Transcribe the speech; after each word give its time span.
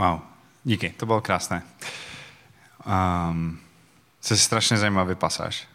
Wow, 0.00 0.20
díky, 0.64 0.94
to 0.96 1.06
bylo 1.06 1.20
krásné. 1.20 1.62
Um, 3.30 3.60
je 4.30 4.36
strašně 4.36 4.76
zajímavý 4.76 5.14
pasáž. 5.14 5.68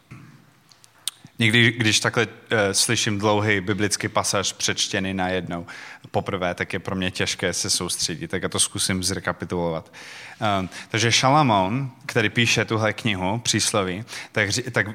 Někdy, 1.40 1.72
když 1.72 2.00
takhle 2.00 2.26
uh, 2.26 2.32
slyším 2.72 3.20
dlouhý 3.20 3.62
biblický 3.62 4.08
pasáž 4.08 4.54
přečtený 4.54 5.14
najednou 5.14 5.66
poprvé, 6.12 6.54
tak 6.54 6.74
je 6.74 6.80
pro 6.80 6.96
mě 6.96 7.12
těžké 7.12 7.54
se 7.54 7.70
soustředit, 7.70 8.28
tak 8.28 8.44
já 8.44 8.50
to 8.50 8.60
zkusím 8.60 9.04
zrekapitulovat. 9.04 9.94
Um, 10.60 10.70
takže 10.90 11.12
Šalamón, 11.12 11.92
který 12.06 12.30
píše 12.30 12.66
tuhle 12.66 12.94
knihu, 12.94 13.40
přísloví, 13.40 14.04
tak, 14.32 14.50
tak 14.72 14.88
uh, 14.88 14.94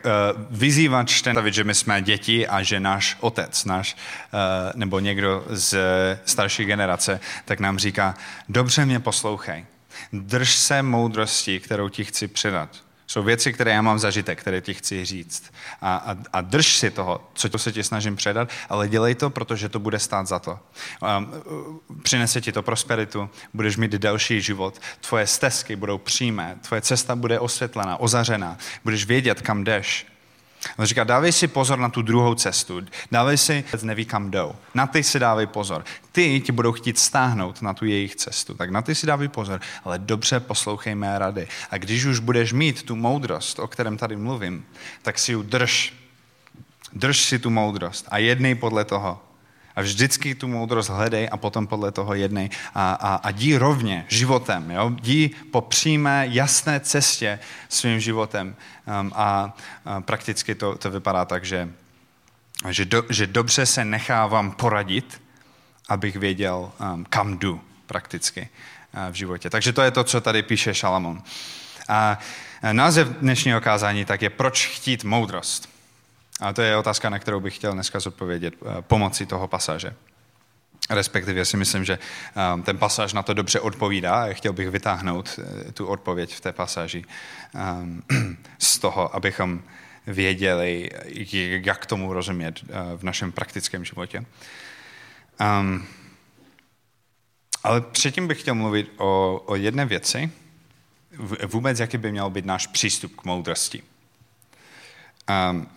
vyzývá 0.51 1.05
čtenář, 1.05 1.55
že 1.55 1.65
my 1.65 1.75
jsme 1.75 2.03
děti 2.03 2.49
a 2.49 2.63
že 2.63 2.81
náš 2.81 3.17
otec, 3.21 3.65
náš, 3.65 3.97
uh, 4.33 4.41
nebo 4.75 5.01
někdo 5.01 5.45
z 5.49 5.79
starší 6.25 6.65
generace, 6.65 7.21
tak 7.45 7.61
nám 7.61 7.79
říká, 7.79 8.15
dobře 8.49 8.87
mě 8.87 9.01
poslouchej, 9.01 9.67
drž 10.13 10.55
se 10.55 10.83
moudrosti, 10.83 11.61
kterou 11.61 11.89
ti 11.89 12.05
chci 12.05 12.29
předat 12.29 12.90
jsou 13.11 13.23
věci, 13.23 13.53
které 13.53 13.71
já 13.71 13.83
mám 13.83 13.99
zažitek, 13.99 14.41
které 14.41 14.61
ti 14.61 14.75
chci 14.75 15.05
říct. 15.05 15.53
A, 15.81 15.97
a, 15.97 16.17
a 16.33 16.41
drž 16.41 16.77
si 16.77 16.91
toho, 16.91 17.31
co 17.35 17.59
se 17.59 17.73
ti 17.73 17.85
snažím 17.85 18.17
předat, 18.17 18.49
ale 18.69 18.89
dělej 18.89 19.15
to, 19.15 19.31
protože 19.31 19.69
to 19.69 19.79
bude 19.79 19.99
stát 19.99 20.27
za 20.27 20.39
to. 20.39 20.59
Um, 21.19 21.81
přinese 22.03 22.41
ti 22.41 22.53
to 22.53 22.63
prosperitu, 22.63 23.31
budeš 23.55 23.77
mít 23.77 23.91
delší 23.91 24.41
život, 24.41 24.81
tvoje 25.01 25.27
stezky 25.27 25.77
budou 25.77 25.99
přímé, 25.99 26.59
tvoje 26.69 26.81
cesta 26.81 27.17
bude 27.17 27.39
osvětlená, 27.39 27.97
ozařená, 27.97 28.59
budeš 28.85 29.05
vědět, 29.05 29.43
kam 29.43 29.65
jdeš. 29.65 30.07
On 30.77 30.87
říká, 30.87 31.05
dávej 31.05 31.33
si 31.33 31.49
pozor 31.49 31.79
na 31.79 31.89
tu 31.89 32.03
druhou 32.03 32.35
cestu. 32.35 32.81
Dávej 33.13 33.39
si, 33.39 33.65
neví 33.83 34.05
kam 34.05 34.31
jdou. 34.31 34.55
Na 34.75 34.87
ty 34.87 35.03
si 35.03 35.19
dávej 35.19 35.47
pozor. 35.47 35.85
Ty 36.13 36.41
ti 36.41 36.53
budou 36.53 36.73
chtít 36.73 36.99
stáhnout 36.99 37.63
na 37.63 37.75
tu 37.75 37.85
jejich 37.85 38.17
cestu. 38.17 38.55
Tak 38.55 38.71
na 38.71 38.83
ty 38.83 38.95
si 38.95 39.07
dávej 39.07 39.29
pozor, 39.29 39.61
ale 39.85 39.99
dobře 39.99 40.41
poslouchej 40.41 40.95
mé 40.95 41.19
rady. 41.19 41.49
A 41.71 41.79
když 41.79 42.05
už 42.05 42.19
budeš 42.19 42.53
mít 42.53 42.83
tu 42.83 42.97
moudrost, 42.97 43.59
o 43.59 43.67
kterém 43.67 43.97
tady 43.97 44.17
mluvím, 44.17 44.67
tak 45.03 45.19
si 45.19 45.33
ji 45.33 45.43
drž. 45.43 45.93
Drž 46.93 47.21
si 47.21 47.39
tu 47.39 47.51
moudrost 47.51 48.07
a 48.09 48.19
jednej 48.19 48.55
podle 48.55 48.85
toho. 48.85 49.30
A 49.81 49.83
vždycky 49.83 50.35
tu 50.35 50.49
moudrost 50.49 50.93
hledej 50.93 51.29
a 51.33 51.37
potom 51.37 51.67
podle 51.67 51.93
toho 51.93 52.15
jednej. 52.15 52.51
A, 52.75 52.93
a, 52.93 53.15
a 53.15 53.31
dí 53.31 53.57
rovně 53.57 54.05
životem. 54.09 54.71
Jo? 54.71 54.91
Dí 55.01 55.31
po 55.51 55.61
přímé, 55.61 56.27
jasné 56.29 56.81
cestě 56.81 57.39
svým 57.69 58.01
životem. 58.01 58.57
Um, 59.01 59.13
a, 59.17 59.57
a 59.85 60.01
prakticky 60.01 60.55
to, 60.55 60.77
to 60.77 60.91
vypadá 60.91 61.25
tak, 61.25 61.45
že, 61.45 61.69
že, 62.69 62.85
do, 62.85 63.03
že 63.09 63.27
dobře 63.27 63.67
se 63.67 63.85
nechávám 63.85 64.53
poradit, 64.53 65.23
abych 65.89 66.17
věděl, 66.17 66.73
um, 66.77 67.07
kam 67.09 67.39
jdu 67.39 67.61
prakticky 67.87 68.49
uh, 68.93 69.13
v 69.13 69.15
životě. 69.15 69.51
Takže 69.51 69.73
to 69.73 69.83
je 69.83 69.91
to, 69.91 70.05
co 70.05 70.21
tady 70.21 70.43
píše 70.43 70.75
Šalamon. 70.75 71.23
A 71.89 72.19
název 72.73 73.09
dnešního 73.09 73.61
kázání 73.61 74.05
tak 74.05 74.23
je 74.23 74.31
Proč 74.31 74.67
chtít 74.67 75.05
moudrost? 75.05 75.80
A 76.41 76.53
to 76.53 76.63
je 76.63 76.77
otázka, 76.77 77.11
na 77.11 77.19
kterou 77.19 77.41
bych 77.41 77.57
chtěl 77.57 77.73
dneska 77.73 78.01
zodpovědět 78.01 78.55
eh, 78.55 78.83
pomocí 78.83 79.27
toho 79.27 79.49
pasáže. 79.49 79.95
Respektive 80.91 81.45
si 81.45 81.57
myslím, 81.57 81.85
že 81.85 81.99
eh, 81.99 82.63
ten 82.63 82.79
pasáž 82.79 83.13
na 83.13 83.23
to 83.23 83.35
dobře 83.35 83.61
odpovídá 83.61 84.25
a 84.25 84.33
chtěl 84.33 84.53
bych 84.53 84.69
vytáhnout 84.69 85.41
eh, 85.69 85.73
tu 85.73 85.87
odpověď 85.87 86.35
v 86.35 86.41
té 86.41 86.53
pasáži 86.53 87.05
z 88.59 88.79
toho, 88.79 89.17
abychom 89.17 89.63
věděli, 90.07 90.91
jak 91.65 91.87
tomu 91.87 92.13
rozumět 92.13 92.61
v 92.97 93.03
našem 93.03 93.33
praktickém 93.33 93.85
životě. 93.85 94.25
Um, 95.61 95.87
ale 97.63 97.81
předtím 97.81 98.29
bych 98.29 98.41
chtěl 98.41 98.55
mluvit 98.55 98.93
o, 98.97 99.43
o 99.47 99.57
jedné 99.57 99.87
věci, 99.87 100.31
vůbec 101.47 101.81
jaký 101.81 101.99
by 101.99 102.13
měl 102.13 102.31
být 102.31 102.45
náš 102.45 102.67
přístup 102.67 103.17
k 103.17 103.25
moudrosti. 103.25 103.83
Um, 105.51 105.69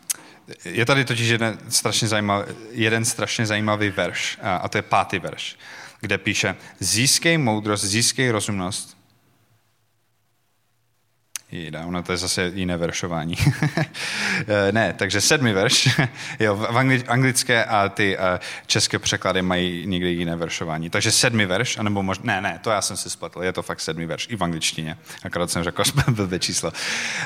je 0.65 0.85
tady 0.85 1.05
totiž 1.05 1.29
jeden 1.29 1.57
strašně 1.69 2.07
zajímavý, 2.07 2.45
jeden 2.71 3.05
strašně 3.05 3.45
zajímavý 3.45 3.89
verš, 3.89 4.37
a 4.41 4.69
to 4.69 4.77
je 4.77 4.81
pátý 4.81 5.19
verš, 5.19 5.57
kde 6.01 6.17
píše, 6.17 6.55
získej 6.79 7.37
moudrost, 7.37 7.85
získej 7.85 8.31
rozumnost. 8.31 8.97
Jde, 11.55 11.79
ono 11.79 12.03
to 12.03 12.11
je 12.11 12.17
zase 12.17 12.51
jiné 12.53 12.77
veršování. 12.77 13.35
ne, 14.71 14.93
takže 14.97 15.21
sedmý 15.21 15.53
verš. 15.53 15.99
jo, 16.39 16.55
v 16.55 17.03
anglické 17.07 17.65
a 17.65 17.89
ty 17.89 18.17
české 18.65 18.99
překlady 18.99 19.41
mají 19.41 19.87
někdy 19.87 20.09
jiné 20.09 20.35
veršování. 20.35 20.89
Takže 20.89 21.11
sedmý 21.11 21.45
verš, 21.45 21.77
anebo 21.77 22.03
možná, 22.03 22.23
ne, 22.25 22.41
ne, 22.41 22.59
to 22.63 22.69
já 22.69 22.81
jsem 22.81 22.97
si 22.97 23.09
spletl, 23.09 23.43
je 23.43 23.53
to 23.53 23.61
fakt 23.61 23.79
sedmý 23.79 24.05
verš, 24.05 24.27
i 24.29 24.35
v 24.35 24.43
angličtině. 24.43 24.97
Akorát 25.23 25.51
jsem 25.51 25.63
řekl, 25.63 25.83
byl 26.11 26.39
číslo. 26.39 26.73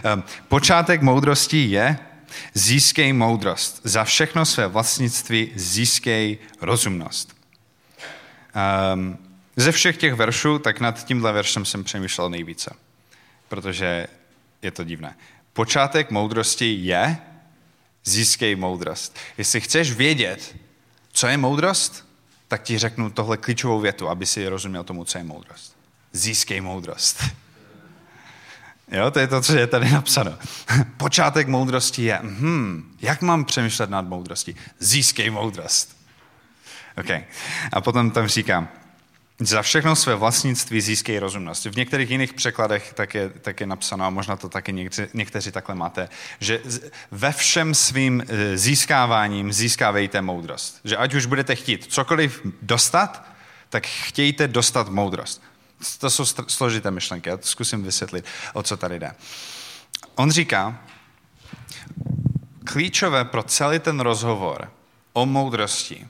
Ehm, 0.03 0.23
počátek 0.47 1.01
moudrosti 1.01 1.57
je 1.57 1.97
Získej 2.53 3.13
moudrost. 3.13 3.81
Za 3.83 4.03
všechno 4.03 4.45
své 4.45 4.67
vlastnictví 4.67 5.51
získej 5.55 6.37
rozumnost. 6.61 7.35
Um, 8.93 9.17
ze 9.55 9.71
všech 9.71 9.97
těch 9.97 10.13
veršů, 10.13 10.59
tak 10.59 10.79
nad 10.79 11.05
tímhle 11.05 11.31
veršem 11.31 11.65
jsem 11.65 11.83
přemýšlel 11.83 12.29
nejvíce, 12.29 12.75
protože 13.47 14.07
je 14.61 14.71
to 14.71 14.83
divné. 14.83 15.15
Počátek 15.53 16.11
moudrosti 16.11 16.77
je 16.81 17.17
získej 18.03 18.55
moudrost. 18.55 19.17
Jestli 19.37 19.61
chceš 19.61 19.91
vědět, 19.91 20.55
co 21.11 21.27
je 21.27 21.37
moudrost, 21.37 22.07
tak 22.47 22.63
ti 22.63 22.77
řeknu 22.77 23.09
tohle 23.09 23.37
klíčovou 23.37 23.79
větu, 23.79 24.09
aby 24.09 24.25
si 24.25 24.47
rozuměl 24.47 24.83
tomu, 24.83 25.05
co 25.05 25.17
je 25.17 25.23
moudrost. 25.23 25.75
Získej 26.11 26.61
moudrost. 26.61 27.23
Jo, 28.91 29.11
to 29.11 29.19
je 29.19 29.27
to, 29.27 29.41
co 29.41 29.57
je 29.57 29.67
tady 29.67 29.91
napsáno. 29.91 30.37
Počátek 30.97 31.47
moudrosti 31.47 32.03
je, 32.03 32.19
hmm, 32.23 32.95
jak 33.01 33.21
mám 33.21 33.45
přemýšlet 33.45 33.89
nad 33.89 34.07
moudrostí? 34.07 34.55
Získej 34.79 35.29
moudrost. 35.29 35.97
OK. 36.97 37.09
A 37.71 37.81
potom 37.81 38.11
tam 38.11 38.27
říkám, 38.27 38.69
za 39.39 39.61
všechno 39.61 39.95
své 39.95 40.15
vlastnictví 40.15 40.81
získej 40.81 41.19
rozumnost. 41.19 41.65
V 41.65 41.75
některých 41.75 42.11
jiných 42.11 42.33
překladech 42.33 42.93
tak 42.93 43.15
je, 43.15 43.29
tak 43.29 43.59
je 43.59 43.67
napsáno, 43.67 44.05
a 44.05 44.09
možná 44.09 44.35
to 44.35 44.49
taky 44.49 44.73
někteří, 44.73 45.11
někteří 45.13 45.51
takhle 45.51 45.75
máte, 45.75 46.09
že 46.39 46.61
ve 47.11 47.31
všem 47.31 47.73
svým 47.73 48.23
e, 48.27 48.57
získáváním 48.57 49.53
získávejte 49.53 50.21
moudrost. 50.21 50.79
Že 50.83 50.97
ať 50.97 51.13
už 51.13 51.25
budete 51.25 51.55
chtít 51.55 51.85
cokoliv 51.85 52.41
dostat, 52.61 53.25
tak 53.69 53.87
chtějte 53.87 54.47
dostat 54.47 54.89
moudrost. 54.89 55.43
To 55.99 56.09
jsou 56.09 56.25
složité 56.47 56.91
myšlenky, 56.91 57.29
já 57.29 57.37
to 57.37 57.47
zkusím 57.47 57.83
vysvětlit, 57.83 58.25
o 58.53 58.63
co 58.63 58.77
tady 58.77 58.99
jde. 58.99 59.15
On 60.15 60.31
říká, 60.31 60.79
klíčové 62.63 63.25
pro 63.25 63.43
celý 63.43 63.79
ten 63.79 63.99
rozhovor 63.99 64.71
o 65.13 65.25
moudrosti, 65.25 66.07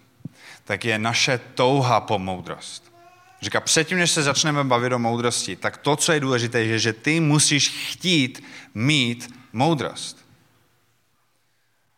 tak 0.64 0.86
je 0.86 1.00
naše 1.00 1.38
touha 1.38 2.02
po 2.02 2.20
moudrost. 2.20 2.94
Říká, 3.42 3.62
předtím, 3.62 3.98
než 3.98 4.12
se 4.12 4.24
začneme 4.24 4.64
bavit 4.64 4.94
o 4.94 5.00
moudrosti, 5.00 5.56
tak 5.56 5.78
to, 5.78 5.96
co 5.96 6.12
je 6.12 6.20
důležité, 6.20 6.64
je, 6.64 6.80
že 6.80 6.94
ty 6.94 7.20
musíš 7.20 7.70
chtít 7.70 8.44
mít 8.74 9.34
moudrost. 9.54 10.26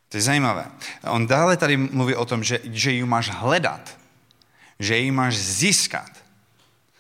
To 0.09 0.18
je 0.18 0.22
zajímavé. 0.22 0.66
On 1.03 1.28
dále 1.28 1.57
tady 1.57 1.78
mluví 1.78 2.16
o 2.16 2.25
tom, 2.25 2.44
že, 2.44 2.59
že 2.63 2.91
ji 2.91 3.06
máš 3.06 3.30
hledat, 3.30 3.97
že 4.80 4.97
ji 4.97 5.12
máš 5.12 5.38
získat. 5.38 6.09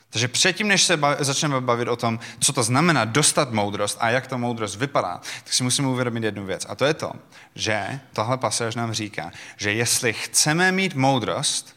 Takže 0.09 0.27
předtím, 0.27 0.67
než 0.67 0.83
se 0.83 0.97
bav, 0.97 1.19
začneme 1.19 1.61
bavit 1.61 1.87
o 1.87 1.95
tom, 1.95 2.19
co 2.39 2.53
to 2.53 2.63
znamená 2.63 3.05
dostat 3.05 3.51
moudrost 3.51 3.97
a 4.01 4.09
jak 4.09 4.27
ta 4.27 4.37
moudrost 4.37 4.75
vypadá, 4.75 5.21
tak 5.43 5.53
si 5.53 5.63
musíme 5.63 5.87
uvědomit 5.87 6.23
jednu 6.23 6.45
věc. 6.45 6.65
A 6.69 6.75
to 6.75 6.85
je 6.85 6.93
to, 6.93 7.11
že 7.55 7.99
tohle 8.13 8.37
pasáž 8.37 8.75
nám 8.75 8.93
říká, 8.93 9.31
že 9.57 9.73
jestli 9.73 10.13
chceme 10.13 10.71
mít 10.71 10.95
moudrost, 10.95 11.75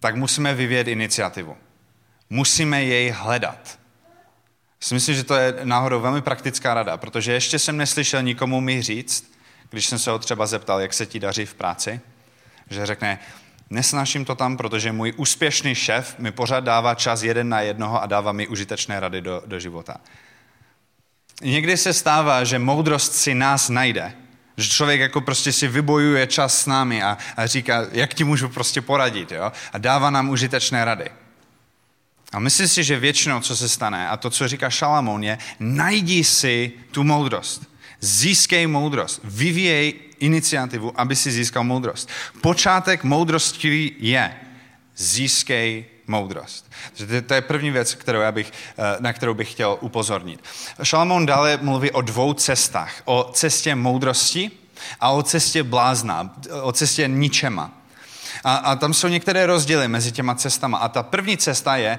tak 0.00 0.16
musíme 0.16 0.54
vyvíjet 0.54 0.88
iniciativu. 0.88 1.56
Musíme 2.30 2.84
jej 2.84 3.10
hledat. 3.10 3.78
Si 4.80 4.94
myslím, 4.94 5.14
že 5.14 5.24
to 5.24 5.34
je 5.34 5.54
náhodou 5.64 6.00
velmi 6.00 6.22
praktická 6.22 6.74
rada, 6.74 6.96
protože 6.96 7.32
ještě 7.32 7.58
jsem 7.58 7.76
neslyšel 7.76 8.22
nikomu 8.22 8.60
mi 8.60 8.82
říct, 8.82 9.32
když 9.70 9.86
jsem 9.86 9.98
se 9.98 10.10
ho 10.10 10.18
třeba 10.18 10.46
zeptal, 10.46 10.80
jak 10.80 10.92
se 10.92 11.06
ti 11.06 11.20
daří 11.20 11.46
v 11.46 11.54
práci, 11.54 12.00
že 12.70 12.86
řekne, 12.86 13.18
Nesnáším 13.70 14.24
to 14.24 14.34
tam, 14.34 14.56
protože 14.56 14.92
můj 14.92 15.12
úspěšný 15.16 15.74
šéf 15.74 16.14
mi 16.18 16.32
pořád 16.32 16.64
dává 16.64 16.94
čas 16.94 17.22
jeden 17.22 17.48
na 17.48 17.60
jednoho 17.60 18.02
a 18.02 18.06
dává 18.06 18.32
mi 18.32 18.48
užitečné 18.48 19.00
rady 19.00 19.20
do, 19.20 19.42
do 19.46 19.60
života. 19.60 19.96
Někdy 21.42 21.76
se 21.76 21.92
stává, 21.92 22.44
že 22.44 22.58
moudrost 22.58 23.14
si 23.14 23.34
nás 23.34 23.68
najde. 23.68 24.12
Že 24.56 24.68
člověk 24.68 25.00
jako 25.00 25.20
prostě 25.20 25.52
si 25.52 25.68
vybojuje 25.68 26.26
čas 26.26 26.58
s 26.58 26.66
námi 26.66 27.02
a, 27.02 27.18
a 27.36 27.46
říká, 27.46 27.86
jak 27.92 28.14
ti 28.14 28.24
můžu 28.24 28.48
prostě 28.48 28.80
poradit. 28.80 29.32
Jo? 29.32 29.52
A 29.72 29.78
dává 29.78 30.10
nám 30.10 30.28
užitečné 30.28 30.84
rady. 30.84 31.10
A 32.32 32.38
myslím 32.38 32.68
si, 32.68 32.84
že 32.84 32.98
většinou, 32.98 33.40
co 33.40 33.56
se 33.56 33.68
stane, 33.68 34.08
a 34.08 34.16
to, 34.16 34.30
co 34.30 34.48
říká 34.48 34.70
Šalamón, 34.70 35.24
je, 35.24 35.38
najdi 35.60 36.24
si 36.24 36.72
tu 36.90 37.04
moudrost. 37.04 37.70
Získej 38.00 38.66
moudrost. 38.66 39.20
Vyvíjej 39.24 39.94
iniciativu, 40.20 40.92
aby 41.00 41.16
si 41.16 41.30
získal 41.30 41.64
moudrost. 41.64 42.08
Počátek 42.40 43.04
moudrosti 43.04 43.92
je 43.98 44.34
získej 44.96 45.84
moudrost. 46.06 46.70
To 47.26 47.34
je 47.34 47.40
první 47.40 47.70
věc, 47.70 47.94
kterou 47.94 48.20
já 48.20 48.32
bych, 48.32 48.52
eh, 48.78 48.96
na 49.00 49.12
kterou 49.12 49.34
bych 49.34 49.50
chtěl 49.50 49.78
upozornit. 49.80 50.44
Šalamón 50.82 51.26
dále 51.26 51.58
mluví 51.62 51.90
o 51.90 52.00
dvou 52.00 52.32
cestách. 52.32 53.02
O 53.04 53.30
cestě 53.32 53.74
moudrosti 53.74 54.50
a 55.00 55.10
o 55.10 55.22
cestě 55.22 55.62
blázna, 55.62 56.34
o 56.62 56.72
cestě 56.72 57.08
ničema. 57.08 57.70
A, 58.44 58.56
a 58.56 58.76
tam 58.76 58.94
jsou 58.94 59.08
některé 59.08 59.46
rozdíly 59.46 59.88
mezi 59.88 60.12
těma 60.12 60.34
cestama. 60.34 60.78
A 60.78 60.88
ta 60.88 61.02
první 61.02 61.36
cesta 61.36 61.76
je, 61.76 61.98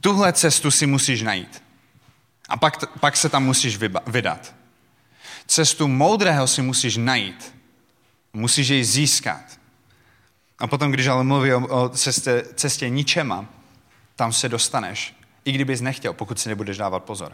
tuhle 0.00 0.32
cestu 0.32 0.70
si 0.70 0.86
musíš 0.86 1.22
najít. 1.22 1.62
A 2.48 2.56
pak, 2.56 2.98
pak 3.00 3.16
se 3.16 3.28
tam 3.28 3.44
musíš 3.44 3.78
vydat. 4.06 4.54
Cestu 5.46 5.88
moudrého 5.88 6.46
si 6.46 6.62
musíš 6.62 6.96
najít. 6.96 7.54
Musíš 8.32 8.68
jej 8.68 8.84
získat. 8.84 9.42
A 10.58 10.66
potom, 10.66 10.92
když 10.92 11.06
ale 11.06 11.24
mluví 11.24 11.52
o, 11.52 11.66
o 11.66 11.88
cestě, 11.88 12.44
cestě 12.54 12.88
ničema, 12.88 13.46
tam 14.16 14.32
se 14.32 14.48
dostaneš. 14.48 15.14
I 15.44 15.52
kdybys 15.52 15.80
nechtěl, 15.80 16.12
pokud 16.12 16.40
si 16.40 16.48
nebudeš 16.48 16.76
dávat 16.76 17.04
pozor. 17.04 17.32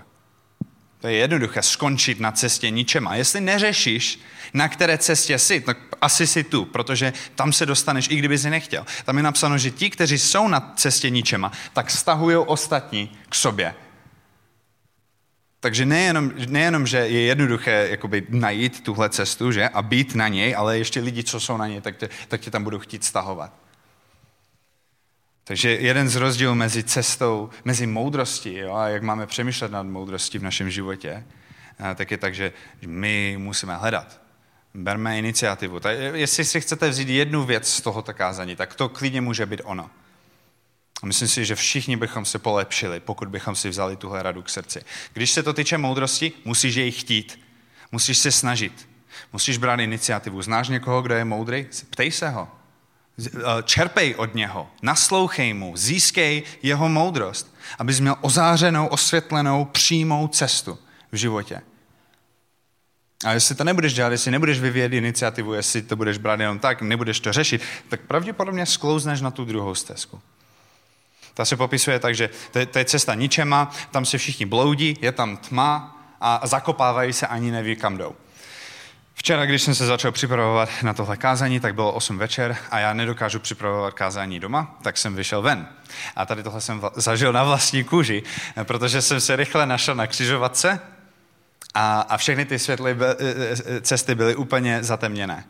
To 1.00 1.08
je 1.08 1.14
jednoduché, 1.14 1.62
skončit 1.62 2.20
na 2.20 2.32
cestě 2.32 2.70
ničema. 2.70 3.14
Jestli 3.14 3.40
neřešíš, 3.40 4.20
na 4.54 4.68
které 4.68 4.98
cestě 4.98 5.38
jsi, 5.38 5.60
tak 5.60 5.78
asi 6.00 6.26
si 6.26 6.44
tu, 6.44 6.64
protože 6.64 7.12
tam 7.34 7.52
se 7.52 7.66
dostaneš, 7.66 8.08
i 8.10 8.16
kdyby 8.16 8.38
jsi 8.38 8.50
nechtěl. 8.50 8.86
Tam 9.04 9.16
je 9.16 9.22
napsáno, 9.22 9.58
že 9.58 9.70
ti, 9.70 9.90
kteří 9.90 10.18
jsou 10.18 10.48
na 10.48 10.72
cestě 10.76 11.10
ničema, 11.10 11.52
tak 11.72 11.90
stahují 11.90 12.36
ostatní 12.36 13.12
k 13.28 13.34
sobě. 13.34 13.74
Takže 15.62 15.86
nejenom, 15.86 16.32
nejenom, 16.48 16.86
že 16.86 16.98
je 16.98 17.20
jednoduché 17.20 17.88
jakoby, 17.90 18.26
najít 18.28 18.82
tuhle 18.82 19.10
cestu 19.10 19.52
že, 19.52 19.68
a 19.68 19.82
být 19.82 20.14
na 20.14 20.28
něj, 20.28 20.54
ale 20.56 20.78
ještě 20.78 21.00
lidi, 21.00 21.24
co 21.24 21.40
jsou 21.40 21.56
na 21.56 21.66
něj, 21.66 21.80
tak 21.80 21.96
tě, 21.96 22.08
tak 22.28 22.40
tě 22.40 22.50
tam 22.50 22.64
budou 22.64 22.78
chtít 22.78 23.04
stahovat. 23.04 23.52
Takže 25.44 25.70
jeden 25.70 26.08
z 26.08 26.16
rozdílů 26.16 26.54
mezi 26.54 26.82
cestou, 26.82 27.50
mezi 27.64 27.86
moudrostí 27.86 28.54
jo, 28.56 28.74
a 28.74 28.88
jak 28.88 29.02
máme 29.02 29.26
přemýšlet 29.26 29.72
nad 29.72 29.82
moudrostí 29.82 30.38
v 30.38 30.42
našem 30.42 30.70
životě, 30.70 31.24
tak 31.94 32.10
je 32.10 32.18
tak, 32.18 32.34
že 32.34 32.52
my 32.86 33.34
musíme 33.38 33.76
hledat. 33.76 34.20
Berme 34.74 35.18
iniciativu. 35.18 35.80
Tak 35.80 35.96
jestli 36.14 36.44
si 36.44 36.60
chcete 36.60 36.88
vzít 36.88 37.08
jednu 37.08 37.44
věc 37.44 37.72
z 37.72 37.80
tohoto 37.80 38.14
kázání, 38.14 38.56
tak 38.56 38.74
to 38.74 38.88
klidně 38.88 39.20
může 39.20 39.46
být 39.46 39.60
ono. 39.64 39.90
A 41.02 41.06
myslím 41.06 41.28
si, 41.28 41.44
že 41.44 41.54
všichni 41.54 41.96
bychom 41.96 42.24
se 42.24 42.38
polepšili, 42.38 43.00
pokud 43.00 43.28
bychom 43.28 43.56
si 43.56 43.68
vzali 43.68 43.96
tuhle 43.96 44.22
radu 44.22 44.42
k 44.42 44.48
srdci. 44.48 44.82
Když 45.12 45.30
se 45.30 45.42
to 45.42 45.52
týče 45.52 45.78
moudrosti, 45.78 46.32
musíš 46.44 46.74
jej 46.74 46.90
chtít. 46.90 47.40
Musíš 47.92 48.18
se 48.18 48.32
snažit. 48.32 48.88
Musíš 49.32 49.58
brát 49.58 49.80
iniciativu. 49.80 50.42
Znáš 50.42 50.68
někoho, 50.68 51.02
kdo 51.02 51.14
je 51.14 51.24
moudrý? 51.24 51.66
Ptej 51.90 52.10
se 52.10 52.28
ho. 52.28 52.48
Eh, 53.18 53.62
čerpej 53.64 54.14
od 54.14 54.34
něho. 54.34 54.70
Naslouchej 54.82 55.54
mu. 55.54 55.76
Získej 55.76 56.42
jeho 56.62 56.88
moudrost, 56.88 57.54
abys 57.78 58.00
měl 58.00 58.16
ozářenou, 58.20 58.86
osvětlenou, 58.86 59.64
přímou 59.64 60.28
cestu 60.28 60.78
v 61.12 61.16
životě. 61.16 61.60
A 63.24 63.32
jestli 63.32 63.54
to 63.54 63.64
nebudeš 63.64 63.94
dělat, 63.94 64.12
jestli 64.12 64.30
nebudeš 64.30 64.60
vyvíjet 64.60 64.92
iniciativu, 64.92 65.54
jestli 65.54 65.82
to 65.82 65.96
budeš 65.96 66.18
brát 66.18 66.40
jenom 66.40 66.58
tak, 66.58 66.82
nebudeš 66.82 67.20
to 67.20 67.32
řešit, 67.32 67.62
tak 67.88 68.00
pravděpodobně 68.00 68.66
sklouzneš 68.66 69.20
na 69.20 69.30
tu 69.30 69.44
druhou 69.44 69.74
stezku. 69.74 70.20
Ta 71.34 71.44
se 71.44 71.56
popisuje 71.56 71.98
tak, 71.98 72.14
že 72.14 72.30
to 72.50 72.58
je, 72.58 72.66
to 72.66 72.78
je 72.78 72.84
cesta 72.84 73.14
ničema, 73.14 73.70
tam 73.90 74.04
se 74.04 74.18
všichni 74.18 74.46
bloudí, 74.46 74.96
je 75.00 75.12
tam 75.12 75.36
tma 75.36 75.96
a 76.20 76.40
zakopávají 76.46 77.12
se, 77.12 77.26
ani 77.26 77.50
neví, 77.50 77.76
kam 77.76 77.96
jdou. 77.96 78.14
Včera, 79.14 79.46
když 79.46 79.62
jsem 79.62 79.74
se 79.74 79.86
začal 79.86 80.12
připravovat 80.12 80.68
na 80.82 80.94
tohle 80.94 81.16
kázání, 81.16 81.60
tak 81.60 81.74
bylo 81.74 81.92
8 81.92 82.18
večer 82.18 82.56
a 82.70 82.78
já 82.78 82.92
nedokážu 82.92 83.38
připravovat 83.38 83.94
kázání 83.94 84.40
doma, 84.40 84.78
tak 84.82 84.98
jsem 84.98 85.16
vyšel 85.16 85.42
ven. 85.42 85.68
A 86.16 86.26
tady 86.26 86.42
tohle 86.42 86.60
jsem 86.60 86.82
zažil 86.94 87.32
na 87.32 87.44
vlastní 87.44 87.84
kůži, 87.84 88.22
protože 88.62 89.02
jsem 89.02 89.20
se 89.20 89.36
rychle 89.36 89.66
našel 89.66 89.94
na 89.94 90.06
křižovatce 90.06 90.80
a, 91.74 92.00
a 92.00 92.16
všechny 92.16 92.44
ty 92.44 92.58
světlé 92.58 92.90
e, 92.90 92.96
e, 93.76 93.80
cesty 93.80 94.14
byly 94.14 94.34
úplně 94.36 94.82
zatemněné. 94.82 95.44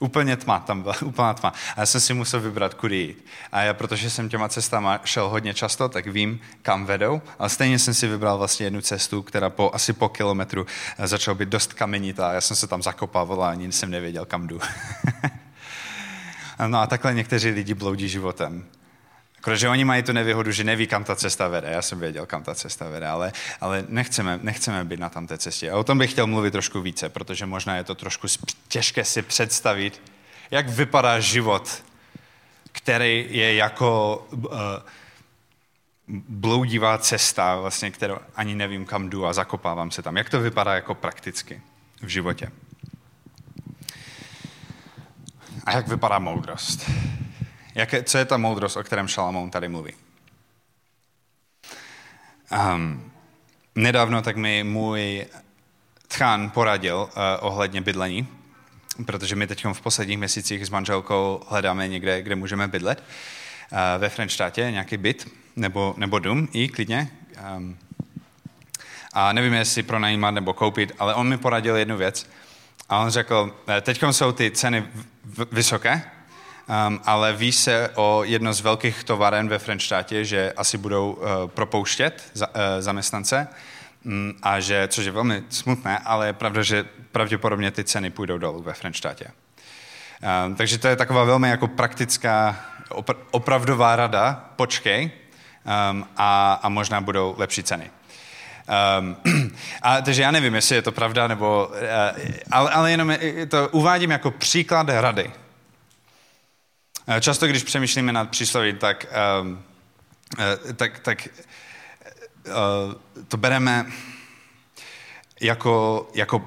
Úplně 0.00 0.36
tma, 0.36 0.60
tam 0.60 0.82
byla 0.82 0.94
úplná 1.04 1.34
tma. 1.34 1.52
A 1.76 1.80
já 1.80 1.86
jsem 1.86 2.00
si 2.00 2.14
musel 2.14 2.40
vybrat, 2.40 2.74
kudy 2.74 2.96
jít. 2.96 3.24
A 3.52 3.62
já, 3.62 3.74
protože 3.74 4.10
jsem 4.10 4.28
těma 4.28 4.48
cestama 4.48 5.00
šel 5.04 5.28
hodně 5.28 5.54
často, 5.54 5.88
tak 5.88 6.06
vím, 6.06 6.40
kam 6.62 6.86
vedou. 6.86 7.22
Ale 7.38 7.48
stejně 7.48 7.78
jsem 7.78 7.94
si 7.94 8.08
vybral 8.08 8.38
vlastně 8.38 8.66
jednu 8.66 8.80
cestu, 8.80 9.22
která 9.22 9.50
po 9.50 9.70
asi 9.74 9.92
po 9.92 10.08
kilometru 10.08 10.66
eh, 10.98 11.06
začala 11.06 11.34
být 11.34 11.48
dost 11.48 11.72
kamenitá. 11.72 12.32
Já 12.32 12.40
jsem 12.40 12.56
se 12.56 12.66
tam 12.66 12.82
zakopával 12.82 13.44
a 13.44 13.50
ani 13.50 13.72
jsem 13.72 13.90
nevěděl, 13.90 14.24
kam 14.24 14.46
jdu. 14.46 14.60
no 16.66 16.78
a 16.78 16.86
takhle 16.86 17.14
někteří 17.14 17.50
lidi 17.50 17.74
bloudí 17.74 18.08
životem. 18.08 18.64
Protože 19.44 19.68
oni 19.68 19.84
mají 19.84 20.02
tu 20.02 20.12
nevýhodu, 20.12 20.52
že 20.52 20.64
neví, 20.64 20.86
kam 20.86 21.04
ta 21.04 21.16
cesta 21.16 21.48
vede. 21.48 21.70
Já 21.70 21.82
jsem 21.82 22.00
věděl, 22.00 22.26
kam 22.26 22.42
ta 22.42 22.54
cesta 22.54 22.88
vede, 22.88 23.06
ale, 23.06 23.32
ale 23.60 23.84
nechceme, 23.88 24.38
nechceme 24.42 24.84
být 24.84 25.00
na 25.00 25.08
tam 25.08 25.26
té 25.26 25.38
cestě. 25.38 25.70
A 25.70 25.76
o 25.76 25.84
tom 25.84 25.98
bych 25.98 26.10
chtěl 26.10 26.26
mluvit 26.26 26.50
trošku 26.50 26.80
více, 26.80 27.08
protože 27.08 27.46
možná 27.46 27.76
je 27.76 27.84
to 27.84 27.94
trošku 27.94 28.26
těžké 28.68 29.04
si 29.04 29.22
představit, 29.22 30.02
jak 30.50 30.68
vypadá 30.68 31.20
život, 31.20 31.84
který 32.72 33.26
je 33.30 33.54
jako 33.54 34.16
uh, 34.30 34.50
bloudivá 36.28 36.98
cesta, 36.98 37.56
vlastně, 37.56 37.90
kterou 37.90 38.18
ani 38.36 38.54
nevím, 38.54 38.84
kam 38.84 39.10
jdu 39.10 39.26
a 39.26 39.32
zakopávám 39.32 39.90
se 39.90 40.02
tam. 40.02 40.16
Jak 40.16 40.30
to 40.30 40.40
vypadá 40.40 40.74
jako 40.74 40.94
prakticky 40.94 41.62
v 42.02 42.08
životě? 42.08 42.50
A 45.64 45.72
jak 45.72 45.88
vypadá 45.88 46.18
moudrost? 46.18 46.90
Jaké, 47.78 48.02
co 48.02 48.18
je 48.18 48.24
ta 48.24 48.36
moudrost, 48.36 48.76
o 48.76 48.82
kterém 48.82 49.08
Šalamón 49.08 49.50
tady 49.50 49.68
mluví? 49.68 49.92
Um, 52.74 53.12
nedávno 53.74 54.22
tak 54.22 54.36
mi 54.36 54.64
můj 54.64 55.26
tchán 56.08 56.50
poradil 56.50 56.96
uh, 56.96 57.22
ohledně 57.40 57.80
bydlení, 57.80 58.28
protože 59.06 59.36
my 59.36 59.46
teď 59.46 59.64
v 59.72 59.80
posledních 59.80 60.18
měsících 60.18 60.66
s 60.66 60.70
manželkou 60.70 61.42
hledáme 61.48 61.88
někde, 61.88 62.22
kde 62.22 62.34
můžeme 62.34 62.68
bydlet. 62.68 63.04
Uh, 63.72 63.78
ve 63.98 64.08
Frenštátě 64.08 64.70
nějaký 64.70 64.96
byt 64.96 65.32
nebo, 65.56 65.94
nebo 65.96 66.18
dům 66.18 66.48
i 66.52 66.68
klidně. 66.68 67.10
Um, 67.56 67.78
a 69.12 69.32
nevím, 69.32 69.52
jestli 69.52 69.82
pronajímat 69.82 70.34
nebo 70.34 70.52
koupit, 70.52 70.92
ale 70.98 71.14
on 71.14 71.28
mi 71.28 71.38
poradil 71.38 71.76
jednu 71.76 71.96
věc. 71.96 72.30
A 72.88 72.98
on 72.98 73.10
řekl, 73.10 73.56
eh, 73.68 73.80
teď 73.80 74.02
jsou 74.10 74.32
ty 74.32 74.50
ceny 74.50 74.84
vysoké, 75.52 76.10
Um, 76.68 77.00
ale 77.04 77.32
ví 77.32 77.52
se 77.52 77.90
o 77.94 78.24
jedno 78.24 78.52
z 78.52 78.60
velkých 78.60 79.04
továren 79.04 79.48
ve 79.48 79.58
Frenštátě, 79.58 80.24
že 80.24 80.52
asi 80.56 80.78
budou 80.78 81.12
uh, 81.12 81.26
propouštět 81.46 82.30
za, 82.34 82.48
uh, 82.48 82.54
zaměstnance, 82.80 83.48
um, 84.04 84.34
a 84.42 84.60
že, 84.60 84.88
což 84.88 85.04
je 85.04 85.12
velmi 85.12 85.42
smutné, 85.48 85.98
ale 85.98 86.26
je 86.26 86.32
pravda, 86.32 86.62
že 86.62 86.84
pravděpodobně 87.12 87.70
ty 87.70 87.84
ceny 87.84 88.10
půjdou 88.10 88.38
dolů 88.38 88.62
ve 88.62 88.72
Frenštátě. 88.72 89.26
Um, 90.46 90.54
takže 90.54 90.78
to 90.78 90.88
je 90.88 90.96
taková 90.96 91.24
velmi 91.24 91.48
jako 91.48 91.68
praktická, 91.68 92.56
opr- 92.90 93.16
opravdová 93.30 93.96
rada, 93.96 94.44
počkej 94.56 95.10
um, 95.90 96.06
a, 96.16 96.60
a 96.62 96.68
možná 96.68 97.00
budou 97.00 97.34
lepší 97.38 97.62
ceny. 97.62 97.90
Um, 99.00 99.16
a, 99.82 100.00
takže 100.00 100.22
já 100.22 100.30
nevím, 100.30 100.54
jestli 100.54 100.76
je 100.76 100.82
to 100.82 100.92
pravda, 100.92 101.28
nebo, 101.28 101.70
uh, 101.70 101.76
ale, 102.50 102.70
ale 102.70 102.90
jenom 102.90 103.12
to 103.48 103.68
uvádím 103.68 104.10
jako 104.10 104.30
příklad 104.30 104.86
rady. 104.88 105.32
Eh, 107.10 107.20
často, 107.20 107.46
když 107.46 107.62
přemýšlíme 107.62 108.12
nad 108.12 108.30
přísloví, 108.30 108.72
tak, 108.72 109.06
um, 109.42 109.62
tak, 110.76 110.98
tak 110.98 111.28
uh, 112.46 113.24
to 113.28 113.36
bereme 113.36 113.86
jako, 115.40 116.08
jako, 116.14 116.46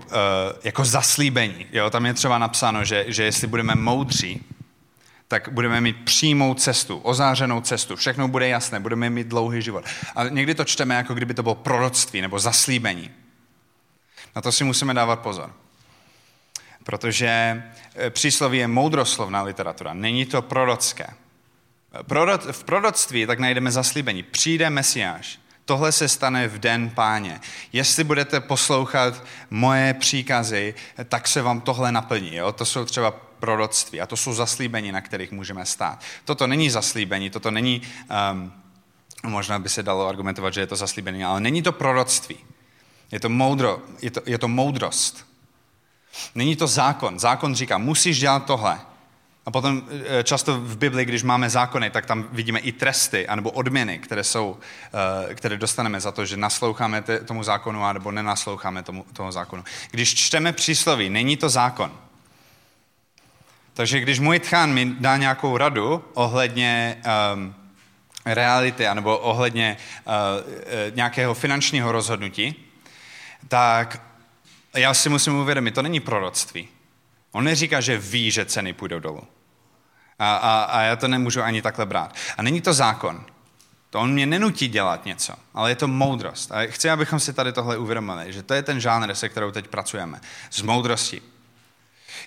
jako 0.64 0.86
zaslíbení. 0.86 1.68
Jo? 1.72 1.90
Tam 1.90 2.06
je 2.06 2.14
třeba 2.14 2.38
napsáno, 2.38 2.86
že, 2.86 3.06
že 3.08 3.24
jestli 3.24 3.48
budeme 3.48 3.76
moudří, 3.76 4.44
tak 5.28 5.50
budeme 5.50 5.82
mít 5.82 6.06
přímou 6.06 6.54
cestu, 6.54 6.98
ozářenou 6.98 7.62
cestu, 7.62 7.96
všechno 7.96 8.28
bude 8.28 8.48
jasné, 8.48 8.80
budeme 8.80 9.10
mít 9.10 9.28
dlouhý 9.28 9.62
život. 9.62 9.86
A 10.16 10.24
někdy 10.24 10.56
to 10.56 10.66
čteme, 10.66 10.96
jako 10.96 11.14
kdyby 11.14 11.34
to 11.34 11.44
bylo 11.44 11.56
proroctví 11.56 12.22
nebo 12.22 12.40
zaslíbení. 12.40 13.12
Na 14.36 14.42
to 14.42 14.52
si 14.52 14.64
musíme 14.64 14.94
dávat 14.94 15.20
pozor 15.20 15.54
protože 16.84 17.64
eh, 17.96 18.10
přísloví 18.10 18.58
je 18.58 18.68
moudroslovná 18.68 19.44
literatura, 19.44 19.94
není 19.94 20.26
to 20.26 20.42
prorocké. 20.42 21.08
V 22.52 22.64
proroctví 22.64 23.26
tak 23.26 23.40
najdeme 23.40 23.72
zaslíbení. 23.72 24.24
Přijde 24.24 24.70
Mesiáš, 24.70 25.40
tohle 25.66 25.92
se 25.92 26.08
stane 26.08 26.48
v 26.48 26.60
den 26.60 26.90
páně. 26.90 27.40
Jestli 27.74 28.04
budete 28.04 28.40
poslouchat 28.40 29.24
moje 29.50 29.94
příkazy, 29.94 30.74
tak 31.10 31.28
se 31.28 31.42
vám 31.42 31.62
tohle 31.62 31.92
naplní. 31.92 32.36
Jo? 32.36 32.52
To 32.52 32.66
jsou 32.66 32.86
třeba 32.86 33.12
proroctví 33.12 34.02
a 34.02 34.08
to 34.08 34.18
jsou 34.18 34.34
zaslíbení, 34.34 34.92
na 34.92 35.02
kterých 35.02 35.32
můžeme 35.32 35.66
stát. 35.66 36.00
Toto 36.26 36.48
není 36.48 36.70
zaslíbení, 36.70 37.30
toto 37.30 37.52
není, 37.52 37.82
um, 38.32 38.54
možná 39.24 39.60
by 39.60 39.70
se 39.70 39.84
dalo 39.84 40.08
argumentovat, 40.08 40.54
že 40.54 40.62
je 40.62 40.68
to 40.68 40.76
zaslíbení, 40.76 41.24
ale 41.24 41.40
není 41.40 41.62
to 41.62 41.72
proroctví. 41.72 42.38
Je 43.12 43.20
to, 43.20 43.30
moudro, 43.30 43.82
je 44.02 44.12
to, 44.12 44.22
je 44.26 44.38
to 44.38 44.48
moudrost. 44.48 45.31
Není 46.36 46.56
to 46.56 46.68
zákon. 46.68 47.20
Zákon 47.20 47.56
říká, 47.56 47.78
musíš 47.78 48.20
dělat 48.20 48.46
tohle. 48.46 48.80
A 49.46 49.52
potom 49.52 49.82
eh, 50.20 50.24
často 50.24 50.60
v 50.60 50.78
Bibli, 50.78 51.06
když 51.06 51.24
máme 51.24 51.50
zákony, 51.50 51.90
tak 51.90 52.06
tam 52.06 52.28
vidíme 52.32 52.60
i 52.60 52.72
tresty 52.72 53.28
anebo 53.28 53.52
odměny, 53.52 54.00
které, 54.00 54.24
jsou, 54.24 54.58
eh, 55.30 55.36
které 55.36 55.58
dostaneme 55.58 56.02
za 56.02 56.12
to, 56.12 56.26
že 56.26 56.38
nasloucháme 56.38 57.02
tomu 57.02 57.44
zákonu 57.44 57.94
nebo 57.94 58.12
nenasloucháme 58.12 58.84
tomu, 58.84 59.06
tomu 59.14 59.32
zákonu. 59.32 59.64
Když 59.92 60.16
čteme 60.16 60.54
přísloví, 60.54 61.10
není 61.10 61.38
to 61.38 61.50
zákon. 61.50 61.92
Takže 63.74 64.00
když 64.00 64.20
můj 64.20 64.40
tchán 64.40 64.74
mi 64.74 64.96
dá 65.00 65.18
nějakou 65.18 65.58
radu 65.58 66.04
ohledně 66.14 67.02
um, 67.34 67.56
reality 68.26 68.88
anebo 68.88 69.18
ohledně 69.18 69.78
uh, 70.06 70.14
nějakého 70.96 71.34
finančního 71.34 71.92
rozhodnutí, 71.92 72.56
tak 73.48 74.02
já 74.76 74.94
si 74.94 75.10
musím 75.10 75.36
uvědomit, 75.36 75.72
to 75.76 75.82
není 75.82 76.00
proroctví. 76.00 76.68
On 77.32 77.44
neříká, 77.44 77.82
že 77.82 77.98
ví, 77.98 78.32
že 78.32 78.46
ceny 78.46 78.74
půjdou 78.74 79.00
dolů. 79.00 79.24
A, 80.20 80.36
a, 80.36 80.64
a 80.64 80.82
já 80.82 80.96
to 80.96 81.08
nemůžu 81.08 81.42
ani 81.42 81.62
takhle 81.62 81.86
brát. 81.86 82.16
A 82.38 82.42
není 82.42 82.62
to 82.62 82.74
zákon. 82.74 83.26
To 83.90 84.00
on 84.00 84.14
mě 84.14 84.26
nenutí 84.26 84.68
dělat 84.68 85.06
něco, 85.06 85.34
ale 85.54 85.72
je 85.72 85.76
to 85.76 85.88
moudrost. 85.88 86.52
A 86.52 86.68
chci, 86.68 86.90
abychom 86.90 87.20
si 87.20 87.34
tady 87.34 87.54
tohle 87.54 87.78
uvědomili, 87.78 88.34
že 88.34 88.44
to 88.44 88.54
je 88.54 88.64
ten 88.64 88.80
žánr, 88.80 89.16
se 89.16 89.30
kterou 89.30 89.52
teď 89.52 89.68
pracujeme. 89.68 90.20
Z 90.50 90.62
moudrosti. 90.62 91.22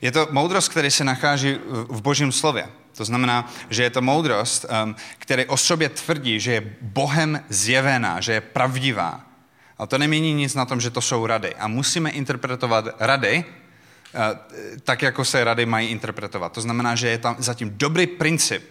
Je 0.01 0.13
to 0.13 0.29
moudrost, 0.31 0.69
který 0.69 0.91
se 0.91 1.05
nachází 1.05 1.59
v 1.69 2.03
božím 2.03 2.33
slově. 2.33 2.69
To 2.97 3.05
znamená, 3.05 3.51
že 3.71 3.83
je 3.83 3.91
to 3.91 4.03
moudrost, 4.03 4.67
um, 4.85 4.97
který 5.19 5.47
o 5.47 5.57
sobě 5.57 5.89
tvrdí, 5.89 6.41
že 6.41 6.53
je 6.53 6.77
Bohem 6.81 7.45
zjevená, 7.49 8.21
že 8.21 8.33
je 8.33 8.41
pravdivá. 8.41 9.24
Ale 9.78 9.88
to 9.88 9.99
nemění 9.99 10.35
nic 10.35 10.54
na 10.54 10.64
tom, 10.64 10.81
že 10.81 10.90
to 10.90 11.00
jsou 11.00 11.26
rady. 11.26 11.54
A 11.54 11.69
musíme 11.69 12.11
interpretovat 12.11 12.85
rady 13.00 13.45
uh, 13.45 14.21
tak, 14.85 15.02
jako 15.02 15.25
se 15.25 15.45
rady 15.45 15.66
mají 15.66 15.88
interpretovat. 15.88 16.52
To 16.52 16.61
znamená, 16.61 16.95
že 16.95 17.09
je 17.09 17.19
tam 17.19 17.37
zatím 17.38 17.71
dobrý 17.76 18.07
princip. 18.07 18.71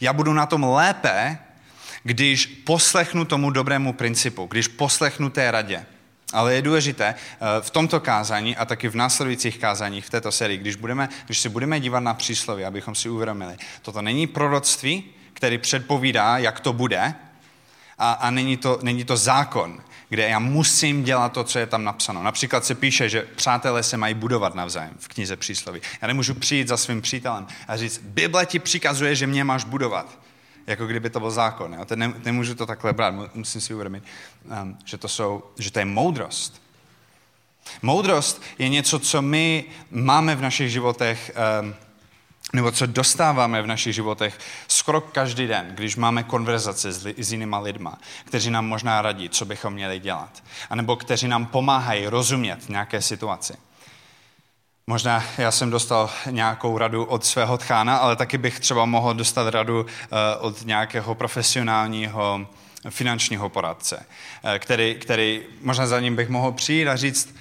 Já 0.00 0.12
budu 0.12 0.32
na 0.32 0.46
tom 0.46 0.64
lépe, 0.64 1.38
když 2.02 2.46
poslechnu 2.46 3.24
tomu 3.24 3.50
dobrému 3.50 3.92
principu, 3.92 4.46
když 4.46 4.68
poslechnu 4.68 5.30
té 5.30 5.50
radě. 5.50 5.86
Ale 6.32 6.54
je 6.54 6.62
důležité 6.62 7.14
eh, 7.14 7.36
v 7.60 7.70
tomto 7.70 8.00
kázání 8.00 8.56
a 8.56 8.64
taky 8.64 8.88
v 8.88 8.94
následujících 8.94 9.58
kázáních 9.58 10.06
v 10.06 10.10
této 10.10 10.32
sérii, 10.32 10.58
když, 10.58 10.76
budeme, 10.76 11.08
když 11.26 11.38
se 11.38 11.48
budeme 11.48 11.80
dívat 11.80 12.00
na 12.00 12.14
příslovy, 12.14 12.64
abychom 12.64 12.94
si 12.94 13.08
uvědomili, 13.08 13.56
toto 13.82 14.02
není 14.02 14.26
proroctví, 14.26 15.04
který 15.32 15.58
předpovídá, 15.58 16.38
jak 16.38 16.60
to 16.60 16.72
bude, 16.72 17.14
a, 17.98 18.12
a 18.12 18.30
není, 18.30 18.56
to, 18.56 18.78
není 18.82 19.04
to 19.04 19.16
zákon, 19.16 19.82
kde 20.10 20.28
já 20.28 20.38
musím 20.38 21.04
dělat 21.04 21.32
to, 21.32 21.44
co 21.44 21.58
je 21.58 21.66
tam 21.66 21.84
napsáno. 21.84 22.22
Například 22.22 22.64
se 22.64 22.74
píše, 22.74 23.08
že 23.08 23.22
přátelé 23.36 23.82
se 23.82 23.96
mají 23.96 24.14
budovat 24.14 24.54
navzájem 24.54 24.94
v 24.98 25.08
knize 25.08 25.36
přísloví. 25.36 25.80
Já 26.02 26.08
nemůžu 26.08 26.34
přijít 26.34 26.68
za 26.68 26.76
svým 26.76 27.02
přítelem 27.02 27.46
a 27.68 27.76
říct, 27.76 28.00
Bible 28.04 28.46
ti 28.46 28.58
přikazuje, 28.58 29.14
že 29.14 29.26
mě 29.26 29.44
máš 29.44 29.64
budovat 29.64 30.18
jako 30.66 30.86
kdyby 30.86 31.10
to 31.10 31.20
byl 31.20 31.30
zákon. 31.30 31.74
Jo? 31.74 31.86
Ne, 31.94 32.12
nemůžu 32.24 32.54
to 32.54 32.66
takhle 32.66 32.92
brát, 32.92 33.14
musím 33.34 33.60
si 33.60 33.74
uvědomit, 33.74 34.04
um, 34.62 34.78
že, 34.84 34.98
to 34.98 35.08
jsou, 35.08 35.42
že 35.58 35.70
to 35.70 35.78
je 35.78 35.84
moudrost. 35.84 36.62
Moudrost 37.82 38.42
je 38.58 38.68
něco, 38.68 38.98
co 38.98 39.22
my 39.22 39.64
máme 39.90 40.36
v 40.36 40.42
našich 40.42 40.70
životech, 40.70 41.32
um, 41.62 41.74
nebo 42.52 42.72
co 42.72 42.86
dostáváme 42.86 43.62
v 43.62 43.66
našich 43.66 43.94
životech 43.94 44.38
skoro 44.68 45.00
každý 45.00 45.46
den, 45.46 45.72
když 45.74 45.96
máme 45.96 46.22
konverzace 46.22 46.92
s, 46.92 47.04
li, 47.04 47.14
s 47.18 47.32
jinýma 47.32 47.58
lidma, 47.58 47.98
kteří 48.24 48.50
nám 48.50 48.66
možná 48.66 49.02
radí, 49.02 49.28
co 49.28 49.44
bychom 49.44 49.72
měli 49.72 49.98
dělat, 49.98 50.42
anebo 50.70 50.96
kteří 50.96 51.28
nám 51.28 51.46
pomáhají 51.46 52.06
rozumět 52.06 52.68
nějaké 52.68 53.02
situaci. 53.02 53.54
Možná 54.86 55.24
já 55.38 55.50
jsem 55.50 55.70
dostal 55.70 56.10
nějakou 56.30 56.78
radu 56.78 57.04
od 57.04 57.24
svého 57.24 57.58
tchána, 57.58 57.96
ale 57.96 58.16
taky 58.16 58.38
bych 58.38 58.60
třeba 58.60 58.84
mohl 58.84 59.14
dostat 59.14 59.50
radu 59.50 59.86
eh, 59.86 60.36
od 60.36 60.66
nějakého 60.66 61.14
profesionálního 61.14 62.46
finančního 62.90 63.48
poradce, 63.48 64.06
eh, 64.44 64.58
který, 64.58 64.94
který 64.94 65.42
možná 65.62 65.86
za 65.86 66.00
ním 66.00 66.16
bych 66.16 66.28
mohl 66.28 66.52
přijít 66.52 66.88
a 66.88 66.96
říct, 66.96 67.34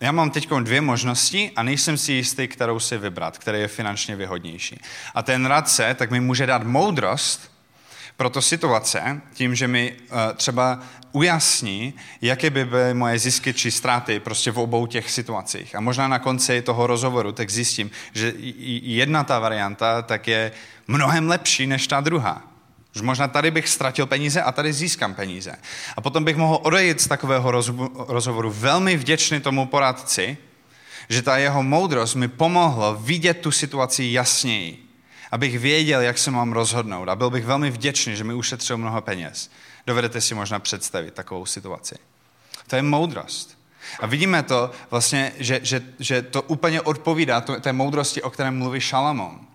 já 0.00 0.12
mám 0.12 0.30
teď 0.30 0.48
dvě 0.48 0.80
možnosti 0.80 1.50
a 1.56 1.62
nejsem 1.62 1.98
si 1.98 2.12
jistý, 2.12 2.48
kterou 2.48 2.80
si 2.80 2.98
vybrat, 2.98 3.38
který 3.38 3.60
je 3.60 3.68
finančně 3.68 4.16
vyhodnější. 4.16 4.80
A 5.14 5.22
ten 5.22 5.46
radce 5.46 5.94
tak 5.94 6.10
mi 6.10 6.20
může 6.20 6.46
dát 6.46 6.62
moudrost 6.62 7.50
pro 8.16 8.30
to 8.30 8.42
situace, 8.42 9.20
tím, 9.32 9.54
že 9.54 9.68
mi 9.68 9.92
uh, 9.92 10.18
třeba 10.36 10.80
ujasní, 11.12 11.94
jaké 12.22 12.50
by 12.50 12.64
byly 12.64 12.94
moje 12.94 13.18
zisky 13.18 13.54
či 13.54 13.70
ztráty 13.70 14.20
prostě 14.20 14.50
v 14.50 14.58
obou 14.58 14.86
těch 14.86 15.10
situacích. 15.10 15.74
A 15.74 15.80
možná 15.80 16.08
na 16.08 16.18
konci 16.18 16.62
toho 16.62 16.86
rozhovoru 16.86 17.32
tak 17.32 17.50
zjistím, 17.50 17.90
že 18.12 18.32
jedna 18.82 19.24
ta 19.24 19.38
varianta 19.38 20.02
tak 20.02 20.28
je 20.28 20.52
mnohem 20.88 21.28
lepší 21.28 21.66
než 21.66 21.86
ta 21.86 22.00
druhá. 22.00 22.49
Že 22.94 23.02
možná 23.02 23.28
tady 23.28 23.50
bych 23.50 23.68
ztratil 23.68 24.06
peníze 24.06 24.42
a 24.42 24.52
tady 24.52 24.72
získám 24.72 25.14
peníze. 25.14 25.56
A 25.96 26.00
potom 26.00 26.24
bych 26.24 26.36
mohl 26.36 26.58
odejít 26.62 27.00
z 27.00 27.08
takového 27.08 27.50
rozhovoru 28.08 28.50
velmi 28.50 28.96
vděčný 28.96 29.40
tomu 29.40 29.66
poradci, 29.66 30.36
že 31.08 31.22
ta 31.22 31.38
jeho 31.38 31.62
moudrost 31.62 32.14
mi 32.14 32.28
pomohla 32.28 32.92
vidět 32.92 33.34
tu 33.34 33.50
situaci 33.50 34.04
jasněji. 34.10 34.86
Abych 35.30 35.58
věděl, 35.58 36.00
jak 36.00 36.18
se 36.18 36.30
mám 36.30 36.52
rozhodnout. 36.52 37.08
A 37.08 37.16
byl 37.16 37.30
bych 37.30 37.44
velmi 37.44 37.70
vděčný, 37.70 38.16
že 38.16 38.24
mi 38.24 38.34
ušetřil 38.34 38.76
mnoho 38.78 39.00
peněz. 39.00 39.50
Dovedete 39.86 40.20
si 40.20 40.34
možná 40.34 40.58
představit 40.58 41.14
takovou 41.14 41.46
situaci. 41.46 41.94
To 42.66 42.76
je 42.76 42.82
moudrost. 42.82 43.58
A 44.00 44.06
vidíme 44.06 44.42
to 44.42 44.70
vlastně, 44.90 45.32
že, 45.38 45.60
že, 45.62 45.82
že 45.98 46.22
to 46.22 46.42
úplně 46.42 46.80
odpovídá 46.80 47.40
té 47.40 47.72
moudrosti, 47.72 48.22
o 48.22 48.30
které 48.30 48.50
mluví 48.50 48.80
Šalamón. 48.80 49.49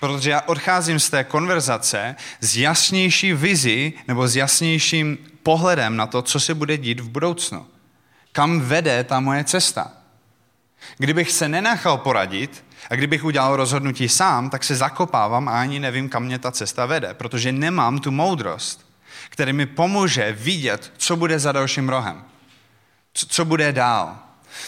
Protože 0.00 0.30
já 0.30 0.40
odcházím 0.40 1.00
z 1.00 1.10
té 1.10 1.24
konverzace 1.24 2.16
s 2.40 2.56
jasnější 2.56 3.32
vizi 3.32 3.92
nebo 4.08 4.28
s 4.28 4.36
jasnějším 4.36 5.18
pohledem 5.42 5.96
na 5.96 6.06
to, 6.06 6.22
co 6.22 6.40
se 6.40 6.54
bude 6.54 6.76
dít 6.76 7.00
v 7.00 7.08
budoucnu. 7.08 7.66
Kam 8.32 8.60
vede 8.60 9.04
ta 9.04 9.20
moje 9.20 9.44
cesta. 9.44 9.92
Kdybych 10.98 11.30
se 11.30 11.48
nenechal 11.48 11.98
poradit 11.98 12.64
a 12.90 12.94
kdybych 12.94 13.24
udělal 13.24 13.56
rozhodnutí 13.56 14.08
sám, 14.08 14.50
tak 14.50 14.64
se 14.64 14.76
zakopávám 14.76 15.48
a 15.48 15.60
ani 15.60 15.80
nevím, 15.80 16.08
kam 16.08 16.24
mě 16.24 16.38
ta 16.38 16.52
cesta 16.52 16.86
vede, 16.86 17.14
protože 17.14 17.52
nemám 17.52 17.98
tu 17.98 18.10
moudrost 18.10 18.90
který 19.30 19.52
mi 19.52 19.66
pomůže 19.66 20.32
vidět, 20.32 20.92
co 20.96 21.16
bude 21.16 21.38
za 21.38 21.52
dalším 21.52 21.88
rohem. 21.88 22.24
Co, 23.14 23.26
co 23.26 23.44
bude 23.44 23.72
dál. 23.72 24.18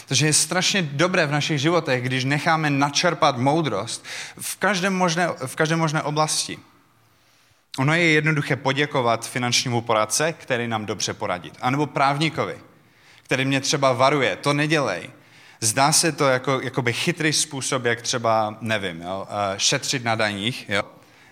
Takže 0.07 0.27
je 0.27 0.33
strašně 0.33 0.83
dobré 0.83 1.27
v 1.27 1.33
našich 1.33 1.59
životech, 1.59 2.03
když 2.03 2.25
necháme 2.25 2.71
načerpat 2.71 3.37
moudrost 3.37 4.05
v 4.41 4.57
každé 4.57 4.91
možné, 4.91 5.29
v 5.47 5.57
každé 5.57 5.77
možné 5.77 6.03
oblasti. 6.03 6.59
Ono 7.79 7.95
je 7.95 8.05
jednoduché 8.05 8.57
poděkovat 8.57 9.29
finančnímu 9.29 9.81
poradce, 9.81 10.33
který 10.33 10.69
nám 10.69 10.87
dobře 10.87 11.15
poradí. 11.15 11.53
A 11.61 11.71
nebo 11.71 11.87
právníkovi, 11.87 12.59
který 13.23 13.45
mě 13.45 13.61
třeba 13.61 13.93
varuje, 13.93 14.37
to 14.37 14.53
nedělej. 14.53 15.11
Zdá 15.61 15.93
se 15.93 16.13
to 16.13 16.29
jako 16.29 16.61
jakoby 16.61 16.93
chytrý 16.93 17.33
způsob, 17.33 17.85
jak 17.85 18.03
třeba, 18.03 18.57
nevím, 18.61 19.01
jo, 19.01 19.27
eh, 19.31 19.59
šetřit 19.59 20.05
na 20.05 20.15
daních, 20.15 20.69
jo. 20.69 20.83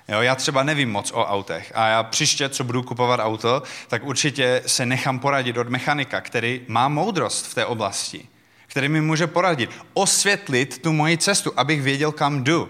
Jo, 0.09 0.21
já 0.21 0.35
třeba 0.35 0.63
nevím 0.63 0.91
moc 0.91 1.13
o 1.13 1.27
autech 1.27 1.73
a 1.75 1.89
já 1.89 2.03
příště, 2.03 2.49
co 2.49 2.65
budu 2.65 2.83
kupovat 2.83 3.21
auto, 3.21 3.63
tak 3.89 4.05
určitě 4.05 4.63
se 4.67 4.87
nechám 4.87 5.19
poradit 5.19 5.57
od 5.57 5.69
mechanika, 5.69 6.21
který 6.21 6.61
má 6.69 6.89
moudrost 6.89 7.47
v 7.47 7.55
té 7.55 7.67
oblasti, 7.67 8.29
který 8.71 8.89
mi 8.89 9.01
může 9.01 9.27
poradit, 9.27 9.71
osvětlit 9.93 10.83
tu 10.83 10.93
moji 10.93 11.19
cestu, 11.19 11.53
abych 11.57 11.83
věděl, 11.83 12.13
kam 12.13 12.45
jdu. 12.45 12.69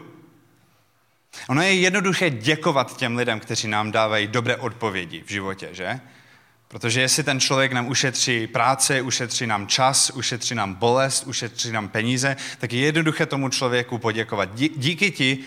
Ono 1.49 1.63
je 1.63 1.75
jednoduché 1.75 2.31
děkovat 2.31 2.97
těm 2.97 3.17
lidem, 3.17 3.41
kteří 3.41 3.69
nám 3.69 3.93
dávají 3.93 4.27
dobré 4.27 4.57
odpovědi 4.57 5.23
v 5.27 5.31
životě, 5.31 5.69
že? 5.73 6.01
Protože 6.69 7.01
jestli 7.01 7.23
ten 7.23 7.41
člověk 7.41 7.73
nám 7.73 7.89
ušetří 7.89 8.47
práce, 8.47 9.03
ušetří 9.03 9.47
nám 9.47 9.67
čas, 9.67 10.11
ušetří 10.11 10.55
nám 10.55 10.75
bolest, 10.75 11.27
ušetří 11.27 11.73
nám 11.73 11.89
peníze, 11.89 12.37
tak 12.59 12.73
je 12.73 12.81
jednoduché 12.81 13.27
tomu 13.27 13.49
člověku 13.49 13.99
poděkovat. 13.99 14.49
Díky 14.55 15.11
ti 15.11 15.39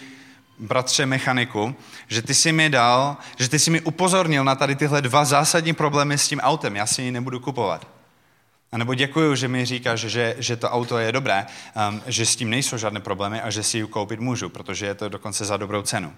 bratře 0.60 1.06
mechaniku, 1.06 1.76
že 2.08 2.22
ty 2.22 2.34
jsi 2.34 2.52
mi 2.52 2.70
dal, 2.70 3.18
že 3.38 3.50
ty 3.50 3.60
jsi 3.60 3.72
mi 3.72 3.82
upozornil 3.82 4.44
na 4.44 4.56
tady 4.56 4.76
tyhle 4.76 5.02
dva 5.02 5.26
zásadní 5.26 5.74
problémy 5.74 6.18
s 6.18 6.28
tím 6.28 6.40
autem, 6.40 6.76
já 6.76 6.86
si 6.86 7.02
ji 7.02 7.12
nebudu 7.12 7.40
kupovat. 7.40 7.93
A 8.74 8.78
nebo 8.78 8.94
děkuju, 8.94 9.36
že 9.36 9.48
mi 9.48 9.66
říkáš, 9.66 10.00
že, 10.00 10.36
že 10.40 10.56
to 10.56 10.70
auto 10.70 10.98
je 10.98 11.12
dobré, 11.12 11.46
um, 11.90 12.02
že 12.08 12.26
s 12.26 12.36
tím 12.36 12.50
nejsou 12.50 12.78
žádné 12.78 13.00
problémy 13.00 13.42
a 13.42 13.50
že 13.50 13.64
si 13.64 13.78
ji 13.78 13.88
koupit 13.88 14.20
můžu, 14.20 14.50
protože 14.50 14.86
je 14.86 14.96
to 14.96 15.10
dokonce 15.10 15.46
za 15.46 15.58
dobrou 15.58 15.82
cenu. 15.82 16.14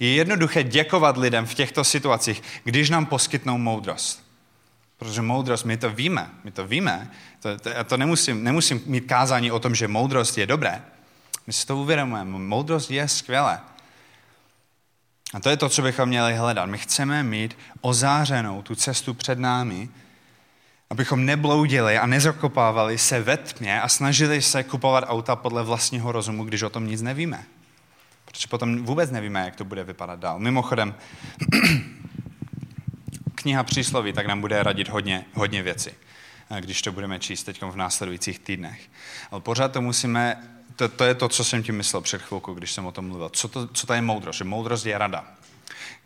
Je 0.00 0.14
jednoduché 0.14 0.62
děkovat 0.62 1.16
lidem 1.16 1.46
v 1.46 1.54
těchto 1.54 1.84
situacích, 1.84 2.42
když 2.64 2.90
nám 2.90 3.06
poskytnou 3.06 3.58
moudrost. 3.58 4.24
Protože 4.98 5.22
moudrost, 5.22 5.64
my 5.64 5.76
to 5.76 5.90
víme, 5.90 6.30
my 6.44 6.50
to 6.50 6.66
víme. 6.66 7.10
To, 7.40 7.58
to, 7.58 7.70
to 7.84 7.96
nemusím, 7.96 8.44
nemusím 8.44 8.82
mít 8.86 9.00
kázání 9.00 9.52
o 9.52 9.58
tom, 9.58 9.74
že 9.74 9.88
moudrost 9.88 10.38
je 10.38 10.46
dobré. 10.46 10.82
My 11.46 11.52
si 11.52 11.66
to 11.66 11.76
uvědomujeme. 11.76 12.38
Moudrost 12.38 12.90
je 12.90 13.08
skvělé. 13.08 13.60
A 15.34 15.40
to 15.40 15.48
je 15.48 15.56
to, 15.56 15.68
co 15.68 15.82
bychom 15.82 16.08
měli 16.08 16.34
hledat. 16.34 16.66
My 16.66 16.78
chceme 16.78 17.22
mít 17.22 17.58
ozářenou 17.80 18.62
tu 18.62 18.74
cestu 18.74 19.14
před 19.14 19.38
námi, 19.38 19.88
abychom 20.90 21.24
nebloudili 21.24 21.98
a 21.98 22.06
nezakopávali 22.06 22.98
se 22.98 23.20
ve 23.20 23.36
tmě 23.36 23.80
a 23.80 23.88
snažili 23.88 24.42
se 24.42 24.62
kupovat 24.64 25.04
auta 25.06 25.36
podle 25.36 25.62
vlastního 25.62 26.12
rozumu, 26.12 26.44
když 26.44 26.62
o 26.62 26.70
tom 26.70 26.86
nic 26.86 27.02
nevíme. 27.02 27.44
Protože 28.24 28.48
potom 28.48 28.84
vůbec 28.84 29.10
nevíme, 29.10 29.44
jak 29.44 29.56
to 29.56 29.64
bude 29.64 29.84
vypadat 29.84 30.18
dál. 30.18 30.38
Mimochodem, 30.38 30.94
kniha 33.34 33.62
přísloví 33.62 34.12
tak 34.12 34.26
nám 34.26 34.40
bude 34.40 34.62
radit 34.62 34.88
hodně, 34.88 35.24
hodně 35.34 35.62
věcí, 35.62 35.90
když 36.60 36.82
to 36.82 36.92
budeme 36.92 37.18
číst 37.18 37.42
teď 37.42 37.62
v 37.62 37.76
následujících 37.76 38.38
týdnech. 38.38 38.80
Ale 39.30 39.40
pořád 39.40 39.72
to 39.72 39.80
musíme, 39.80 40.48
to, 40.76 40.88
to 40.88 41.04
je 41.04 41.14
to, 41.14 41.28
co 41.28 41.44
jsem 41.44 41.62
tím 41.62 41.76
myslel 41.76 42.02
před 42.02 42.22
chvilkou, 42.22 42.54
když 42.54 42.72
jsem 42.72 42.86
o 42.86 42.92
tom 42.92 43.08
mluvil. 43.08 43.28
Co 43.28 43.48
to, 43.48 43.66
co 43.66 43.86
to 43.86 43.92
je 43.92 44.02
moudrost? 44.02 44.38
Že 44.38 44.44
moudrost 44.44 44.86
je 44.86 44.98
rada. 44.98 45.24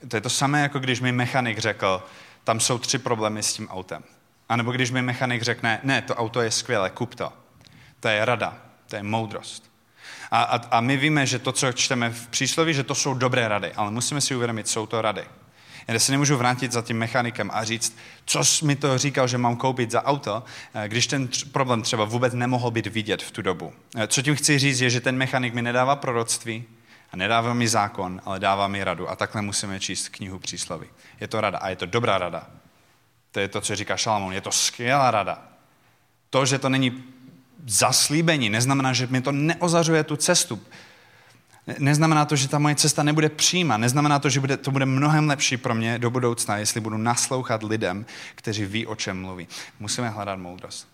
To 0.08 0.16
je 0.16 0.20
to 0.20 0.30
samé, 0.30 0.62
jako 0.62 0.78
když 0.78 1.00
mi 1.00 1.12
mechanik 1.12 1.58
řekl, 1.58 2.02
tam 2.44 2.60
jsou 2.60 2.78
tři 2.78 2.98
problémy 2.98 3.42
s 3.42 3.52
tím 3.52 3.68
autem. 3.68 4.04
A 4.48 4.56
nebo 4.56 4.72
když 4.72 4.90
mi 4.90 5.02
mechanik 5.02 5.42
řekne, 5.42 5.80
ne, 5.82 6.02
to 6.02 6.14
auto 6.14 6.40
je 6.40 6.50
skvělé, 6.50 6.90
kup 6.90 7.14
to. 7.14 7.32
To 8.00 8.08
je 8.08 8.24
rada, 8.24 8.58
to 8.86 8.96
je 8.96 9.02
moudrost. 9.02 9.70
A, 10.30 10.42
a, 10.42 10.76
a 10.76 10.80
my 10.80 10.96
víme, 10.96 11.26
že 11.26 11.38
to, 11.38 11.52
co 11.52 11.72
čteme 11.72 12.10
v 12.10 12.28
přísloví, 12.28 12.74
že 12.74 12.84
to 12.84 12.94
jsou 12.94 13.14
dobré 13.14 13.48
rady, 13.48 13.72
ale 13.72 13.90
musíme 13.90 14.20
si 14.20 14.34
uvědomit, 14.34 14.68
jsou 14.68 14.86
to 14.86 15.02
rady. 15.02 15.24
Já 15.88 15.98
se 15.98 16.12
nemůžu 16.12 16.36
vrátit 16.36 16.72
za 16.72 16.82
tím 16.82 16.98
mechanikem 16.98 17.50
a 17.54 17.64
říct, 17.64 17.98
co 18.24 18.44
jsi 18.44 18.64
mi 18.64 18.76
to 18.76 18.98
říkal, 18.98 19.28
že 19.28 19.38
mám 19.38 19.56
koupit 19.56 19.90
za 19.90 20.04
auto, 20.04 20.44
eh, 20.74 20.88
když 20.88 21.06
ten 21.06 21.28
problém 21.52 21.82
třeba 21.82 22.04
vůbec 22.04 22.34
nemohl 22.34 22.70
být 22.70 22.86
vidět 22.86 23.22
v 23.22 23.30
tu 23.30 23.42
dobu. 23.42 23.72
Eh, 23.96 24.06
co 24.06 24.22
tím 24.22 24.34
chci 24.34 24.58
říct, 24.58 24.80
je, 24.80 24.90
že 24.90 25.00
ten 25.00 25.16
mechanik 25.16 25.54
mi 25.54 25.62
nedává 25.62 25.96
proroctví 25.96 26.64
a 27.12 27.16
nedává 27.16 27.54
mi 27.54 27.68
zákon, 27.68 28.20
ale 28.24 28.40
dává 28.40 28.68
mi 28.68 28.84
radu. 28.84 29.10
A 29.10 29.16
takhle 29.16 29.42
musíme 29.42 29.80
číst 29.80 30.08
knihu 30.08 30.38
přísloví. 30.38 30.86
Je 31.20 31.28
to 31.28 31.40
rada 31.40 31.58
a 31.58 31.68
je 31.68 31.76
to 31.76 31.86
dobrá 31.86 32.18
rada. 32.18 32.46
To 33.32 33.40
je 33.40 33.48
to, 33.48 33.60
co 33.60 33.76
říká 33.76 33.96
Šalamón. 33.96 34.32
Je 34.32 34.40
to 34.40 34.52
skvělá 34.52 35.10
rada. 35.10 35.42
To, 36.30 36.46
že 36.46 36.58
to 36.58 36.68
není 36.68 37.04
zaslíbení, 37.66 38.50
neznamená, 38.50 38.92
že 38.92 39.06
mi 39.06 39.20
to 39.20 39.32
neozařuje 39.32 40.04
tu 40.04 40.16
cestu. 40.16 40.60
Neznamená 41.78 42.24
to, 42.24 42.36
že 42.36 42.48
ta 42.48 42.58
moje 42.58 42.74
cesta 42.74 43.02
nebude 43.02 43.28
přímá. 43.28 43.76
Neznamená 43.76 44.18
to, 44.18 44.28
že 44.28 44.40
bude, 44.40 44.56
to 44.56 44.70
bude 44.70 44.86
mnohem 44.86 45.28
lepší 45.28 45.56
pro 45.56 45.74
mě 45.74 45.98
do 45.98 46.10
budoucna, 46.10 46.56
jestli 46.56 46.80
budu 46.80 46.96
naslouchat 46.96 47.62
lidem, 47.62 48.06
kteří 48.34 48.64
ví, 48.64 48.86
o 48.86 48.94
čem 48.94 49.20
mluví. 49.20 49.48
Musíme 49.80 50.08
hledat 50.08 50.38
moudrost. 50.38 50.88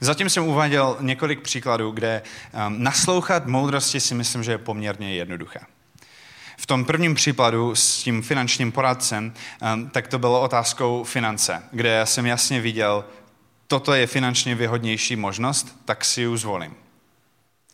Zatím 0.00 0.30
jsem 0.30 0.44
uváděl 0.44 0.96
několik 1.00 1.40
příkladů, 1.40 1.90
kde 1.90 2.22
um, 2.66 2.82
naslouchat 2.82 3.46
moudrosti 3.46 4.00
si 4.00 4.14
myslím, 4.14 4.42
že 4.42 4.52
je 4.52 4.58
poměrně 4.58 5.14
jednoduché. 5.14 5.60
V 6.60 6.66
tom 6.66 6.84
prvním 6.84 7.14
případu 7.14 7.74
s 7.74 8.02
tím 8.02 8.22
finančním 8.22 8.72
poradcem, 8.72 9.32
um, 9.74 9.90
tak 9.90 10.08
to 10.08 10.18
bylo 10.18 10.40
otázkou 10.40 11.04
finance, 11.04 11.62
kde 11.72 11.88
já 11.88 12.06
jsem 12.06 12.26
jasně 12.26 12.60
viděl, 12.60 13.04
toto 13.66 13.94
je 13.94 14.06
finančně 14.06 14.54
výhodnější 14.54 15.16
možnost, 15.16 15.76
tak 15.84 16.04
si 16.04 16.20
ji 16.20 16.36
zvolím. 16.36 16.74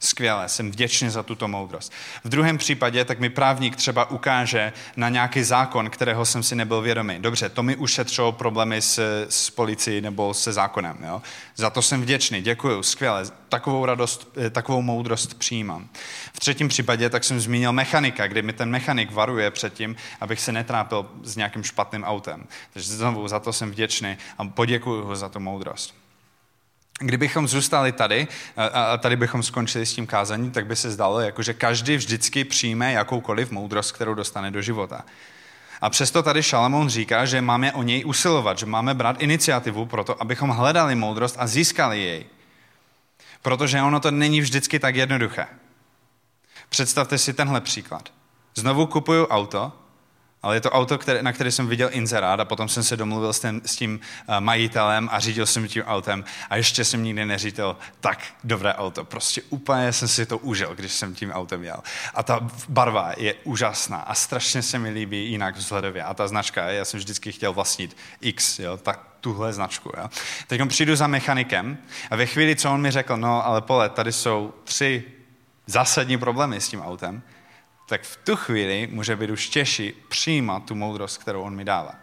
Skvělé, 0.00 0.48
jsem 0.48 0.70
vděčný 0.70 1.10
za 1.10 1.22
tuto 1.22 1.48
moudrost. 1.48 1.92
V 2.24 2.28
druhém 2.28 2.58
případě 2.58 3.04
tak 3.04 3.20
mi 3.20 3.30
právník 3.30 3.76
třeba 3.76 4.10
ukáže 4.10 4.72
na 4.96 5.08
nějaký 5.08 5.42
zákon, 5.42 5.90
kterého 5.90 6.24
jsem 6.24 6.42
si 6.42 6.54
nebyl 6.54 6.80
vědomý. 6.80 7.18
Dobře, 7.18 7.48
to 7.48 7.62
mi 7.62 7.76
ušetřilo 7.76 8.32
problémy 8.32 8.82
s, 8.82 9.26
s 9.28 9.50
policií 9.50 10.00
nebo 10.00 10.34
se 10.34 10.52
zákonem. 10.52 10.96
Jo? 11.06 11.22
Za 11.56 11.70
to 11.70 11.82
jsem 11.82 12.02
vděčný, 12.02 12.42
děkuji, 12.42 12.82
skvěle. 12.82 13.24
Takovou 13.48 13.86
radost, 13.86 14.28
eh, 14.46 14.50
takovou 14.50 14.82
moudrost 14.82 15.34
přijímám. 15.34 15.88
V 16.32 16.40
třetím 16.40 16.68
případě 16.68 17.10
tak 17.10 17.24
jsem 17.24 17.40
zmínil 17.40 17.72
mechanika, 17.72 18.26
kdy 18.26 18.42
mi 18.42 18.52
ten 18.52 18.70
mechanik 18.70 19.12
varuje 19.12 19.50
před 19.50 19.74
tím, 19.74 19.96
abych 20.20 20.40
se 20.40 20.52
netrápil 20.52 21.06
s 21.22 21.36
nějakým 21.36 21.62
špatným 21.62 22.04
autem. 22.04 22.46
Takže 22.72 22.88
znovu 22.92 23.28
za 23.28 23.40
to 23.40 23.52
jsem 23.52 23.70
vděčný 23.70 24.16
a 24.38 24.44
poděkuji 24.44 25.04
ho 25.04 25.16
za 25.16 25.28
tu 25.28 25.40
moudrost. 25.40 26.05
Kdybychom 26.98 27.48
zůstali 27.48 27.92
tady 27.92 28.28
a 28.72 28.96
tady 28.96 29.16
bychom 29.16 29.42
skončili 29.42 29.86
s 29.86 29.94
tím 29.94 30.06
kázaním, 30.06 30.50
tak 30.50 30.66
by 30.66 30.76
se 30.76 30.90
zdalo, 30.90 31.20
jako 31.20 31.42
že 31.42 31.54
každý 31.54 31.96
vždycky 31.96 32.44
přijme 32.44 32.92
jakoukoliv 32.92 33.50
moudrost, 33.50 33.92
kterou 33.92 34.14
dostane 34.14 34.50
do 34.50 34.62
života. 34.62 35.04
A 35.80 35.90
přesto 35.90 36.22
tady 36.22 36.42
Šalamón 36.42 36.88
říká, 36.88 37.24
že 37.24 37.40
máme 37.40 37.72
o 37.72 37.82
něj 37.82 38.04
usilovat, 38.06 38.58
že 38.58 38.66
máme 38.66 38.94
brát 38.94 39.22
iniciativu 39.22 39.86
pro 39.86 40.04
to, 40.04 40.22
abychom 40.22 40.50
hledali 40.50 40.94
moudrost 40.94 41.36
a 41.38 41.46
získali 41.46 42.00
jej. 42.00 42.26
Protože 43.42 43.82
ono 43.82 44.00
to 44.00 44.10
není 44.10 44.40
vždycky 44.40 44.78
tak 44.78 44.96
jednoduché. 44.96 45.46
Představte 46.68 47.18
si 47.18 47.32
tenhle 47.32 47.60
příklad. 47.60 48.12
Znovu 48.54 48.86
kupuju 48.86 49.26
auto, 49.26 49.72
ale 50.46 50.56
je 50.56 50.60
to 50.60 50.70
auto, 50.70 50.98
které, 50.98 51.22
na 51.22 51.32
které 51.32 51.50
jsem 51.50 51.66
viděl 51.66 51.88
inzerát 51.92 52.40
a 52.40 52.44
potom 52.44 52.68
jsem 52.68 52.82
se 52.82 52.96
domluvil 52.96 53.32
s, 53.32 53.40
ten, 53.40 53.60
s 53.64 53.76
tím 53.76 54.00
uh, 54.28 54.40
majitelem 54.40 55.08
a 55.12 55.20
řídil 55.20 55.46
jsem 55.46 55.68
tím 55.68 55.82
autem 55.82 56.24
a 56.50 56.56
ještě 56.56 56.84
jsem 56.84 57.02
nikdy 57.02 57.26
neřídil 57.26 57.76
tak 58.00 58.24
dobré 58.44 58.74
auto. 58.74 59.04
Prostě 59.04 59.42
úplně 59.50 59.92
jsem 59.92 60.08
si 60.08 60.26
to 60.26 60.38
užil, 60.38 60.74
když 60.74 60.92
jsem 60.92 61.14
tím 61.14 61.30
autem 61.30 61.64
jel. 61.64 61.80
A 62.14 62.22
ta 62.22 62.48
barva 62.68 63.12
je 63.16 63.34
úžasná 63.44 63.96
a 63.96 64.14
strašně 64.14 64.62
se 64.62 64.78
mi 64.78 64.90
líbí 64.90 65.30
jinak 65.30 65.56
vzhledově. 65.56 66.02
A 66.02 66.14
ta 66.14 66.28
značka, 66.28 66.70
já 66.70 66.84
jsem 66.84 66.98
vždycky 66.98 67.32
chtěl 67.32 67.52
vlastnit 67.52 67.96
X, 68.20 68.58
jo, 68.58 68.76
tak 68.76 69.00
tuhle 69.20 69.52
značku. 69.52 69.90
Jo. 69.98 70.08
Teď 70.46 70.60
přijdu 70.68 70.96
za 70.96 71.06
mechanikem 71.06 71.78
a 72.10 72.16
ve 72.16 72.26
chvíli, 72.26 72.56
co 72.56 72.72
on 72.72 72.80
mi 72.80 72.90
řekl, 72.90 73.16
no 73.16 73.46
ale 73.46 73.60
pole, 73.60 73.88
tady 73.88 74.12
jsou 74.12 74.54
tři 74.64 75.04
zásadní 75.66 76.18
problémy 76.18 76.60
s 76.60 76.68
tím 76.68 76.80
autem, 76.80 77.22
tak 77.86 78.02
v 78.02 78.16
tu 78.16 78.36
chvíli 78.36 78.88
může 78.92 79.16
být 79.16 79.30
už 79.30 79.48
těžší 79.48 79.92
přijímat 80.08 80.64
tu 80.64 80.74
moudrost, 80.74 81.18
kterou 81.18 81.42
on 81.42 81.54
mi 81.54 81.64
dává. 81.64 81.94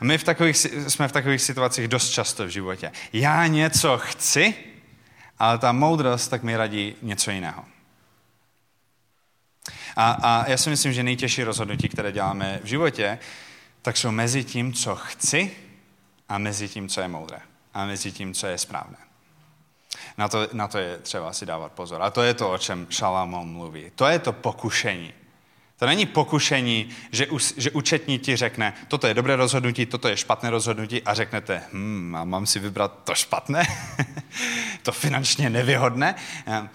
A 0.00 0.04
my 0.04 0.18
v 0.18 0.24
takových, 0.24 0.56
jsme 0.88 1.08
v 1.08 1.12
takových 1.12 1.42
situacích 1.42 1.88
dost 1.88 2.10
často 2.10 2.44
v 2.44 2.48
životě. 2.48 2.92
Já 3.12 3.46
něco 3.46 3.98
chci, 3.98 4.54
ale 5.38 5.58
ta 5.58 5.72
moudrost 5.72 6.30
tak 6.30 6.42
mi 6.42 6.56
radí 6.56 6.94
něco 7.02 7.30
jiného. 7.30 7.64
A, 9.96 10.10
a 10.10 10.50
já 10.50 10.56
si 10.56 10.70
myslím, 10.70 10.92
že 10.92 11.02
nejtěžší 11.02 11.42
rozhodnutí, 11.42 11.88
které 11.88 12.12
děláme 12.12 12.60
v 12.62 12.66
životě, 12.66 13.18
tak 13.82 13.96
jsou 13.96 14.10
mezi 14.10 14.44
tím, 14.44 14.72
co 14.72 14.96
chci 14.96 15.50
a 16.28 16.38
mezi 16.38 16.68
tím, 16.68 16.88
co 16.88 17.00
je 17.00 17.08
moudré. 17.08 17.40
A 17.74 17.86
mezi 17.86 18.12
tím, 18.12 18.34
co 18.34 18.46
je 18.46 18.58
správné. 18.58 19.09
Na 20.18 20.28
to, 20.28 20.48
na 20.52 20.68
to 20.68 20.78
je 20.78 20.98
třeba 20.98 21.32
si 21.32 21.46
dávat 21.46 21.72
pozor. 21.72 22.02
A 22.02 22.10
to 22.10 22.22
je 22.22 22.34
to, 22.34 22.52
o 22.52 22.58
čem 22.58 22.86
Šalamón 22.90 23.52
mluví. 23.52 23.92
To 23.94 24.06
je 24.06 24.18
to 24.18 24.32
pokušení. 24.32 25.12
To 25.80 25.86
není 25.86 26.06
pokušení, 26.06 26.88
že, 27.12 27.26
že 27.56 27.70
učetní 27.70 28.18
ti 28.18 28.36
řekne, 28.36 28.74
toto 28.88 29.06
je 29.06 29.14
dobré 29.14 29.36
rozhodnutí, 29.36 29.86
toto 29.86 30.08
je 30.08 30.16
špatné 30.16 30.50
rozhodnutí 30.50 31.02
a 31.02 31.14
řeknete, 31.14 31.62
hm, 31.72 32.16
a 32.16 32.24
mám 32.24 32.46
si 32.46 32.58
vybrat 32.58 32.98
to 33.04 33.14
špatné, 33.14 33.66
to 34.82 34.92
finančně 34.92 35.50
nevyhodné. 35.50 36.14
Ehm, 36.46 36.70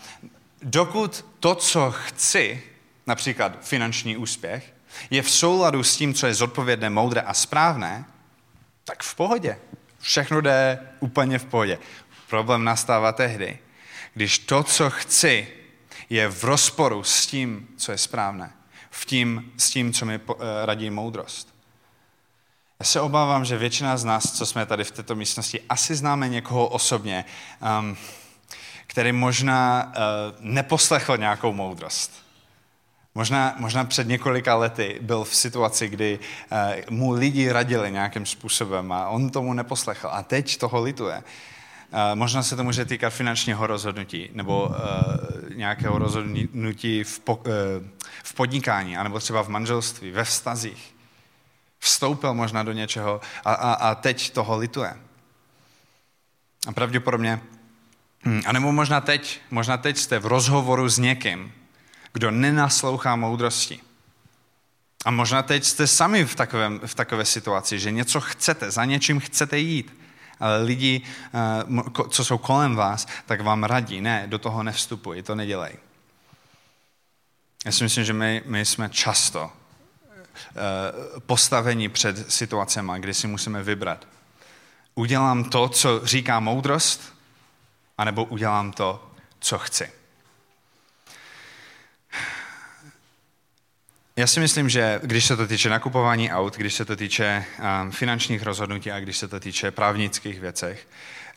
dokud 0.61 1.25
to, 1.39 1.55
co 1.55 1.91
chci, 1.91 2.63
například 3.07 3.65
finanční 3.65 4.17
úspěch, 4.17 4.73
je 5.09 5.21
v 5.21 5.31
souladu 5.31 5.83
s 5.83 5.97
tím, 5.97 6.13
co 6.13 6.27
je 6.27 6.33
zodpovědné, 6.33 6.89
moudré 6.89 7.21
a 7.21 7.33
správné, 7.33 8.05
tak 8.83 9.03
v 9.03 9.15
pohodě. 9.15 9.57
Všechno 9.99 10.41
jde 10.41 10.79
úplně 10.99 11.39
v 11.39 11.45
pohodě. 11.45 11.77
Problém 12.35 12.63
nastává 12.63 13.11
tehdy, 13.11 13.59
když 14.13 14.39
to, 14.39 14.63
co 14.63 14.89
chci, 14.89 15.47
je 16.09 16.27
v 16.27 16.43
rozporu 16.43 17.03
s 17.03 17.27
tím, 17.27 17.67
co 17.77 17.91
je 17.91 17.97
správné. 17.97 18.51
V 18.89 19.05
tím, 19.05 19.51
s 19.57 19.69
tím, 19.69 19.93
co 19.93 20.05
mi 20.05 20.15
eh, 20.15 20.65
radí 20.65 20.89
moudrost. 20.89 21.55
Já 22.79 22.85
se 22.85 23.01
obávám, 23.01 23.45
že 23.45 23.57
většina 23.57 23.97
z 23.97 24.03
nás, 24.03 24.31
co 24.31 24.45
jsme 24.45 24.65
tady 24.65 24.83
v 24.83 24.91
této 24.91 25.15
místnosti, 25.15 25.61
asi 25.69 25.95
známe 25.95 26.29
někoho 26.29 26.67
osobně, 26.67 27.25
um, 27.79 27.97
který 28.87 29.11
možná 29.11 29.85
uh, 29.85 30.01
neposlechl 30.39 31.17
nějakou 31.17 31.53
moudrost. 31.53 32.11
Možná, 33.15 33.55
možná 33.57 33.85
před 33.85 34.07
několika 34.07 34.55
lety 34.55 34.99
byl 35.01 35.23
v 35.23 35.35
situaci, 35.35 35.87
kdy 35.87 36.19
uh, 36.19 36.97
mu 36.97 37.11
lidi 37.11 37.51
radili 37.51 37.91
nějakým 37.91 38.25
způsobem 38.25 38.91
a 38.91 39.09
on 39.09 39.29
tomu 39.29 39.53
neposlechl. 39.53 40.09
A 40.11 40.23
teď 40.23 40.57
toho 40.57 40.81
lituje. 40.81 41.23
Možná 42.13 42.43
se 42.43 42.55
to 42.55 42.63
může 42.63 42.85
týkat 42.85 43.09
finančního 43.09 43.67
rozhodnutí 43.67 44.29
nebo 44.33 44.65
uh, 44.67 44.75
nějakého 45.55 45.97
rozhodnutí 45.97 47.03
v, 47.03 47.19
po, 47.19 47.35
uh, 47.35 47.43
v 48.23 48.33
podnikání, 48.33 48.97
anebo 48.97 49.19
třeba 49.19 49.43
v 49.43 49.47
manželství, 49.49 50.11
ve 50.11 50.23
vztazích. 50.23 50.95
Vstoupil 51.79 52.33
možná 52.33 52.63
do 52.63 52.71
něčeho 52.71 53.21
a, 53.45 53.53
a, 53.53 53.73
a 53.73 53.95
teď 53.95 54.29
toho 54.29 54.57
lituje. 54.57 54.97
A 56.67 56.71
pravděpodobně, 56.71 57.41
hm, 58.25 58.41
anebo 58.45 58.71
možná 58.71 59.01
teď, 59.01 59.41
možná 59.51 59.77
teď 59.77 59.97
jste 59.97 60.19
v 60.19 60.25
rozhovoru 60.25 60.89
s 60.89 60.97
někým, 60.97 61.53
kdo 62.13 62.31
nenaslouchá 62.31 63.15
moudrosti. 63.15 63.79
A 65.05 65.11
možná 65.11 65.41
teď 65.41 65.63
jste 65.63 65.87
sami 65.87 66.25
v, 66.25 66.35
takovém, 66.35 66.79
v 66.85 66.95
takové 66.95 67.25
situaci, 67.25 67.79
že 67.79 67.91
něco 67.91 68.21
chcete, 68.21 68.71
za 68.71 68.85
něčím 68.85 69.19
chcete 69.19 69.57
jít 69.57 70.04
ale 70.39 70.61
lidi, 70.61 71.01
eh, 71.33 72.09
co 72.09 72.25
jsou 72.25 72.37
kolem 72.37 72.75
vás, 72.75 73.07
tak 73.25 73.41
vám 73.41 73.63
radí, 73.63 74.01
ne, 74.01 74.23
do 74.27 74.39
toho 74.39 74.63
nevstupuj, 74.63 75.21
to 75.21 75.35
nedělej. 75.35 75.75
Já 77.65 77.71
si 77.71 77.83
myslím, 77.83 78.05
že 78.05 78.13
my, 78.13 78.43
my 78.45 78.65
jsme 78.65 78.89
často 78.89 79.51
eh, 79.51 81.19
postaveni 81.19 81.89
před 81.89 82.31
situacemi, 82.31 82.91
kdy 82.99 83.13
si 83.13 83.27
musíme 83.27 83.63
vybrat. 83.63 84.07
Udělám 84.95 85.43
to, 85.43 85.69
co 85.69 86.01
říká 86.03 86.39
moudrost, 86.39 87.13
anebo 87.97 88.23
udělám 88.25 88.71
to, 88.71 89.11
co 89.39 89.57
chci. 89.57 89.91
Já 94.17 94.27
si 94.27 94.39
myslím, 94.39 94.69
že 94.69 94.99
když 95.03 95.25
se 95.25 95.37
to 95.37 95.47
týče 95.47 95.69
nakupování 95.69 96.31
aut, 96.31 96.57
když 96.57 96.73
se 96.73 96.85
to 96.85 96.95
týče 96.95 97.45
um, 97.83 97.91
finančních 97.91 98.43
rozhodnutí 98.43 98.91
a 98.91 98.99
když 98.99 99.17
se 99.17 99.27
to 99.27 99.39
týče 99.39 99.71
právnických 99.71 100.39
věcech, 100.39 100.87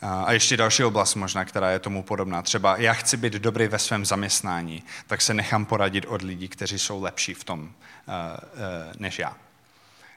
uh, 0.02 0.08
a 0.08 0.32
ještě 0.32 0.56
další 0.56 0.84
oblast 0.84 1.14
možná, 1.14 1.44
která 1.44 1.70
je 1.70 1.78
tomu 1.78 2.02
podobná. 2.02 2.42
Třeba 2.42 2.76
já 2.76 2.92
chci 2.92 3.16
být 3.16 3.32
dobrý 3.32 3.68
ve 3.68 3.78
svém 3.78 4.06
zaměstnání, 4.06 4.82
tak 5.06 5.20
se 5.20 5.34
nechám 5.34 5.64
poradit 5.64 6.04
od 6.08 6.22
lidí, 6.22 6.48
kteří 6.48 6.78
jsou 6.78 7.02
lepší 7.02 7.34
v 7.34 7.44
tom 7.44 7.60
uh, 7.60 7.66
uh, 7.66 7.70
než 8.98 9.18
já. 9.18 9.36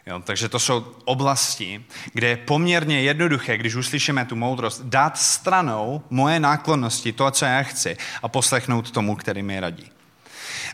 Jo, 0.06 0.21
takže 0.26 0.50
to 0.50 0.60
jsou 0.60 0.95
oblasti, 1.06 1.86
kde 2.13 2.28
je 2.28 2.38
poměrně 2.38 3.02
jednoduché, 3.02 3.58
když 3.58 3.76
uslyšíme 3.76 4.26
tu 4.26 4.36
moudrost, 4.36 4.82
dát 4.84 5.17
stranou 5.17 6.04
moje 6.10 6.39
náklonnosti, 6.39 7.13
to, 7.13 7.32
co 7.32 7.45
já 7.45 7.63
chci, 7.63 7.97
a 8.24 8.28
poslechnout 8.28 8.91
tomu, 8.91 9.15
který 9.15 9.43
mi 9.43 9.60
radí. 9.60 9.91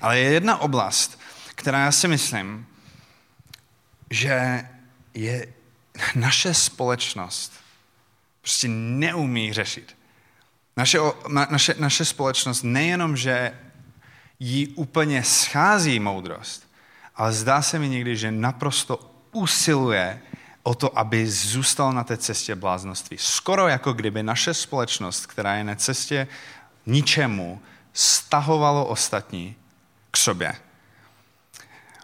Ale 0.01 0.19
je 0.19 0.31
jedna 0.31 0.57
oblast, 0.57 1.19
která 1.57 1.79
já 1.79 1.91
si 1.91 2.07
myslím, 2.07 2.67
že 4.09 4.67
je 5.13 5.47
naše 6.15 6.53
společnost 6.53 7.53
prostě 8.41 8.67
neumí 8.67 9.53
řešit. 9.53 9.97
Naše, 10.77 10.99
naše, 11.49 11.75
naše 11.79 12.05
společnost 12.05 12.63
nejenom, 12.63 13.17
že 13.17 13.53
jí 14.39 14.67
úplně 14.67 15.23
schází 15.23 15.99
moudrost, 15.99 16.67
ale 17.15 17.33
zdá 17.33 17.61
se 17.61 17.79
mi 17.79 17.89
někdy, 17.89 18.17
že 18.17 18.31
naprosto 18.31 19.11
usiluje 19.31 20.21
o 20.63 20.75
to, 20.75 20.99
aby 20.99 21.27
zůstal 21.27 21.93
na 21.93 22.03
té 22.03 22.17
cestě 22.17 22.55
bláznoství. 22.55 23.17
Skoro 23.19 23.67
jako 23.67 23.93
kdyby 23.93 24.23
naše 24.23 24.53
společnost, 24.53 25.25
která 25.25 25.55
je 25.55 25.63
na 25.63 25.75
cestě 25.75 26.27
ničemu, 26.85 27.61
stahovalo 27.93 28.85
ostatní 28.85 29.55
k 30.11 30.17
sobě. 30.17 30.66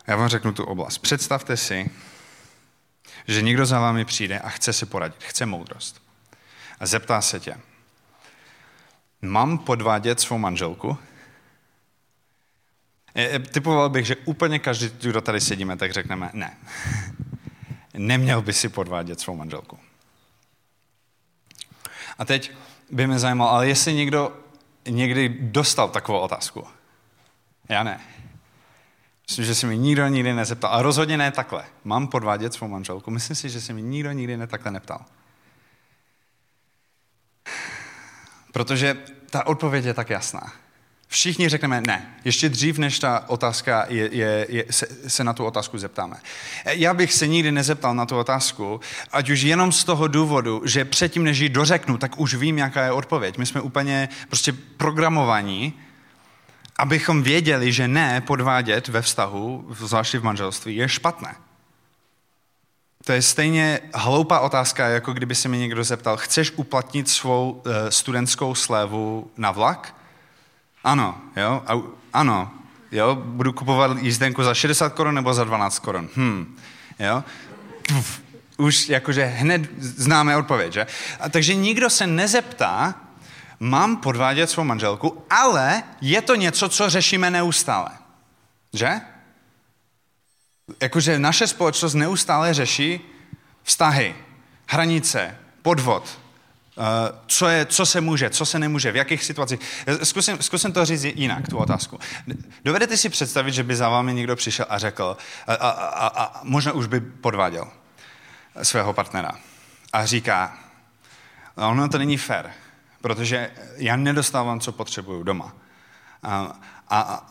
Já 0.08 0.16
vám 0.16 0.30
řeknu 0.30 0.54
tu 0.54 0.64
oblast. 0.64 0.98
Představte 0.98 1.58
si, 1.58 1.92
že 3.28 3.42
někdo 3.42 3.66
za 3.66 3.80
vámi 3.80 4.06
přijde 4.06 4.40
a 4.40 4.50
chce 4.50 4.74
si 4.74 4.86
poradit, 4.86 5.24
chce 5.24 5.46
moudrost. 5.46 6.02
A 6.80 6.86
zeptá 6.86 7.22
se 7.22 7.40
tě, 7.40 7.58
mám 9.22 9.58
podvádět 9.58 10.20
svou 10.20 10.38
manželku? 10.38 10.98
E, 13.16 13.36
e, 13.36 13.40
typoval 13.40 13.90
bych, 13.90 14.06
že 14.06 14.16
úplně 14.16 14.60
každý, 14.60 14.90
kdo 15.10 15.22
tady 15.22 15.42
sedíme, 15.42 15.78
tak 15.78 15.94
řekneme 15.94 16.30
ne. 16.34 16.58
Neměl 17.94 18.42
by 18.42 18.54
si 18.54 18.70
podvádět 18.70 19.20
svou 19.20 19.36
manželku. 19.36 19.80
A 22.18 22.26
teď 22.26 22.52
by 22.92 23.08
mě 23.08 23.20
zajímalo, 23.20 23.52
ale 23.52 23.68
jestli 23.68 23.94
někdo 23.94 24.38
někdy 24.88 25.30
dostal 25.30 25.90
takovou 25.90 26.20
otázku. 26.20 26.68
Já 27.70 27.84
ne. 27.84 28.02
Myslím, 29.30 29.46
že 29.46 29.56
si 29.56 29.66
mi 29.66 29.78
nikdo 29.78 30.08
nikdy 30.08 30.34
nezeptal. 30.34 30.74
A 30.74 30.82
rozhodně 30.82 31.18
ne 31.18 31.32
takhle. 31.32 31.66
Mám 31.84 32.08
podvádět 32.08 32.54
svou 32.54 32.68
manželku? 32.68 33.12
Myslím 33.12 33.36
si, 33.36 33.50
že 33.50 33.62
si 33.62 33.74
mi 33.74 33.82
nikdo 33.82 34.12
nikdy 34.12 34.38
ne 34.38 34.48
takhle 34.48 34.72
neptal. 34.72 35.06
Protože 38.52 38.98
ta 39.30 39.48
odpověď 39.48 39.86
je 39.86 39.94
tak 39.94 40.10
jasná. 40.10 40.54
Všichni 41.08 41.50
řekneme 41.50 41.82
ne. 41.82 42.16
Ještě 42.26 42.50
dřív, 42.50 42.78
než 42.78 43.00
ta 43.00 43.30
otázka 43.30 43.86
je, 43.90 44.10
je, 44.16 44.46
je, 44.50 44.66
se, 44.70 44.88
se 45.08 45.24
na 45.24 45.34
tu 45.34 45.46
otázku 45.46 45.78
zeptáme. 45.78 46.18
Já 46.66 46.94
bych 46.94 47.14
se 47.14 47.28
nikdy 47.28 47.52
nezeptal 47.52 47.96
na 47.96 48.06
tu 48.06 48.18
otázku, 48.18 48.82
ať 49.12 49.30
už 49.30 49.42
jenom 49.42 49.72
z 49.72 49.84
toho 49.84 50.08
důvodu, 50.08 50.62
že 50.66 50.86
předtím, 50.86 51.24
než 51.24 51.40
ji 51.40 51.50
dořeknu, 51.50 51.98
tak 51.98 52.20
už 52.20 52.36
vím, 52.36 52.58
jaká 52.58 52.84
je 52.84 52.92
odpověď. 52.92 53.38
My 53.38 53.46
jsme 53.46 53.62
úplně 53.62 54.10
prostě 54.28 54.54
programovaní, 54.54 55.74
abychom 56.78 57.24
věděli, 57.24 57.72
že 57.72 57.88
ne 57.88 58.22
podvádět 58.22 58.88
ve 58.88 59.02
vztahu, 59.02 59.68
zvláště 59.80 60.20
v 60.20 60.24
manželství, 60.24 60.76
je 60.76 60.90
špatné. 60.90 61.36
To 63.06 63.12
je 63.12 63.22
stejně 63.22 63.80
hloupá 63.94 64.40
otázka, 64.40 64.88
jako 64.88 65.14
kdyby 65.14 65.36
se 65.36 65.50
mi 65.50 65.58
někdo 65.58 65.84
zeptal, 65.84 66.18
chceš 66.18 66.52
uplatnit 66.56 67.10
svou 67.10 67.52
uh, 67.52 67.74
studentskou 67.90 68.56
slévu 68.56 69.32
na 69.38 69.52
vlak? 69.52 69.96
Ano, 70.84 71.18
jo, 71.36 71.64
a, 71.68 71.82
ano, 72.14 72.52
jo, 72.92 73.16
budu 73.16 73.54
kupovat 73.54 73.98
jízdenku 73.98 74.44
za 74.44 74.54
60 74.54 74.94
korun 74.94 75.16
nebo 75.16 75.34
za 75.34 75.44
12 75.44 75.80
korun. 75.80 76.10
Hm, 76.16 76.58
jo. 77.00 77.24
Už 78.58 78.90
jakože 78.90 79.26
hned 79.26 79.70
známe 79.78 80.38
odpověď, 80.38 80.74
že? 80.74 80.88
A 81.20 81.30
takže 81.30 81.56
nikdo 81.56 81.90
se 81.90 82.08
nezeptá, 82.08 82.96
mám 83.64 83.98
podvádět 83.98 84.50
svou 84.50 84.64
manželku, 84.64 85.26
ale 85.30 85.84
je 86.02 86.22
to 86.22 86.36
něco, 86.36 86.70
co 86.70 86.90
řešíme 86.90 87.32
neustále. 87.32 87.90
Že? 88.74 89.02
Jakože 90.82 91.20
naše 91.20 91.48
společnost 91.48 91.94
neustále 91.94 92.54
řeší 92.54 93.02
vztahy, 93.64 94.16
hranice, 94.68 95.38
podvod, 95.62 96.24
Eh, 96.78 97.20
co, 97.28 97.48
je, 97.48 97.66
co 97.66 97.86
se 97.86 98.02
může, 98.02 98.30
co 98.30 98.46
se 98.46 98.60
nemůže, 98.60 98.92
v 98.92 98.96
jakých 98.96 99.24
situacích. 99.24 99.60
Zkusím, 100.04 100.38
zkusím 100.42 100.72
to 100.74 100.86
říct 100.86 101.04
jinak, 101.04 101.48
tu 101.48 101.58
otázku. 101.58 102.00
Dovedete 102.66 102.98
si 102.98 103.10
představit, 103.10 103.52
že 103.52 103.64
by 103.64 103.76
za 103.76 103.90
vámi 103.90 104.14
někdo 104.14 104.36
přišel 104.36 104.66
a 104.70 104.78
řekl, 104.78 105.18
a, 105.48 105.54
a, 105.54 105.70
a, 105.70 106.24
a 106.24 106.40
možná 106.44 106.72
už 106.72 106.88
by 106.88 107.00
podváděl 107.00 107.68
svého 108.64 108.94
partnera 108.94 109.32
a 109.94 110.06
říká, 110.06 110.58
no, 111.58 111.70
ono 111.70 111.90
to 111.90 111.98
není 111.98 112.18
fér, 112.18 112.54
protože 113.04 113.52
já 113.76 113.96
nedostávám, 113.96 114.60
co 114.60 114.72
potřebuju 114.72 115.24
doma. 115.24 115.54
A, 116.24 116.60
a, 116.90 117.00
a 117.02 117.28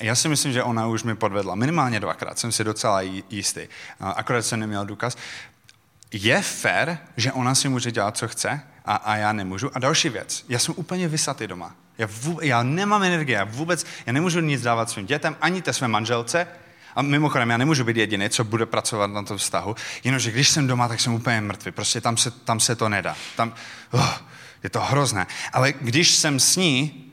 já 0.00 0.14
si 0.14 0.28
myslím, 0.28 0.52
že 0.52 0.62
ona 0.62 0.86
už 0.86 1.02
mi 1.02 1.14
podvedla 1.14 1.54
minimálně 1.54 2.00
dvakrát, 2.00 2.38
jsem 2.38 2.52
si 2.52 2.64
docela 2.64 3.00
jistý. 3.30 3.68
Akorát 4.00 4.42
jsem 4.42 4.60
neměl 4.60 4.86
důkaz. 4.86 5.16
Je 6.12 6.42
fér, 6.42 6.98
že 7.16 7.32
ona 7.32 7.54
si 7.54 7.68
může 7.68 7.92
dělat, 7.92 8.16
co 8.16 8.28
chce? 8.28 8.62
a, 8.86 8.94
a 8.96 9.16
já 9.16 9.32
nemůžu. 9.32 9.70
A 9.74 9.78
další 9.78 10.08
věc, 10.08 10.44
já 10.48 10.58
jsem 10.58 10.74
úplně 10.76 11.08
vysatý 11.08 11.46
doma. 11.46 11.74
Já, 11.98 12.08
vůbec, 12.10 12.44
já 12.44 12.62
nemám 12.62 13.02
energii, 13.02 13.34
já 13.34 13.44
vůbec, 13.44 13.86
já 14.06 14.12
nemůžu 14.12 14.40
nic 14.40 14.62
dávat 14.62 14.90
svým 14.90 15.06
dětem, 15.06 15.36
ani 15.40 15.62
té 15.62 15.72
své 15.72 15.88
manželce. 15.88 16.46
A 16.96 17.02
mimochodem, 17.02 17.50
já 17.50 17.56
nemůžu 17.56 17.84
být 17.84 17.96
jediný, 17.96 18.30
co 18.30 18.44
bude 18.44 18.66
pracovat 18.66 19.06
na 19.06 19.22
tom 19.22 19.36
vztahu. 19.36 19.76
Jenomže 20.04 20.30
když 20.30 20.48
jsem 20.48 20.66
doma, 20.66 20.88
tak 20.88 21.00
jsem 21.00 21.14
úplně 21.14 21.40
mrtvý. 21.40 21.72
Prostě 21.72 22.00
tam 22.00 22.16
se, 22.16 22.30
tam 22.30 22.60
se 22.60 22.76
to 22.76 22.88
nedá. 22.88 23.16
Tam, 23.36 23.54
oh, 23.90 24.18
je 24.66 24.70
to 24.70 24.80
hrozné. 24.80 25.26
Ale 25.52 25.72
když 25.80 26.10
jsem 26.10 26.40
s 26.40 26.56
ní, 26.56 27.04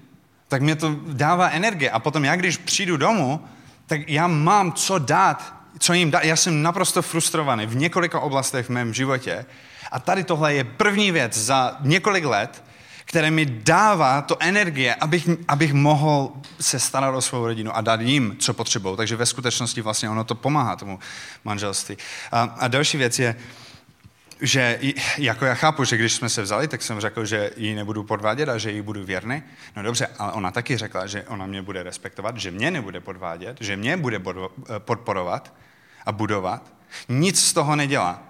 tak 0.48 0.62
mě 0.62 0.76
to 0.76 0.96
dává 1.08 1.50
energie. 1.50 1.92
A 1.92 2.00
potom 2.00 2.26
já, 2.26 2.36
když 2.36 2.58
přijdu 2.58 2.98
domů, 2.98 3.46
tak 3.86 4.10
já 4.10 4.28
mám 4.28 4.74
co 4.74 5.00
dát, 5.00 5.54
co 5.80 5.94
jim 5.94 6.12
dát. 6.12 6.24
Já 6.24 6.36
jsem 6.36 6.62
naprosto 6.62 7.02
frustrovaný 7.02 7.66
v 7.66 7.76
několika 7.76 8.20
oblastech 8.20 8.66
v 8.66 8.70
mém 8.70 8.94
životě 8.94 9.46
a 9.92 10.00
tady 10.00 10.24
tohle 10.24 10.54
je 10.54 10.64
první 10.64 11.12
věc 11.12 11.38
za 11.38 11.78
několik 11.82 12.26
let, 12.26 12.64
které 13.06 13.32
mi 13.32 13.46
dává 13.46 14.22
to 14.22 14.38
energie, 14.40 14.96
abych, 14.96 15.30
abych 15.48 15.74
mohl 15.74 16.32
se 16.60 16.80
starat 16.80 17.16
o 17.16 17.22
svou 17.22 17.46
rodinu 17.46 17.76
a 17.76 17.82
dát 17.82 18.02
jim, 18.02 18.36
co 18.40 18.54
potřebují. 18.54 18.98
Takže 18.98 19.16
ve 19.16 19.26
skutečnosti 19.26 19.82
vlastně 19.82 20.10
ono 20.10 20.24
to 20.24 20.36
pomáhá 20.36 20.76
tomu 20.76 21.00
manželství. 21.44 21.98
A, 22.32 22.42
a 22.42 22.68
další 22.68 22.98
věc 22.98 23.20
je, 23.20 23.36
že 24.42 24.80
jako 25.18 25.46
já 25.46 25.54
chápu, 25.54 25.84
že 25.84 25.98
když 25.98 26.14
jsme 26.14 26.30
se 26.30 26.42
vzali, 26.42 26.68
tak 26.68 26.82
jsem 26.82 27.00
řekl, 27.00 27.26
že 27.26 27.52
ji 27.58 27.76
nebudu 27.76 28.04
podvádět 28.04 28.50
a 28.50 28.58
že 28.58 28.72
jí 28.72 28.82
budu 28.82 29.04
věrný. 29.06 29.44
No 29.76 29.84
dobře, 29.84 30.08
ale 30.20 30.32
ona 30.32 30.52
taky 30.52 30.78
řekla, 30.78 31.08
že 31.08 31.24
ona 31.24 31.46
mě 31.46 31.62
bude 31.62 31.84
respektovat, 31.84 32.38
že 32.38 32.52
mě 32.52 32.72
nebude 32.72 33.00
podvádět, 33.00 33.58
že 33.60 33.76
mě 33.76 33.98
bude 33.98 34.22
podporovat 34.78 35.54
a 36.06 36.12
budovat. 36.12 36.74
Nic 37.10 37.46
z 37.46 37.54
toho 37.54 37.76
nedělá. 37.76 38.24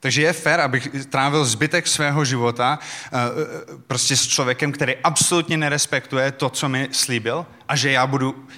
Takže 0.00 0.22
je 0.22 0.32
fér, 0.32 0.60
abych 0.60 0.88
trávil 1.10 1.44
zbytek 1.44 1.86
svého 1.86 2.24
života 2.24 2.78
eh, 2.82 3.18
eh, 3.18 3.78
prostě 3.86 4.16
s 4.16 4.26
člověkem, 4.26 4.72
který 4.72 4.96
absolutně 4.96 5.56
nerespektuje 5.56 6.32
to, 6.32 6.50
co 6.50 6.68
mi 6.68 6.88
slíbil 6.92 7.46
a 7.68 7.76
že 7.76 7.90
já 7.90 8.06
budu, 8.06 8.48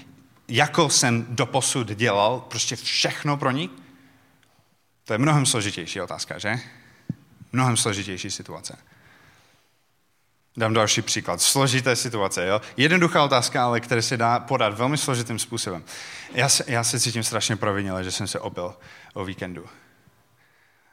jako 0.48 0.90
jsem 0.90 1.26
doposud 1.28 1.88
dělal, 1.88 2.40
prostě 2.48 2.76
všechno 2.76 3.36
pro 3.36 3.50
ní? 3.50 3.70
To 5.04 5.12
je 5.12 5.18
mnohem 5.18 5.46
složitější 5.46 6.00
otázka, 6.00 6.38
že? 6.38 6.60
Mnohem 7.54 7.76
složitější 7.76 8.30
situace. 8.30 8.78
Dám 10.56 10.74
další 10.74 11.02
příklad. 11.02 11.42
Složité 11.42 11.96
situace. 11.96 12.46
Jo? 12.46 12.60
Jednoduchá 12.76 13.24
otázka, 13.24 13.64
ale 13.64 13.80
které 13.80 14.02
se 14.02 14.16
dá 14.16 14.40
podat 14.40 14.78
velmi 14.78 14.98
složitým 14.98 15.38
způsobem. 15.38 15.84
Já 16.32 16.48
se, 16.48 16.64
já 16.66 16.84
se 16.84 17.00
cítím 17.00 17.22
strašně 17.22 17.56
provinile, 17.56 18.04
že 18.04 18.10
jsem 18.10 18.26
se 18.26 18.40
opil 18.40 18.74
o 19.14 19.24
víkendu. 19.24 19.66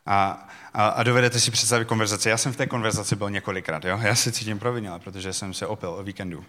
A, 0.06 0.48
a, 0.74 0.88
a 0.88 1.04
dovedete 1.04 1.40
si 1.40 1.52
představit 1.52 1.86
konverzaci. 1.88 2.30
Já 2.30 2.38
jsem 2.38 2.54
v 2.54 2.58
té 2.58 2.68
konverzaci 2.68 3.16
byl 3.16 3.30
několikrát. 3.30 3.86
Jo? 3.86 4.00
Já 4.02 4.16
se 4.16 4.32
cítím 4.32 4.60
provinile, 4.60 5.00
protože 5.00 5.34
jsem 5.34 5.54
se 5.54 5.68
opil 5.68 5.90
o 5.90 6.04
víkendu. 6.04 6.46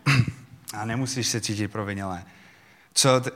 A 0.75 0.85
nemusíš 0.85 1.29
se 1.29 1.40
cítit 1.40 1.68
provinile. 1.68 2.25
Co 2.94 3.20
t- 3.20 3.31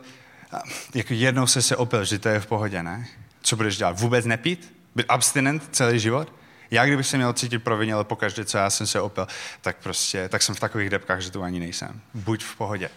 jako 0.95 1.15
jednou 1.15 1.47
se 1.47 1.63
se 1.63 1.77
opil, 1.77 2.05
že 2.05 2.19
to 2.19 2.29
je 2.29 2.41
v 2.41 2.47
pohodě, 2.47 2.83
ne? 2.83 3.07
Co 3.43 3.57
budeš 3.57 3.77
dělat? 3.77 4.01
Vůbec 4.01 4.25
nepít? 4.27 4.75
Být 4.95 5.07
abstinent 5.09 5.69
celý 5.73 6.01
život? 6.01 6.33
Já 6.71 6.87
kdybych 6.87 7.07
se 7.07 7.17
měl 7.17 7.33
cítit 7.33 7.59
provinile 7.59 8.05
pokaždé, 8.05 8.45
co 8.45 8.59
já 8.59 8.71
jsem 8.71 8.87
se 8.87 9.01
opil, 9.01 9.29
tak 9.61 9.77
prostě, 9.77 10.29
tak 10.29 10.43
jsem 10.43 10.55
v 10.55 10.61
takových 10.61 10.91
depkách, 10.91 11.21
že 11.21 11.31
tu 11.31 11.43
ani 11.43 11.61
nejsem. 11.61 12.01
Buď 12.15 12.45
v 12.45 12.57
pohodě. 12.57 12.91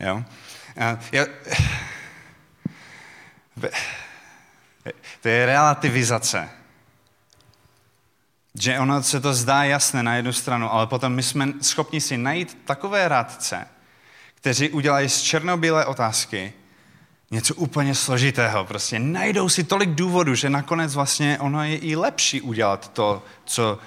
Jo? 0.00 0.24
Já, 0.76 0.98
To 5.20 5.28
je 5.28 5.46
relativizace. 5.46 6.48
Že 8.54 8.78
ono 8.78 9.02
se 9.02 9.20
to 9.20 9.34
zdá 9.34 9.64
jasné 9.64 10.02
na 10.02 10.14
jednu 10.14 10.32
stranu, 10.32 10.72
ale 10.72 10.86
potom 10.86 11.14
my 11.14 11.22
jsme 11.22 11.52
schopni 11.62 12.00
si 12.00 12.16
najít 12.16 12.58
takové 12.64 13.08
radce, 13.08 13.68
kteří 14.34 14.70
udělají 14.70 15.08
z 15.08 15.22
černobílé 15.22 15.86
otázky 15.86 16.52
něco 17.30 17.54
úplně 17.54 17.94
složitého. 17.94 18.64
Prostě 18.64 18.98
najdou 18.98 19.48
si 19.48 19.64
tolik 19.64 19.90
důvodů, 19.90 20.34
že 20.34 20.50
nakonec 20.50 20.94
vlastně 20.94 21.38
ono 21.40 21.64
je 21.64 21.76
i 21.76 21.96
lepší 21.96 22.40
udělat 22.40 22.92
to, 22.92 23.24
co 23.44 23.78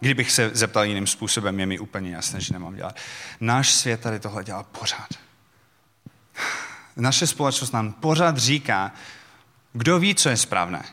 kdybych 0.00 0.32
se 0.32 0.50
zeptal 0.52 0.84
jiným 0.84 1.06
způsobem, 1.06 1.60
je 1.60 1.66
mi 1.66 1.78
úplně 1.78 2.10
jasné, 2.10 2.40
že 2.40 2.52
nemám 2.52 2.74
dělat. 2.74 2.96
Náš 3.40 3.72
svět 3.72 4.00
tady 4.00 4.20
tohle 4.20 4.44
dělá 4.44 4.62
pořád. 4.62 5.08
Naše 6.96 7.26
společnost 7.26 7.72
nám 7.72 7.92
pořád 7.92 8.38
říká, 8.38 8.92
kdo 9.72 9.98
ví, 9.98 10.14
co 10.14 10.28
je 10.28 10.36
správné. 10.36 10.84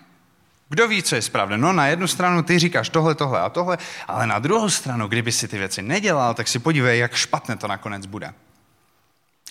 Kdo 0.70 0.88
ví, 0.88 1.04
co 1.04 1.16
je 1.16 1.22
správné? 1.22 1.58
No 1.58 1.74
na 1.74 1.88
jednu 1.88 2.08
stranu 2.08 2.44
ty 2.44 2.60
říkáš 2.60 2.90
tohle, 2.90 3.16
tohle 3.16 3.40
a 3.40 3.50
tohle, 3.50 3.78
ale 4.08 4.28
na 4.28 4.40
druhou 4.40 4.70
stranu, 4.70 5.08
kdyby 5.08 5.32
si 5.32 5.48
ty 5.48 5.58
věci 5.58 5.82
nedělal, 5.82 6.34
tak 6.34 6.48
si 6.48 6.60
podívej, 6.60 7.00
jak 7.00 7.16
špatné 7.16 7.58
to 7.58 7.68
nakonec 7.68 8.06
bude. 8.06 8.34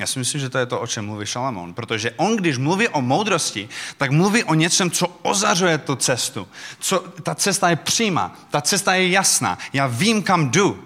Já 0.01 0.07
si 0.07 0.19
myslím, 0.19 0.41
že 0.41 0.49
to 0.49 0.59
je 0.59 0.67
to, 0.67 0.81
o 0.81 0.87
čem 0.87 1.07
mluví 1.07 1.27
Šalamón, 1.27 1.75
protože 1.75 2.11
on, 2.11 2.37
když 2.37 2.59
mluví 2.59 2.89
o 2.89 3.01
moudrosti, 3.01 3.69
tak 3.97 4.11
mluví 4.11 4.45
o 4.45 4.55
něčem, 4.55 4.91
co 4.91 5.07
ozařuje 5.23 5.79
tu 5.79 5.97
cestu. 5.97 6.49
Co, 6.79 6.99
ta 6.99 7.35
cesta 7.35 7.71
je 7.71 7.77
přímá, 7.77 8.39
ta 8.51 8.61
cesta 8.61 8.95
je 8.95 9.09
jasná, 9.09 9.59
já 9.73 9.87
vím, 9.87 10.23
kam 10.23 10.51
jdu. 10.51 10.85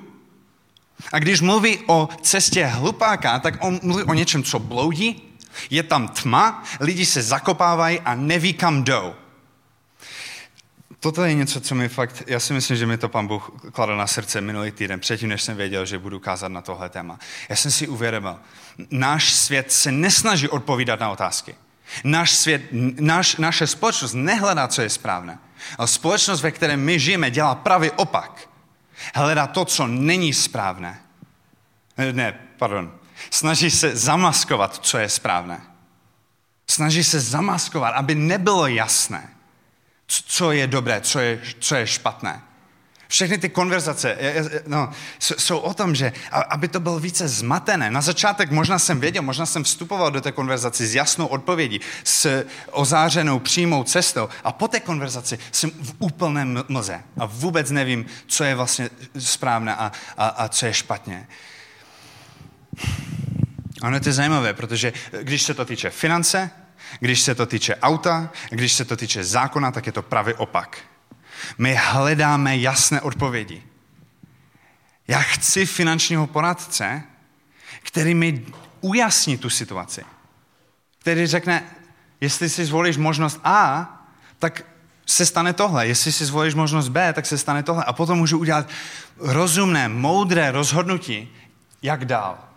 A 1.13 1.19
když 1.19 1.41
mluví 1.41 1.79
o 1.87 2.09
cestě 2.23 2.67
hlupáka, 2.67 3.39
tak 3.39 3.65
on 3.65 3.81
mluví 3.83 4.05
o 4.05 4.15
něčem, 4.15 4.43
co 4.43 4.59
bloudí, 4.59 5.23
je 5.71 5.83
tam 5.83 6.09
tma, 6.09 6.65
lidi 6.81 7.07
se 7.07 7.23
zakopávají 7.23 8.01
a 8.01 8.15
neví, 8.15 8.53
kam 8.53 8.85
jdou. 8.85 9.15
Toto 11.05 11.25
je 11.25 11.35
něco, 11.35 11.61
co 11.61 11.75
mi 11.75 11.89
fakt, 11.89 12.23
já 12.27 12.41
si 12.41 12.53
myslím, 12.53 12.77
že 12.77 12.87
mi 12.87 12.99
to 12.99 13.09
pan 13.09 13.27
Bůh 13.27 13.51
kladl 13.73 13.97
na 13.97 14.07
srdce 14.07 14.41
minulý 14.41 14.71
týden, 14.71 15.01
předtím, 15.01 15.29
než 15.29 15.43
jsem 15.43 15.57
věděl, 15.57 15.87
že 15.87 15.99
budu 15.99 16.21
kázat 16.21 16.49
na 16.49 16.61
tohle 16.61 16.89
téma. 16.89 17.19
Já 17.49 17.57
jsem 17.57 17.71
si 17.71 17.89
uvědomil, 17.89 18.37
náš 18.91 19.33
svět 19.33 19.73
se 19.73 19.93
nesnaží 19.93 20.49
odpovídat 20.49 21.01
na 21.01 21.11
otázky. 21.11 21.55
Náš 22.05 22.31
svět, 22.31 22.63
náš, 23.01 23.37
naše 23.37 23.67
společnost 23.67 24.15
nehledá, 24.15 24.69
co 24.69 24.83
je 24.83 24.91
správné. 24.91 25.39
Ale 25.79 25.89
společnost, 25.89 26.43
ve 26.43 26.51
které 26.51 26.77
my 26.77 26.99
žijeme, 26.99 27.31
dělá 27.31 27.55
pravý 27.55 27.91
opak. 27.91 28.49
Hledá 29.15 29.47
to, 29.47 29.65
co 29.65 29.87
není 29.87 30.33
správné. 30.33 31.01
Ne, 32.13 32.39
pardon. 32.59 32.93
Snaží 33.31 33.71
se 33.71 33.97
zamaskovat, 33.97 34.79
co 34.83 34.99
je 34.99 35.09
správné. 35.09 35.61
Snaží 36.67 37.05
se 37.05 37.21
zamaskovat, 37.21 37.95
aby 37.95 38.15
nebylo 38.15 38.67
jasné 38.67 39.34
co 40.23 40.53
je 40.53 40.67
dobré, 40.67 41.01
co 41.01 41.21
je, 41.21 41.41
co 41.59 41.75
je 41.75 41.87
špatné. 41.87 42.43
Všechny 43.09 43.39
ty 43.39 43.49
konverzace 43.49 44.19
no, 44.67 44.91
jsou 45.19 45.59
o 45.59 45.75
tom, 45.75 45.95
že 45.95 46.13
aby 46.49 46.69
to 46.69 46.81
bylo 46.81 46.99
více 46.99 47.29
zmatené. 47.29 47.91
Na 47.91 48.01
začátek 48.01 48.51
možná 48.51 48.79
jsem 48.79 49.01
věděl, 49.01 49.23
možná 49.23 49.47
jsem 49.47 49.65
vstupoval 49.65 50.11
do 50.11 50.21
té 50.21 50.33
konverzaci 50.33 50.87
s 50.87 50.95
jasnou 50.95 51.27
odpovědí, 51.27 51.81
s 52.05 52.45
ozářenou 52.71 53.39
přímou 53.39 53.85
cestou 53.85 54.29
a 54.45 54.53
po 54.53 54.69
té 54.69 54.81
konverzaci 54.81 55.39
jsem 55.53 55.71
v 55.71 55.95
úplném 55.99 56.65
mlze 56.69 57.03
a 57.19 57.27
vůbec 57.27 57.71
nevím, 57.71 58.07
co 58.27 58.45
je 58.45 58.55
vlastně 58.55 58.91
správné 59.19 59.77
a, 59.77 59.93
a, 60.17 60.29
a 60.29 60.49
co 60.49 60.67
je 60.67 60.75
špatně. 60.75 61.29
Ano, 63.83 64.01
to 64.01 64.09
je 64.09 64.13
zajímavé, 64.13 64.55
protože 64.55 64.93
když 65.23 65.43
se 65.43 65.55
to 65.55 65.65
týče 65.65 65.91
finance, 65.91 66.51
když 67.01 67.21
se 67.21 67.35
to 67.35 67.47
týče 67.47 67.77
auta, 67.77 68.31
když 68.51 68.73
se 68.73 68.85
to 68.85 68.97
týče 68.97 69.25
zákona, 69.25 69.71
tak 69.71 69.87
je 69.87 69.93
to 69.93 70.03
pravý 70.03 70.35
opak. 70.35 70.79
My 71.59 71.79
hledáme 71.81 72.57
jasné 72.57 73.01
odpovědi. 73.01 73.63
Já 75.09 75.19
chci 75.19 75.67
finančního 75.67 76.27
poradce, 76.27 77.03
který 77.83 78.15
mi 78.15 78.47
ujasní 78.81 79.39
tu 79.39 79.51
situaci. 79.51 80.05
Který 80.99 81.27
řekne, 81.27 81.63
jestli 82.21 82.49
si 82.49 82.65
zvolíš 82.65 82.97
možnost 82.97 83.41
A, 83.45 83.89
tak 84.39 84.65
se 85.07 85.27
stane 85.27 85.53
tohle. 85.53 85.87
Jestli 85.87 86.13
si 86.13 86.25
zvolíš 86.25 86.55
možnost 86.55 86.89
B, 86.89 87.13
tak 87.13 87.27
se 87.27 87.39
stane 87.39 87.63
tohle. 87.63 87.85
A 87.85 87.93
potom 87.93 88.19
můžu 88.19 88.39
udělat 88.39 88.69
rozumné, 89.19 89.89
moudré 89.89 90.51
rozhodnutí, 90.51 91.33
jak 91.83 92.05
dál. 92.05 92.54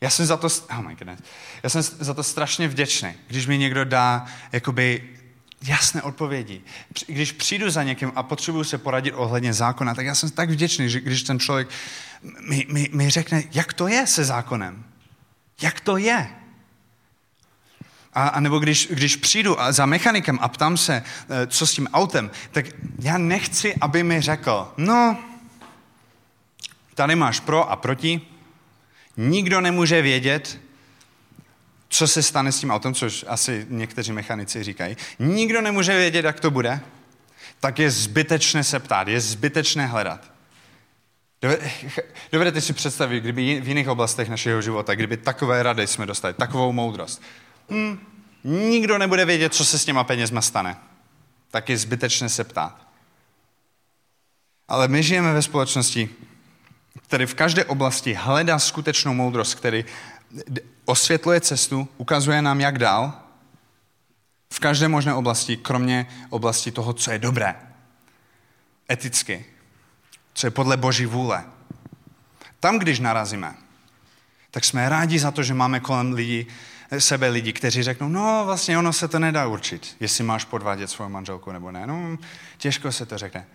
Já 0.00 0.10
jsem 0.10 0.26
za 0.26 0.36
to, 0.36 0.48
oh 0.70 0.80
my 0.80 0.94
goodness, 0.94 1.20
já 1.62 1.70
jsem 1.70 1.82
za 1.82 2.14
to 2.14 2.22
strašně 2.22 2.68
vděčný, 2.68 3.14
když 3.26 3.46
mi 3.46 3.58
někdo 3.58 3.84
dá 3.84 4.26
jakoby 4.52 5.18
jasné 5.62 6.02
odpovědi. 6.02 6.60
Když 7.06 7.32
přijdu 7.32 7.70
za 7.70 7.82
někým 7.82 8.12
a 8.14 8.22
potřebuju 8.22 8.64
se 8.64 8.78
poradit 8.78 9.12
ohledně 9.12 9.54
zákona, 9.54 9.94
tak 9.94 10.06
já 10.06 10.14
jsem 10.14 10.30
tak 10.30 10.50
vděčný, 10.50 10.90
že 10.90 11.00
když 11.00 11.22
ten 11.22 11.38
člověk 11.38 11.68
mi, 12.40 12.66
mi, 12.68 12.88
mi 12.92 13.10
řekne, 13.10 13.42
jak 13.52 13.72
to 13.72 13.88
je 13.88 14.06
se 14.06 14.24
zákonem. 14.24 14.84
Jak 15.62 15.80
to 15.80 15.96
je. 15.96 16.28
A, 18.14 18.28
a 18.28 18.40
nebo 18.40 18.58
když, 18.58 18.88
když 18.90 19.16
přijdu 19.16 19.56
za 19.70 19.86
mechanikem 19.86 20.38
a 20.42 20.48
ptám 20.48 20.76
se, 20.76 21.02
eh, 21.28 21.46
co 21.46 21.66
s 21.66 21.72
tím 21.72 21.88
autem, 21.92 22.30
tak 22.50 22.66
já 22.98 23.18
nechci, 23.18 23.74
aby 23.74 24.02
mi 24.02 24.20
řekl, 24.20 24.72
no, 24.76 25.18
tady 26.94 27.16
máš 27.16 27.40
pro 27.40 27.70
a 27.70 27.76
proti, 27.76 28.20
Nikdo 29.20 29.60
nemůže 29.60 30.02
vědět, 30.02 30.60
co 31.88 32.08
se 32.08 32.22
stane 32.22 32.52
s 32.52 32.60
tím 32.60 32.70
autem, 32.70 32.94
což 32.94 33.24
asi 33.28 33.66
někteří 33.68 34.12
mechanici 34.12 34.64
říkají. 34.64 34.96
Nikdo 35.18 35.60
nemůže 35.62 35.96
vědět, 35.96 36.24
jak 36.24 36.40
to 36.40 36.50
bude. 36.50 36.80
Tak 37.60 37.78
je 37.78 37.90
zbytečné 37.90 38.64
se 38.64 38.78
ptát, 38.78 39.08
je 39.08 39.20
zbytečné 39.20 39.86
hledat. 39.86 40.32
Dovedete 42.32 42.60
si 42.60 42.72
představit, 42.72 43.20
kdyby 43.20 43.60
v 43.60 43.68
jiných 43.68 43.88
oblastech 43.88 44.28
našeho 44.28 44.62
života, 44.62 44.94
kdyby 44.94 45.16
takové 45.16 45.62
rady 45.62 45.86
jsme 45.86 46.06
dostali, 46.06 46.34
takovou 46.34 46.72
moudrost. 46.72 47.22
Hmm, 47.70 47.98
nikdo 48.44 48.98
nebude 48.98 49.24
vědět, 49.24 49.54
co 49.54 49.64
se 49.64 49.78
s 49.78 49.84
těma 49.84 50.04
penězma 50.04 50.40
stane. 50.40 50.76
Tak 51.50 51.68
je 51.68 51.78
zbytečné 51.78 52.28
se 52.28 52.44
ptát. 52.44 52.88
Ale 54.68 54.88
my 54.88 55.02
žijeme 55.02 55.32
ve 55.32 55.42
společnosti, 55.42 56.10
který 57.02 57.26
v 57.26 57.34
každé 57.34 57.64
oblasti 57.64 58.14
hledá 58.14 58.58
skutečnou 58.58 59.14
moudrost, 59.14 59.54
který 59.54 59.84
osvětluje 60.84 61.40
cestu, 61.40 61.88
ukazuje 61.96 62.42
nám, 62.42 62.60
jak 62.60 62.78
dál, 62.78 63.12
v 64.52 64.60
každé 64.60 64.88
možné 64.88 65.14
oblasti, 65.14 65.56
kromě 65.56 66.06
oblasti 66.30 66.70
toho, 66.70 66.92
co 66.92 67.10
je 67.10 67.18
dobré, 67.18 67.54
eticky, 68.90 69.44
co 70.34 70.46
je 70.46 70.50
podle 70.50 70.76
Boží 70.76 71.06
vůle. 71.06 71.44
Tam, 72.60 72.78
když 72.78 73.00
narazíme, 73.00 73.54
tak 74.50 74.64
jsme 74.64 74.88
rádi 74.88 75.18
za 75.18 75.30
to, 75.30 75.42
že 75.42 75.54
máme 75.54 75.80
kolem 75.80 76.12
lidí, 76.12 76.46
sebe 76.98 77.28
lidi, 77.28 77.52
kteří 77.52 77.82
řeknou, 77.82 78.08
no 78.08 78.42
vlastně 78.44 78.78
ono 78.78 78.92
se 78.92 79.08
to 79.08 79.18
nedá 79.18 79.46
určit, 79.46 79.96
jestli 80.00 80.24
máš 80.24 80.44
podvádět 80.44 80.90
svou 80.90 81.08
manželku 81.08 81.52
nebo 81.52 81.72
ne. 81.72 81.86
No, 81.86 82.18
těžko 82.58 82.92
se 82.92 83.06
to 83.06 83.18
řekne. 83.18 83.46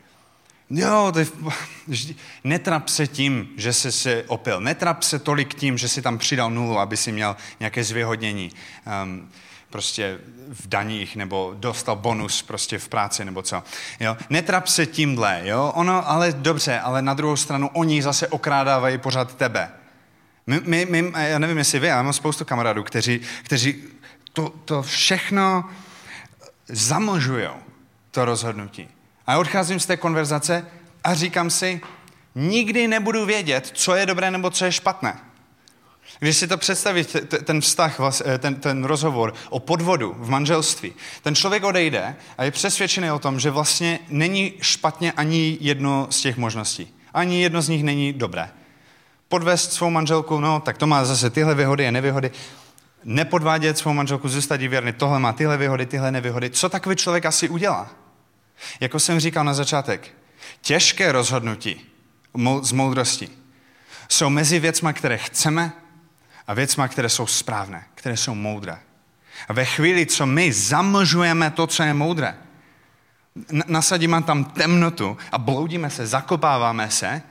Jo, 0.69 1.13
je, 1.17 1.25
netrap 2.43 2.89
se 2.89 3.07
tím, 3.07 3.49
že 3.57 3.73
jsi 3.73 3.91
se 3.91 4.23
opil. 4.27 4.61
Netrap 4.61 5.03
se 5.03 5.19
tolik 5.19 5.53
tím, 5.53 5.77
že 5.77 5.87
si 5.87 6.01
tam 6.01 6.17
přidal 6.17 6.51
nulu, 6.51 6.79
aby 6.79 6.97
si 6.97 7.11
měl 7.11 7.35
nějaké 7.59 7.83
zvěhodnění 7.83 8.51
um, 9.03 9.29
prostě 9.69 10.19
v 10.49 10.67
daních, 10.67 11.15
nebo 11.15 11.53
dostal 11.57 11.95
bonus 11.95 12.41
prostě 12.41 12.79
v 12.79 12.87
práci, 12.87 13.25
nebo 13.25 13.41
co. 13.41 13.63
Jo? 13.99 14.17
Netrap 14.29 14.67
se 14.67 14.85
tímhle, 14.85 15.41
jo? 15.43 15.71
Ono, 15.75 16.09
ale 16.09 16.31
dobře, 16.31 16.79
ale 16.79 17.01
na 17.01 17.13
druhou 17.13 17.35
stranu 17.35 17.69
oni 17.73 18.01
zase 18.01 18.27
okrádávají 18.27 18.97
pořád 18.97 19.35
tebe. 19.35 19.71
My, 20.47 20.61
my, 20.65 20.85
my, 20.85 21.11
já 21.15 21.39
nevím, 21.39 21.57
jestli 21.57 21.79
vy, 21.79 21.91
ale 21.91 22.03
mám 22.03 22.13
spoustu 22.13 22.45
kamarádů, 22.45 22.83
kteří, 22.83 23.21
kteří 23.43 23.83
to, 24.33 24.49
to 24.65 24.81
všechno 24.81 25.69
zamlžují, 26.67 27.47
to 28.11 28.25
rozhodnutí. 28.25 28.89
A 29.27 29.37
odcházím 29.37 29.79
z 29.79 29.85
té 29.85 29.97
konverzace 29.97 30.65
a 31.03 31.13
říkám 31.13 31.49
si, 31.49 31.81
nikdy 32.35 32.87
nebudu 32.87 33.25
vědět, 33.25 33.71
co 33.73 33.95
je 33.95 34.05
dobré 34.05 34.31
nebo 34.31 34.49
co 34.49 34.65
je 34.65 34.71
špatné. 34.71 35.19
Když 36.19 36.37
si 36.37 36.47
to 36.47 36.57
představíte, 36.57 37.21
ten 37.21 37.61
vztah, 37.61 37.99
eh, 38.25 38.37
ten, 38.37 38.55
ten 38.55 38.83
rozhovor 38.83 39.33
o 39.49 39.59
podvodu 39.59 40.15
v 40.17 40.29
manželství, 40.29 40.93
ten 41.21 41.35
člověk 41.35 41.63
odejde 41.63 42.15
a 42.37 42.43
je 42.43 42.51
přesvědčený 42.51 43.11
o 43.11 43.19
tom, 43.19 43.39
že 43.39 43.49
vlastně 43.49 43.99
není 44.09 44.53
špatně 44.61 45.11
ani 45.11 45.57
jedno 45.61 46.07
z 46.09 46.21
těch 46.21 46.37
možností. 46.37 46.93
Ani 47.13 47.41
jedno 47.41 47.61
z 47.61 47.69
nich 47.69 47.83
není 47.83 48.13
dobré. 48.13 48.49
Podvést 49.27 49.73
svou 49.73 49.89
manželku, 49.89 50.39
no, 50.39 50.59
tak 50.59 50.77
to 50.77 50.87
má 50.87 51.05
zase 51.05 51.29
tyhle 51.29 51.55
výhody 51.55 51.87
a 51.87 51.91
nevýhody. 51.91 52.31
Nepodvádět 53.03 53.77
svou 53.77 53.93
manželku, 53.93 54.29
zůstat 54.29 54.61
věrný, 54.61 54.93
tohle 54.93 55.19
má 55.19 55.33
tyhle 55.33 55.57
výhody, 55.57 55.85
tyhle 55.85 56.11
nevýhody. 56.11 56.49
Co 56.49 56.69
takový 56.69 56.95
člověk 56.95 57.25
asi 57.25 57.49
udělá? 57.49 58.02
Jako 58.79 58.99
jsem 58.99 59.19
říkal 59.19 59.43
na 59.43 59.53
začátek, 59.53 60.11
těžké 60.61 61.11
rozhodnutí 61.11 61.85
z 62.61 62.71
moudrosti 62.71 63.29
jsou 64.09 64.29
mezi 64.29 64.59
věcma, 64.59 64.93
které 64.93 65.17
chceme 65.17 65.71
a 66.47 66.53
věcma, 66.53 66.87
které 66.87 67.09
jsou 67.09 67.27
správné, 67.27 67.85
které 67.95 68.17
jsou 68.17 68.35
moudré. 68.35 68.79
A 69.47 69.53
ve 69.53 69.65
chvíli, 69.65 70.05
co 70.05 70.25
my 70.25 70.53
zamlžujeme 70.53 71.51
to, 71.51 71.67
co 71.67 71.83
je 71.83 71.93
moudré, 71.93 72.37
nasadíme 73.65 74.23
tam 74.23 74.45
temnotu 74.45 75.17
a 75.31 75.37
bloudíme 75.37 75.89
se, 75.89 76.07
zakopáváme 76.07 76.91
se, 76.91 77.21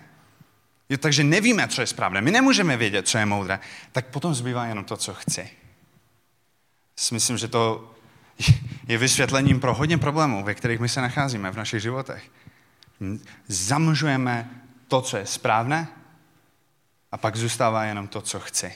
jo, 0.89 0.99
takže 0.99 1.25
nevíme, 1.25 1.69
co 1.69 1.81
je 1.81 1.87
správné. 1.87 2.21
My 2.21 2.31
nemůžeme 2.31 2.77
vědět, 2.77 3.09
co 3.09 3.19
je 3.19 3.27
moudré. 3.27 3.61
Tak 3.93 4.07
potom 4.07 4.35
zbývá 4.35 4.67
jenom 4.67 4.85
to, 4.85 4.97
co 4.97 5.15
chci. 5.15 5.51
Myslím, 7.13 7.39
že 7.39 7.49
to 7.49 7.92
je 8.89 8.99
vysvětlením 8.99 9.61
pro 9.61 9.75
hodně 9.75 9.99
problémů, 9.99 10.45
ve 10.45 10.55
kterých 10.55 10.81
my 10.81 10.89
se 10.89 11.01
nacházíme 11.01 11.51
v 11.51 11.57
našich 11.57 11.83
životech. 11.83 12.31
Zamlžujeme 13.49 14.51
to, 14.89 15.01
co 15.01 15.17
je 15.17 15.27
správné, 15.27 15.89
a 17.13 17.17
pak 17.17 17.37
zůstává 17.37 17.85
jenom 17.85 18.09
to, 18.09 18.21
co 18.21 18.41
chci. 18.41 18.73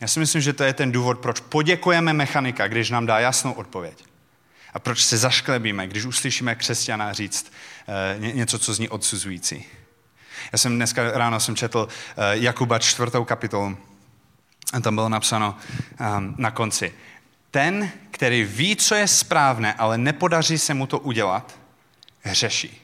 Já 0.00 0.08
si 0.08 0.20
myslím, 0.20 0.42
že 0.42 0.52
to 0.52 0.64
je 0.64 0.72
ten 0.72 0.92
důvod, 0.92 1.18
proč 1.18 1.40
poděkujeme 1.40 2.12
mechanika, 2.12 2.68
když 2.68 2.90
nám 2.90 3.06
dá 3.06 3.18
jasnou 3.18 3.52
odpověď. 3.52 4.04
A 4.74 4.78
proč 4.78 5.04
se 5.04 5.18
zašklebíme, 5.18 5.86
když 5.86 6.04
uslyšíme 6.04 6.54
křesťana 6.54 7.12
říct 7.12 7.52
uh, 8.18 8.34
něco, 8.34 8.58
co 8.58 8.74
zní 8.74 8.88
odsuzující. 8.88 9.64
Já 10.52 10.58
jsem 10.58 10.76
dneska 10.76 11.10
ráno 11.10 11.40
jsem 11.40 11.56
četl 11.56 11.78
uh, 11.78 12.24
Jakuba 12.30 12.78
čtvrtou 12.78 13.24
kapitolu 13.24 13.76
a 14.72 14.80
tam 14.80 14.94
bylo 14.94 15.08
napsáno 15.08 15.56
um, 16.18 16.34
na 16.38 16.50
konci. 16.50 16.94
Ten, 17.50 17.92
který 18.10 18.44
ví, 18.44 18.76
co 18.76 18.94
je 18.94 19.08
správné, 19.08 19.74
ale 19.74 19.98
nepodaří 19.98 20.58
se 20.58 20.74
mu 20.74 20.86
to 20.86 20.98
udělat, 20.98 21.58
hřeší. 22.20 22.82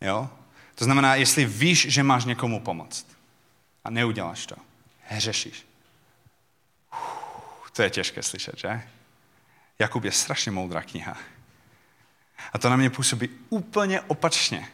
Jo? 0.00 0.30
To 0.74 0.84
znamená, 0.84 1.14
jestli 1.14 1.44
víš, 1.44 1.86
že 1.88 2.02
máš 2.02 2.24
někomu 2.24 2.60
pomoct 2.60 3.06
a 3.84 3.90
neuděláš 3.90 4.46
to, 4.46 4.56
hřešíš. 5.02 5.66
Uf, 7.62 7.70
to 7.70 7.82
je 7.82 7.90
těžké 7.90 8.22
slyšet, 8.22 8.58
že? 8.58 8.82
Jakub 9.78 10.04
je 10.04 10.12
strašně 10.12 10.52
moudrá 10.52 10.82
kniha. 10.82 11.16
A 12.52 12.58
to 12.58 12.70
na 12.70 12.76
mě 12.76 12.90
působí 12.90 13.28
úplně 13.48 14.00
opačně. 14.00 14.68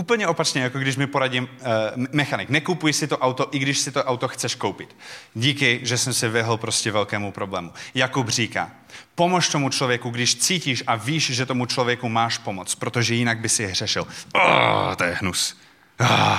Úplně 0.00 0.26
opačně, 0.26 0.62
jako 0.62 0.78
když 0.78 0.96
mi 0.96 1.06
poradím 1.06 1.44
uh, 1.44 2.04
mechanik. 2.12 2.48
Nekupuj 2.48 2.92
si 2.92 3.06
to 3.06 3.18
auto, 3.18 3.48
i 3.52 3.58
když 3.58 3.78
si 3.78 3.92
to 3.92 4.04
auto 4.04 4.28
chceš 4.28 4.54
koupit. 4.54 4.96
Díky, 5.34 5.80
že 5.82 5.98
jsem 5.98 6.12
se 6.12 6.28
vyhl 6.28 6.56
prostě 6.56 6.90
velkému 6.90 7.32
problému. 7.32 7.72
Jakub 7.94 8.28
říká, 8.28 8.70
pomož 9.14 9.48
tomu 9.48 9.68
člověku, 9.68 10.10
když 10.10 10.34
cítíš 10.36 10.84
a 10.86 10.96
víš, 10.96 11.30
že 11.30 11.46
tomu 11.46 11.66
člověku 11.66 12.08
máš 12.08 12.38
pomoct, 12.38 12.74
protože 12.74 13.14
jinak 13.14 13.38
by 13.38 13.48
si 13.48 13.66
hřešil. 13.66 14.06
Oh, 14.32 14.94
to 14.94 15.04
je 15.04 15.14
hnus. 15.14 15.60
Oh, 16.00 16.38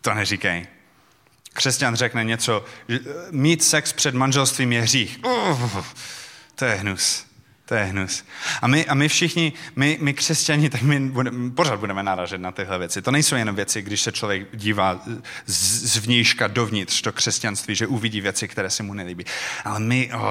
to 0.00 0.14
neříkej. 0.14 0.66
Křesťan 1.52 1.94
řekne 1.94 2.24
něco, 2.24 2.64
mít 3.30 3.64
sex 3.64 3.92
před 3.92 4.14
manželstvím 4.14 4.72
je 4.72 4.82
hřích. 4.82 5.18
Oh, 5.22 5.84
to 6.54 6.64
je 6.64 6.74
hnus. 6.74 7.26
To 7.66 7.74
je 7.74 7.84
hnus. 7.84 8.24
A 8.62 8.66
my, 8.66 8.86
a 8.86 8.94
my 8.94 9.08
všichni, 9.08 9.52
my, 9.76 9.98
my 10.00 10.14
křesťani, 10.14 10.70
tak 10.70 10.82
my 10.82 11.00
budeme, 11.00 11.50
pořád 11.50 11.80
budeme 11.80 12.02
náražet 12.02 12.38
na 12.38 12.52
tyhle 12.52 12.78
věci. 12.78 13.02
To 13.02 13.10
nejsou 13.10 13.36
jen 13.36 13.54
věci, 13.54 13.82
když 13.82 14.00
se 14.00 14.12
člověk 14.12 14.56
dívá 14.56 15.00
z, 15.46 15.98
z 16.00 16.48
dovnitř 16.48 17.02
do 17.02 17.12
křesťanství, 17.12 17.74
že 17.74 17.86
uvidí 17.86 18.20
věci, 18.20 18.48
které 18.48 18.70
se 18.70 18.82
mu 18.82 18.94
nelíbí. 18.94 19.24
Ale 19.64 19.80
my, 19.80 20.10
oh, 20.14 20.22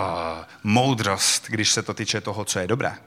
moudrost, 0.63 1.47
když 1.47 1.71
se 1.71 1.83
to 1.83 1.93
týče 1.93 2.21
toho, 2.21 2.45
co 2.45 2.59
je 2.59 2.67
dobré 2.67 2.97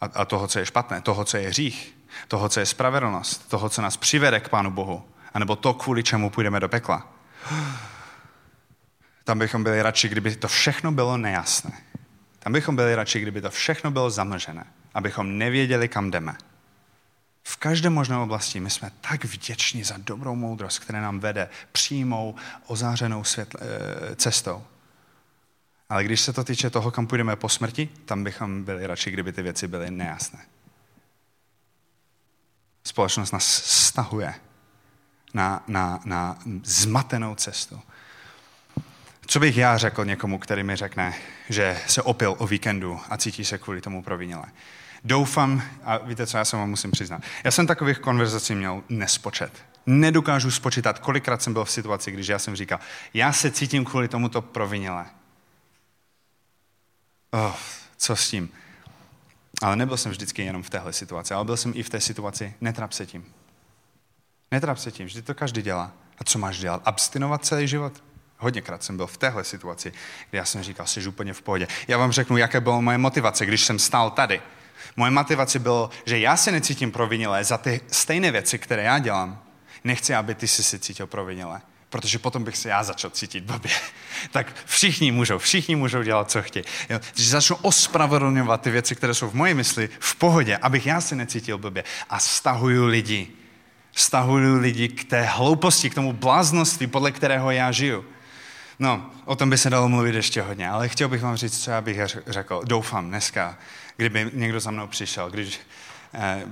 a, 0.00 0.04
a 0.04 0.24
toho, 0.24 0.48
co 0.48 0.58
je 0.58 0.66
špatné, 0.66 1.00
toho, 1.00 1.24
co 1.24 1.36
je 1.36 1.48
hřích, 1.48 1.94
toho, 2.28 2.48
co 2.48 2.60
je 2.60 2.66
spravedlnost, 2.66 3.48
toho, 3.48 3.68
co 3.68 3.82
nás 3.82 3.96
přivede 3.96 4.40
k 4.40 4.48
Pánu 4.48 4.70
Bohu, 4.70 5.08
anebo 5.34 5.56
to, 5.56 5.74
kvůli 5.74 6.02
čemu 6.02 6.30
půjdeme 6.30 6.60
do 6.60 6.68
pekla. 6.68 7.12
Tam 9.24 9.38
bychom 9.38 9.64
byli 9.64 9.82
radši, 9.82 10.08
kdyby 10.08 10.36
to 10.36 10.48
všechno 10.48 10.92
bylo 10.92 11.16
nejasné 11.16 11.72
tam 12.46 12.52
bychom 12.52 12.76
byli 12.76 12.94
radši, 12.94 13.20
kdyby 13.20 13.40
to 13.40 13.50
všechno 13.50 13.90
bylo 13.90 14.10
zamlžené, 14.10 14.66
abychom 14.94 15.38
nevěděli, 15.38 15.88
kam 15.88 16.10
jdeme. 16.10 16.36
V 17.42 17.56
každé 17.56 17.90
možné 17.90 18.16
oblasti 18.16 18.60
my 18.60 18.70
jsme 18.70 18.90
tak 19.00 19.24
vděční 19.24 19.84
za 19.84 19.94
dobrou 19.98 20.34
moudrost, 20.34 20.78
která 20.78 21.00
nám 21.00 21.20
vede 21.20 21.48
přímou, 21.72 22.34
ozářenou 22.66 23.24
světle, 23.24 23.60
eh, 23.62 24.16
cestou. 24.16 24.64
Ale 25.88 26.04
když 26.04 26.20
se 26.20 26.32
to 26.32 26.44
týče 26.44 26.70
toho, 26.70 26.90
kam 26.90 27.06
půjdeme 27.06 27.36
po 27.36 27.48
smrti, 27.48 27.88
tam 28.04 28.24
bychom 28.24 28.64
byli 28.64 28.86
radši, 28.86 29.10
kdyby 29.10 29.32
ty 29.32 29.42
věci 29.42 29.68
byly 29.68 29.90
nejasné. 29.90 30.38
Společnost 32.84 33.32
nás 33.32 33.62
stahuje 33.64 34.34
na, 35.34 35.64
na, 35.68 36.00
na 36.04 36.38
zmatenou 36.62 37.34
cestu. 37.34 37.82
Co 39.26 39.40
bych 39.40 39.56
já 39.56 39.78
řekl 39.78 40.04
někomu, 40.04 40.38
který 40.38 40.62
mi 40.62 40.76
řekne, 40.76 41.14
že 41.48 41.80
se 41.86 42.02
opil 42.02 42.34
o 42.38 42.46
víkendu 42.46 43.00
a 43.10 43.16
cítí 43.16 43.44
se 43.44 43.58
kvůli 43.58 43.80
tomu 43.80 44.02
provinile? 44.02 44.44
Doufám, 45.04 45.62
a 45.84 45.98
víte 45.98 46.26
co, 46.26 46.36
já 46.36 46.44
se 46.44 46.56
vám 46.56 46.70
musím 46.70 46.90
přiznat, 46.90 47.22
já 47.44 47.50
jsem 47.50 47.66
takových 47.66 47.98
konverzací 47.98 48.54
měl 48.54 48.82
nespočet. 48.88 49.52
Nedokážu 49.86 50.50
spočítat, 50.50 50.98
kolikrát 50.98 51.42
jsem 51.42 51.52
byl 51.52 51.64
v 51.64 51.70
situaci, 51.70 52.10
když 52.12 52.28
já 52.28 52.38
jsem 52.38 52.56
říkal, 52.56 52.78
já 53.14 53.32
se 53.32 53.50
cítím 53.50 53.84
kvůli 53.84 54.08
tomuto 54.08 54.42
provinile. 54.42 55.06
Oh, 57.30 57.54
co 57.96 58.16
s 58.16 58.30
tím? 58.30 58.48
Ale 59.62 59.76
nebyl 59.76 59.96
jsem 59.96 60.12
vždycky 60.12 60.42
jenom 60.42 60.62
v 60.62 60.70
téhle 60.70 60.92
situaci, 60.92 61.34
ale 61.34 61.44
byl 61.44 61.56
jsem 61.56 61.72
i 61.76 61.82
v 61.82 61.90
té 61.90 62.00
situaci, 62.00 62.54
netrap 62.60 62.92
se 62.92 63.06
tím. 63.06 63.24
Netrap 64.50 64.78
se 64.78 64.92
tím, 64.92 65.06
vždy 65.06 65.22
to 65.22 65.34
každý 65.34 65.62
dělá. 65.62 65.92
A 66.18 66.24
co 66.24 66.38
máš 66.38 66.58
dělat? 66.58 66.82
Abstinovat 66.84 67.44
celý 67.44 67.68
život? 67.68 68.02
Hodněkrát 68.38 68.82
jsem 68.82 68.96
byl 68.96 69.06
v 69.06 69.16
téhle 69.16 69.44
situaci, 69.44 69.92
kdy 70.30 70.38
já 70.38 70.44
jsem 70.44 70.62
říkal, 70.62 70.86
jsi 70.86 71.08
úplně 71.08 71.32
v 71.32 71.42
pohodě. 71.42 71.68
Já 71.88 71.98
vám 71.98 72.12
řeknu, 72.12 72.36
jaké 72.36 72.60
bylo 72.60 72.82
moje 72.82 72.98
motivace, 72.98 73.46
když 73.46 73.60
jsem 73.60 73.78
stál 73.78 74.10
tady. 74.10 74.42
Moje 74.96 75.10
motivace 75.10 75.58
bylo, 75.58 75.90
že 76.06 76.18
já 76.18 76.36
se 76.36 76.52
necítím 76.52 76.92
provinilé 76.92 77.44
za 77.44 77.58
ty 77.58 77.80
stejné 77.90 78.30
věci, 78.30 78.58
které 78.58 78.82
já 78.82 78.98
dělám. 78.98 79.42
Nechci, 79.84 80.14
aby 80.14 80.34
ty 80.34 80.48
si 80.48 80.62
se 80.62 80.78
cítil 80.78 81.06
provinilé, 81.06 81.60
protože 81.90 82.18
potom 82.18 82.44
bych 82.44 82.56
se 82.56 82.68
já 82.68 82.82
začal 82.82 83.10
cítit 83.10 83.44
blbě. 83.44 83.72
tak 84.30 84.54
všichni 84.64 85.12
můžou, 85.12 85.38
všichni 85.38 85.76
můžou 85.76 86.02
dělat, 86.02 86.30
co 86.30 86.42
chtějí. 86.42 86.64
Když 87.14 87.28
začnu 87.28 87.56
ospravedlňovat 87.56 88.60
ty 88.60 88.70
věci, 88.70 88.96
které 88.96 89.14
jsou 89.14 89.30
v 89.30 89.34
moje 89.34 89.54
mysli, 89.54 89.88
v 89.98 90.16
pohodě, 90.16 90.56
abych 90.56 90.86
já 90.86 91.00
se 91.00 91.14
necítil 91.14 91.58
blbě 91.58 91.84
a 92.10 92.18
stahuju 92.18 92.86
lidi. 92.86 93.28
Stahuju 93.92 94.58
lidi 94.58 94.88
k 94.88 95.04
té 95.04 95.22
hlouposti, 95.22 95.90
k 95.90 95.94
tomu 95.94 96.12
bláznoství, 96.12 96.86
podle 96.86 97.12
kterého 97.12 97.50
já 97.50 97.72
žiju. 97.72 98.04
No, 98.78 99.10
o 99.24 99.36
tom 99.36 99.50
by 99.50 99.58
se 99.58 99.70
dalo 99.70 99.88
mluvit 99.88 100.14
ještě 100.14 100.42
hodně, 100.42 100.68
ale 100.68 100.88
chtěl 100.88 101.08
bych 101.08 101.22
vám 101.22 101.36
říct, 101.36 101.64
co 101.64 101.70
já 101.70 101.80
bych 101.80 101.98
řekl. 102.26 102.62
Doufám 102.64 103.08
dneska, 103.08 103.58
kdyby 103.96 104.30
někdo 104.32 104.60
za 104.60 104.70
mnou 104.70 104.86
přišel, 104.86 105.30
když 105.30 105.60
eh, 106.14 106.46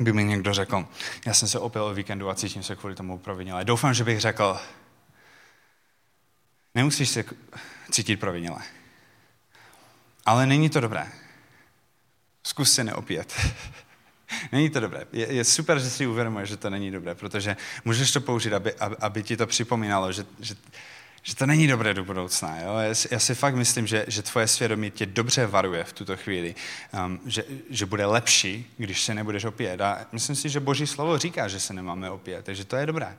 by 0.00 0.12
mi 0.12 0.24
někdo 0.24 0.54
řekl, 0.54 0.86
já 1.26 1.34
jsem 1.34 1.48
se 1.48 1.58
opil 1.58 1.84
o 1.84 1.94
víkendu 1.94 2.30
a 2.30 2.34
cítím 2.34 2.62
se 2.62 2.76
kvůli 2.76 2.94
tomu 2.94 3.18
provinile. 3.18 3.64
Doufám, 3.64 3.94
že 3.94 4.04
bych 4.04 4.20
řekl, 4.20 4.60
nemusíš 6.74 7.10
se 7.10 7.24
cítit 7.90 8.16
provinile. 8.16 8.58
Ale 10.26 10.46
není 10.46 10.70
to 10.70 10.80
dobré. 10.80 11.12
Zkus 12.44 12.72
se 12.72 12.84
neopět. 12.84 13.34
není 14.52 14.70
to 14.70 14.80
dobré. 14.80 15.04
Je, 15.12 15.32
je 15.32 15.44
super, 15.44 15.78
že 15.78 15.90
si 15.90 16.06
uvědomuješ, 16.06 16.48
že 16.48 16.56
to 16.56 16.70
není 16.70 16.90
dobré, 16.90 17.14
protože 17.14 17.56
můžeš 17.84 18.12
to 18.12 18.20
použít, 18.20 18.52
aby, 18.52 18.74
aby, 18.74 18.96
aby 18.96 19.22
ti 19.22 19.36
to 19.36 19.46
připomínalo, 19.46 20.12
že, 20.12 20.26
že 20.40 20.54
že 21.26 21.36
to 21.36 21.46
není 21.46 21.66
dobré 21.66 21.94
do 21.94 22.04
budoucna. 22.04 22.60
Jo? 22.60 22.76
Já 23.10 23.18
si 23.18 23.34
fakt 23.34 23.54
myslím, 23.54 23.86
že, 23.86 24.04
že 24.08 24.22
tvoje 24.22 24.48
svědomí 24.48 24.90
tě 24.90 25.06
dobře 25.06 25.46
varuje 25.46 25.84
v 25.84 25.92
tuto 25.92 26.16
chvíli, 26.16 26.54
um, 27.06 27.20
že, 27.26 27.44
že 27.70 27.86
bude 27.86 28.06
lepší, 28.06 28.74
když 28.76 29.02
se 29.02 29.14
nebudeš 29.14 29.44
opět. 29.44 29.80
A 29.80 30.06
myslím 30.12 30.36
si, 30.36 30.48
že 30.48 30.60
Boží 30.60 30.86
slovo 30.86 31.18
říká, 31.18 31.48
že 31.48 31.60
se 31.60 31.74
nemáme 31.74 32.10
opět, 32.10 32.44
takže 32.44 32.64
to 32.64 32.76
je 32.76 32.86
dobré. 32.86 33.16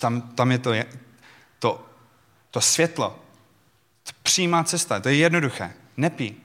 Tam, 0.00 0.20
tam 0.22 0.52
je 0.52 0.58
to, 0.58 0.72
to, 1.58 1.86
to 2.50 2.60
světlo, 2.60 3.18
to 4.02 4.12
přímá 4.22 4.64
cesta, 4.64 5.00
to 5.00 5.08
je 5.08 5.14
jednoduché. 5.14 5.72
Nepí. 5.96 6.36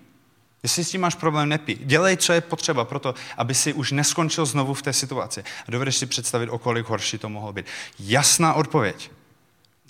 Jestli 0.63 0.83
s 0.83 0.91
tím 0.91 1.01
máš 1.01 1.15
problém, 1.15 1.49
nepí. 1.49 1.75
Dělej, 1.75 2.17
co 2.17 2.33
je 2.33 2.41
potřeba 2.41 2.85
pro 2.85 2.99
to, 2.99 3.15
aby 3.37 3.55
si 3.55 3.73
už 3.73 3.91
neskončil 3.91 4.45
znovu 4.45 4.73
v 4.73 4.81
té 4.81 4.93
situaci. 4.93 5.43
A 5.67 5.71
dovedeš 5.71 5.95
si 5.97 6.05
představit, 6.05 6.49
o 6.49 6.57
kolik 6.57 6.85
horší 6.85 7.17
to 7.17 7.29
mohlo 7.29 7.53
být. 7.53 7.65
Jasná 7.99 8.53
odpověď. 8.53 9.11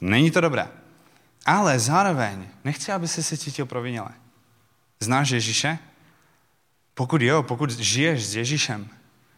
Není 0.02 0.32
to 0.32 0.42
dobré. 0.42 0.68
Ale 1.46 1.80
zároveň 1.80 2.48
nechci, 2.64 2.92
aby 2.92 3.08
se 3.08 3.24
se 3.24 3.38
cítil 3.38 3.66
provinile. 3.66 4.10
Znáš 5.00 5.30
Ježíše? 5.30 5.80
Pokud 6.94 7.22
jo, 7.22 7.44
pokud 7.44 7.70
žiješ 7.70 8.26
s 8.26 8.36
Ježíšem, 8.36 8.90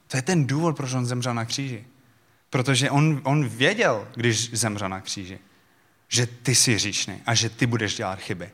to 0.08 0.18
je 0.18 0.22
ten 0.22 0.48
důvod, 0.48 0.78
proč 0.78 0.94
on 0.94 1.06
zemřel 1.06 1.34
na 1.34 1.46
kříži. 1.46 1.86
Protože 2.50 2.92
on, 2.92 3.22
on 3.24 3.48
věděl, 3.48 4.08
když 4.16 4.54
zemřel 4.54 4.90
na 4.90 5.02
kříži, 5.02 5.40
že 6.08 6.26
ty 6.26 6.56
jsi 6.56 6.78
říšný 6.78 7.22
a 7.26 7.34
že 7.34 7.50
ty 7.50 7.66
budeš 7.66 7.96
dělat 7.96 8.20
chyby. 8.20 8.52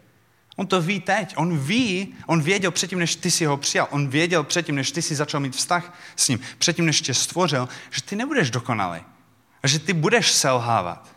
On 0.56 0.68
to 0.68 0.82
ví 0.82 1.00
teď. 1.00 1.34
On 1.38 1.58
ví, 1.58 2.16
on 2.26 2.42
věděl 2.42 2.72
předtím, 2.72 3.00
než 3.00 3.16
ty 3.16 3.32
si 3.32 3.46
ho 3.46 3.58
přijal. 3.58 3.88
On 3.92 4.08
věděl 4.08 4.44
předtím, 4.44 4.76
než 4.76 4.92
ty 4.92 5.02
si 5.02 5.16
začal 5.16 5.40
mít 5.40 5.56
vztah 5.56 6.00
s 6.16 6.28
ním. 6.28 6.40
Předtím, 6.58 6.86
než 6.86 7.02
tě 7.02 7.14
stvořil, 7.14 7.70
že 7.90 8.02
ty 8.02 8.16
nebudeš 8.16 8.52
dokonalý. 8.52 9.02
A 9.64 9.68
že 9.68 9.80
ty 9.80 9.94
budeš 9.94 10.32
selhávat. 10.32 11.15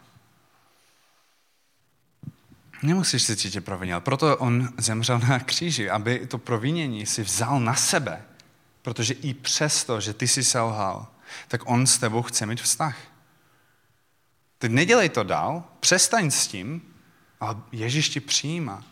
Nemusíš 2.83 3.23
se 3.23 3.37
cítit 3.37 3.61
provinil. 3.61 4.01
Proto 4.01 4.37
on 4.37 4.69
zemřel 4.77 5.19
na 5.19 5.41
kříži, 5.41 5.91
aby 5.91 6.27
to 6.27 6.39
provinění 6.39 7.07
si 7.07 7.23
vzal 7.23 7.61
na 7.61 7.75
sebe. 7.75 8.23
Protože 8.83 9.15
i 9.15 9.35
přesto, 9.35 10.01
že 10.01 10.13
ty 10.13 10.29
jsi 10.29 10.45
selhal, 10.45 11.07
tak 11.49 11.71
on 11.71 11.87
s 11.87 11.99
tebou 11.99 12.23
chce 12.23 12.47
mít 12.47 12.61
vztah. 12.61 12.97
Teď 14.59 14.73
nedělej 14.73 15.09
to 15.09 15.23
dál, 15.23 15.65
přestaň 15.81 16.31
s 16.31 16.47
tím, 16.47 16.83
ale 17.41 17.57
Ježíš 17.73 18.09
ti 18.09 18.21
přijímá. 18.21 18.85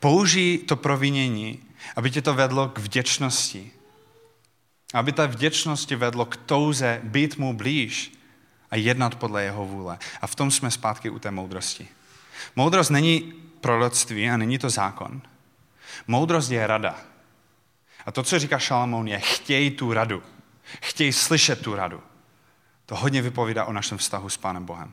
Použij 0.00 0.58
to 0.58 0.76
provinění, 0.76 1.62
aby 1.96 2.10
tě 2.10 2.22
to 2.22 2.34
vedlo 2.34 2.68
k 2.68 2.78
vděčnosti. 2.78 3.70
Aby 4.94 5.12
ta 5.12 5.26
vděčnost 5.26 5.88
tě 5.88 5.96
vedlo 5.96 6.24
k 6.26 6.36
touze 6.36 7.00
být 7.04 7.38
mu 7.38 7.54
blíž 7.54 8.12
a 8.70 8.76
jednat 8.76 9.14
podle 9.14 9.44
jeho 9.44 9.66
vůle. 9.66 9.98
A 10.20 10.26
v 10.26 10.34
tom 10.34 10.50
jsme 10.50 10.70
zpátky 10.70 11.10
u 11.10 11.18
té 11.18 11.30
moudrosti. 11.30 11.88
Moudrost 12.56 12.90
není 12.90 13.32
proroctví 13.60 14.30
a 14.30 14.36
není 14.36 14.58
to 14.58 14.70
zákon. 14.70 15.22
Moudrost 16.06 16.50
je 16.50 16.66
rada. 16.66 16.96
A 18.06 18.12
to, 18.12 18.22
co 18.22 18.38
říká 18.38 18.58
Šalamoun, 18.58 19.08
je 19.08 19.20
chtěj 19.20 19.70
tu 19.70 19.92
radu. 19.92 20.22
Chtěj 20.82 21.12
slyšet 21.12 21.62
tu 21.62 21.74
radu. 21.74 22.02
To 22.86 22.96
hodně 22.96 23.22
vypovídá 23.22 23.64
o 23.64 23.72
našem 23.72 23.98
vztahu 23.98 24.28
s 24.28 24.36
Pánem 24.36 24.64
Bohem. 24.64 24.92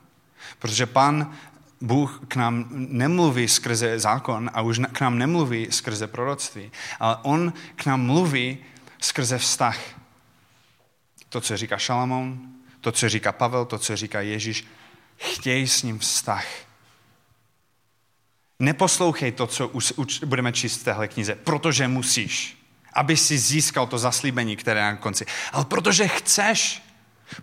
Protože 0.60 0.86
Pán 0.86 1.36
Bůh 1.82 2.22
k 2.28 2.36
nám 2.36 2.66
nemluví 2.72 3.48
skrze 3.48 4.00
zákon 4.00 4.52
a 4.54 4.62
už 4.62 4.80
k 4.92 5.02
nám 5.02 5.18
nemluví 5.18 5.68
skrze 5.70 6.08
proroctví, 6.08 6.72
ale 7.00 7.18
On 7.22 7.54
k 7.76 7.86
nám 7.86 8.02
mluví 8.02 8.58
skrze 9.02 9.38
vztah. 9.38 9.80
To, 11.30 11.42
co 11.42 11.58
říká 11.58 11.78
Šalamoun, 11.78 12.56
to, 12.82 12.92
co 12.92 13.10
říká 13.10 13.32
Pavel, 13.32 13.66
to, 13.66 13.78
co 13.78 13.96
říká 13.96 14.22
Ježíš, 14.22 14.68
chtěj 15.18 15.68
s 15.68 15.84
ním 15.84 16.00
vztah. 16.00 16.46
Neposlouchej 18.62 19.32
to, 19.32 19.48
co 19.48 19.68
už, 19.68 19.94
už 19.96 20.20
budeme 20.20 20.54
číst 20.54 20.82
v 20.82 20.84
téhle 20.84 21.08
knize, 21.08 21.36
protože 21.36 21.88
musíš, 21.88 22.58
aby 22.94 23.18
si 23.18 23.38
získal 23.38 23.88
to 23.88 23.98
zaslíbení, 23.98 24.56
které 24.56 24.80
je 24.80 24.84
na 24.84 24.96
konci. 24.96 25.26
Ale 25.52 25.66
protože 25.66 26.08
chceš, 26.08 26.84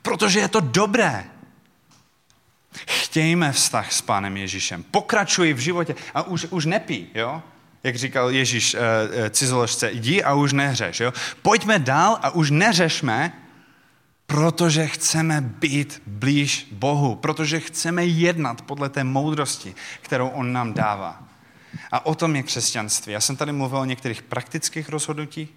protože 0.02 0.40
je 0.40 0.48
to 0.48 0.60
dobré. 0.60 1.24
Chtějme 2.86 3.52
vztah 3.52 3.92
s 3.92 4.00
Pánem 4.00 4.36
Ježíšem. 4.36 4.82
Pokračuj 4.82 5.52
v 5.52 5.58
životě 5.58 5.94
a 6.14 6.22
už, 6.22 6.46
už 6.50 6.66
nepí, 6.66 7.08
jo? 7.14 7.42
Jak 7.82 7.96
říkal 7.96 8.30
Ježíš 8.30 8.74
e, 8.74 9.30
cizoložce, 9.30 9.92
jdi 9.92 10.22
a 10.22 10.34
už 10.34 10.52
nehřeš, 10.52 11.00
jo? 11.00 11.12
Pojďme 11.42 11.78
dál 11.78 12.18
a 12.22 12.30
už 12.30 12.50
neřešme, 12.50 13.32
protože 14.28 14.86
chceme 14.86 15.40
být 15.40 16.02
blíž 16.06 16.68
Bohu, 16.72 17.14
protože 17.14 17.60
chceme 17.60 18.04
jednat 18.04 18.62
podle 18.62 18.88
té 18.88 19.04
moudrosti, 19.04 19.74
kterou 20.02 20.28
On 20.28 20.52
nám 20.52 20.74
dává. 20.74 21.22
A 21.92 22.06
o 22.06 22.14
tom 22.14 22.36
je 22.36 22.42
křesťanství. 22.42 23.12
Já 23.12 23.20
jsem 23.20 23.36
tady 23.36 23.52
mluvil 23.52 23.78
o 23.78 23.84
některých 23.84 24.22
praktických 24.22 24.88
rozhodnutích, 24.88 25.48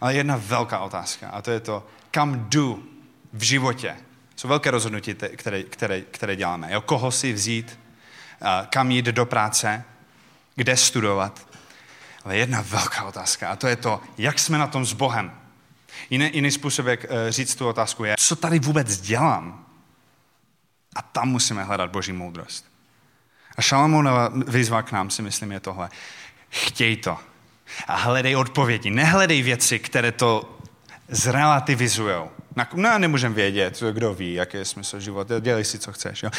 ale 0.00 0.14
jedna 0.14 0.36
velká 0.36 0.78
otázka, 0.78 1.28
a 1.28 1.42
to 1.42 1.50
je 1.50 1.60
to, 1.60 1.86
kam 2.10 2.48
jdu 2.48 2.88
v 3.32 3.42
životě. 3.42 3.96
Jsou 4.36 4.48
velké 4.48 4.70
rozhodnutí, 4.70 5.14
které, 5.14 5.62
které, 5.62 6.00
které 6.00 6.36
děláme. 6.36 6.72
Jo? 6.72 6.80
Koho 6.80 7.12
si 7.12 7.32
vzít, 7.32 7.78
kam 8.70 8.90
jít 8.90 9.04
do 9.04 9.26
práce, 9.26 9.84
kde 10.56 10.76
studovat. 10.76 11.48
Ale 12.24 12.36
jedna 12.36 12.60
velká 12.60 13.04
otázka, 13.04 13.50
a 13.50 13.56
to 13.56 13.66
je 13.66 13.76
to, 13.76 14.00
jak 14.18 14.38
jsme 14.38 14.58
na 14.58 14.66
tom 14.66 14.86
s 14.86 14.92
Bohem. 14.92 15.39
Jiný, 16.10 16.30
jiný 16.32 16.50
způsob, 16.50 16.86
jak 16.86 17.04
eh, 17.04 17.32
říct 17.32 17.54
tu 17.54 17.68
otázku, 17.68 18.04
je, 18.04 18.14
co 18.18 18.36
tady 18.36 18.58
vůbec 18.58 19.00
dělám? 19.00 19.66
A 20.96 21.02
tam 21.02 21.28
musíme 21.28 21.64
hledat 21.64 21.90
boží 21.90 22.12
moudrost. 22.12 22.64
A 23.56 23.62
Šalamounova 23.62 24.32
výzva 24.48 24.82
k 24.82 24.92
nám 24.92 25.10
si 25.10 25.22
myslím 25.22 25.52
je 25.52 25.60
tohle. 25.60 25.88
Chtěj 26.50 26.96
to. 26.96 27.18
A 27.86 27.96
hledej 27.96 28.36
odpovědi. 28.36 28.90
Nehledej 28.90 29.42
věci, 29.42 29.78
které 29.78 30.12
to 30.12 30.58
zrelativizují. 31.08 32.14
No, 32.74 32.98
nemůžeme 32.98 33.34
vědět, 33.34 33.82
kdo 33.92 34.14
ví, 34.14 34.34
jaký 34.34 34.56
je 34.56 34.64
smysl 34.64 35.00
života, 35.00 35.40
dělej 35.40 35.64
si, 35.64 35.78
co 35.78 35.92
chceš. 35.92 36.22
Jo? 36.22 36.30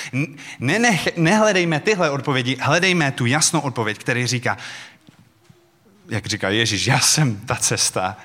Ne, 0.59 0.80
ne, 0.80 0.99
nehledejme 1.18 1.80
tyhle 1.80 2.09
odpovědi, 2.09 2.57
hledejme 2.62 3.12
tu 3.12 3.26
jasnou 3.26 3.59
odpověď, 3.59 3.97
který 3.97 4.28
říká, 4.28 4.57
jak 6.09 6.26
říká 6.26 6.49
Ježíš, 6.49 6.88
já 6.88 6.99
jsem 6.99 7.39
ta 7.39 7.55
cesta, 7.55 8.18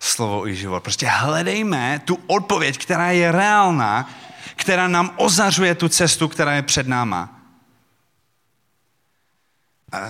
slovo 0.00 0.48
i 0.48 0.56
život. 0.56 0.82
Prostě 0.82 1.06
hledejme 1.06 2.00
tu 2.04 2.18
odpověď, 2.26 2.78
která 2.78 3.10
je 3.10 3.32
reálná, 3.32 4.10
která 4.56 4.88
nám 4.88 5.10
ozařuje 5.16 5.74
tu 5.74 5.88
cestu, 5.88 6.28
která 6.28 6.52
je 6.52 6.62
před 6.62 6.88
náma. 6.88 7.40
Uh, 9.94 10.00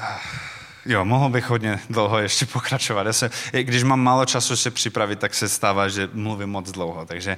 jo, 0.87 1.05
mohl 1.05 1.29
bych 1.29 1.51
hodně 1.51 1.81
dlouho 1.91 2.19
ještě 2.19 2.47
pokračovat. 2.47 3.07
Já 3.07 3.13
se, 3.13 3.31
když 3.53 3.83
mám 3.83 4.01
málo 4.01 4.27
času 4.27 4.57
se 4.57 4.71
připravit, 4.71 5.19
tak 5.19 5.35
se 5.35 5.49
stává, 5.49 5.89
že 5.89 6.11
mluvím 6.13 6.49
moc 6.49 6.71
dlouho. 6.71 7.07
Takže, 7.07 7.37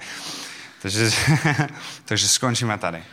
takže, 0.82 1.10
takže 2.04 2.28
skončíme 2.28 2.78
tady 2.78 3.04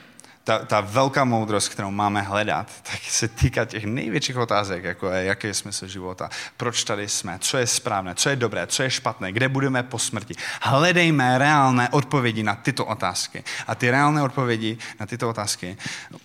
ta, 0.44 0.60
ta 0.60 0.82
velká 0.82 1.26
moudrost, 1.26 1.70
kterou 1.70 1.92
máme 1.92 2.22
hledat, 2.22 2.72
tak 2.92 3.02
se 3.02 3.28
týká 3.28 3.66
těch 3.66 3.84
největších 3.84 4.38
otázek, 4.38 4.84
jako 4.84 5.10
je, 5.10 5.24
jaký 5.24 5.48
je 5.48 5.54
smysl 5.54 5.88
života, 5.88 6.30
proč 6.58 6.84
tady 6.84 7.10
jsme, 7.10 7.38
co 7.40 7.58
je 7.58 7.68
správné, 7.68 8.16
co 8.16 8.30
je 8.30 8.36
dobré, 8.36 8.68
co 8.68 8.84
je 8.84 8.90
špatné, 8.90 9.32
kde 9.32 9.50
budeme 9.50 9.84
po 9.84 10.00
smrti. 10.00 10.36
Hledejme 10.62 11.38
reálné 11.38 11.90
odpovědi 11.90 12.44
na 12.44 12.56
tyto 12.56 12.86
otázky. 12.86 13.44
A 13.68 13.76
ty 13.76 13.92
reálné 13.92 14.22
odpovědi 14.22 14.78
na 15.00 15.06
tyto 15.06 15.30
otázky 15.30 15.78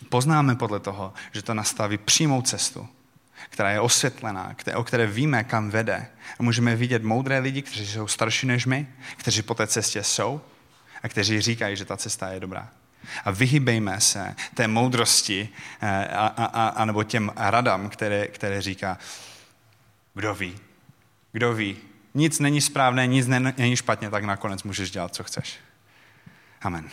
poznáme 0.09 0.55
podle 0.55 0.81
toho, 0.81 1.13
že 1.33 1.43
to 1.43 1.55
nastaví 1.55 1.99
přímou 1.99 2.43
cestu, 2.43 2.89
která 3.51 3.71
je 3.71 3.81
osvětlená, 3.81 4.55
o 4.75 4.85
které 4.85 5.07
víme, 5.07 5.45
kam 5.45 5.71
vede. 5.71 6.07
A 6.39 6.43
můžeme 6.43 6.77
vidět 6.77 7.03
moudré 7.03 7.39
lidi, 7.39 7.63
kteří 7.63 7.87
jsou 7.87 8.07
starší 8.07 8.47
než 8.47 8.67
my, 8.67 8.89
kteří 9.17 9.43
po 9.43 9.55
té 9.55 9.67
cestě 9.67 10.03
jsou 10.05 10.41
a 11.03 11.09
kteří 11.09 11.41
říkají, 11.41 11.77
že 11.77 11.85
ta 11.85 11.97
cesta 11.97 12.29
je 12.29 12.41
dobrá. 12.41 12.69
A 13.25 13.31
vyhybejme 13.31 14.01
se 14.01 14.35
té 14.55 14.69
moudrosti 14.69 15.49
eh, 15.81 16.07
a, 16.09 16.27
a, 16.27 16.45
a, 16.45 16.69
a 16.69 16.85
nebo 16.85 17.05
těm 17.05 17.33
radám, 17.37 17.89
které, 17.89 18.27
které 18.27 18.63
říká, 18.63 18.99
kdo 20.15 20.35
ví, 20.35 20.57
kdo 21.33 21.55
ví. 21.55 21.77
Nic 22.15 22.39
není 22.39 22.61
správné, 22.61 23.07
nic 23.07 23.27
není 23.57 23.77
špatně, 23.77 24.11
tak 24.11 24.25
nakonec 24.25 24.63
můžeš 24.63 24.91
dělat, 24.91 25.15
co 25.15 25.25
chceš. 25.25 25.59
Amen. 26.63 26.91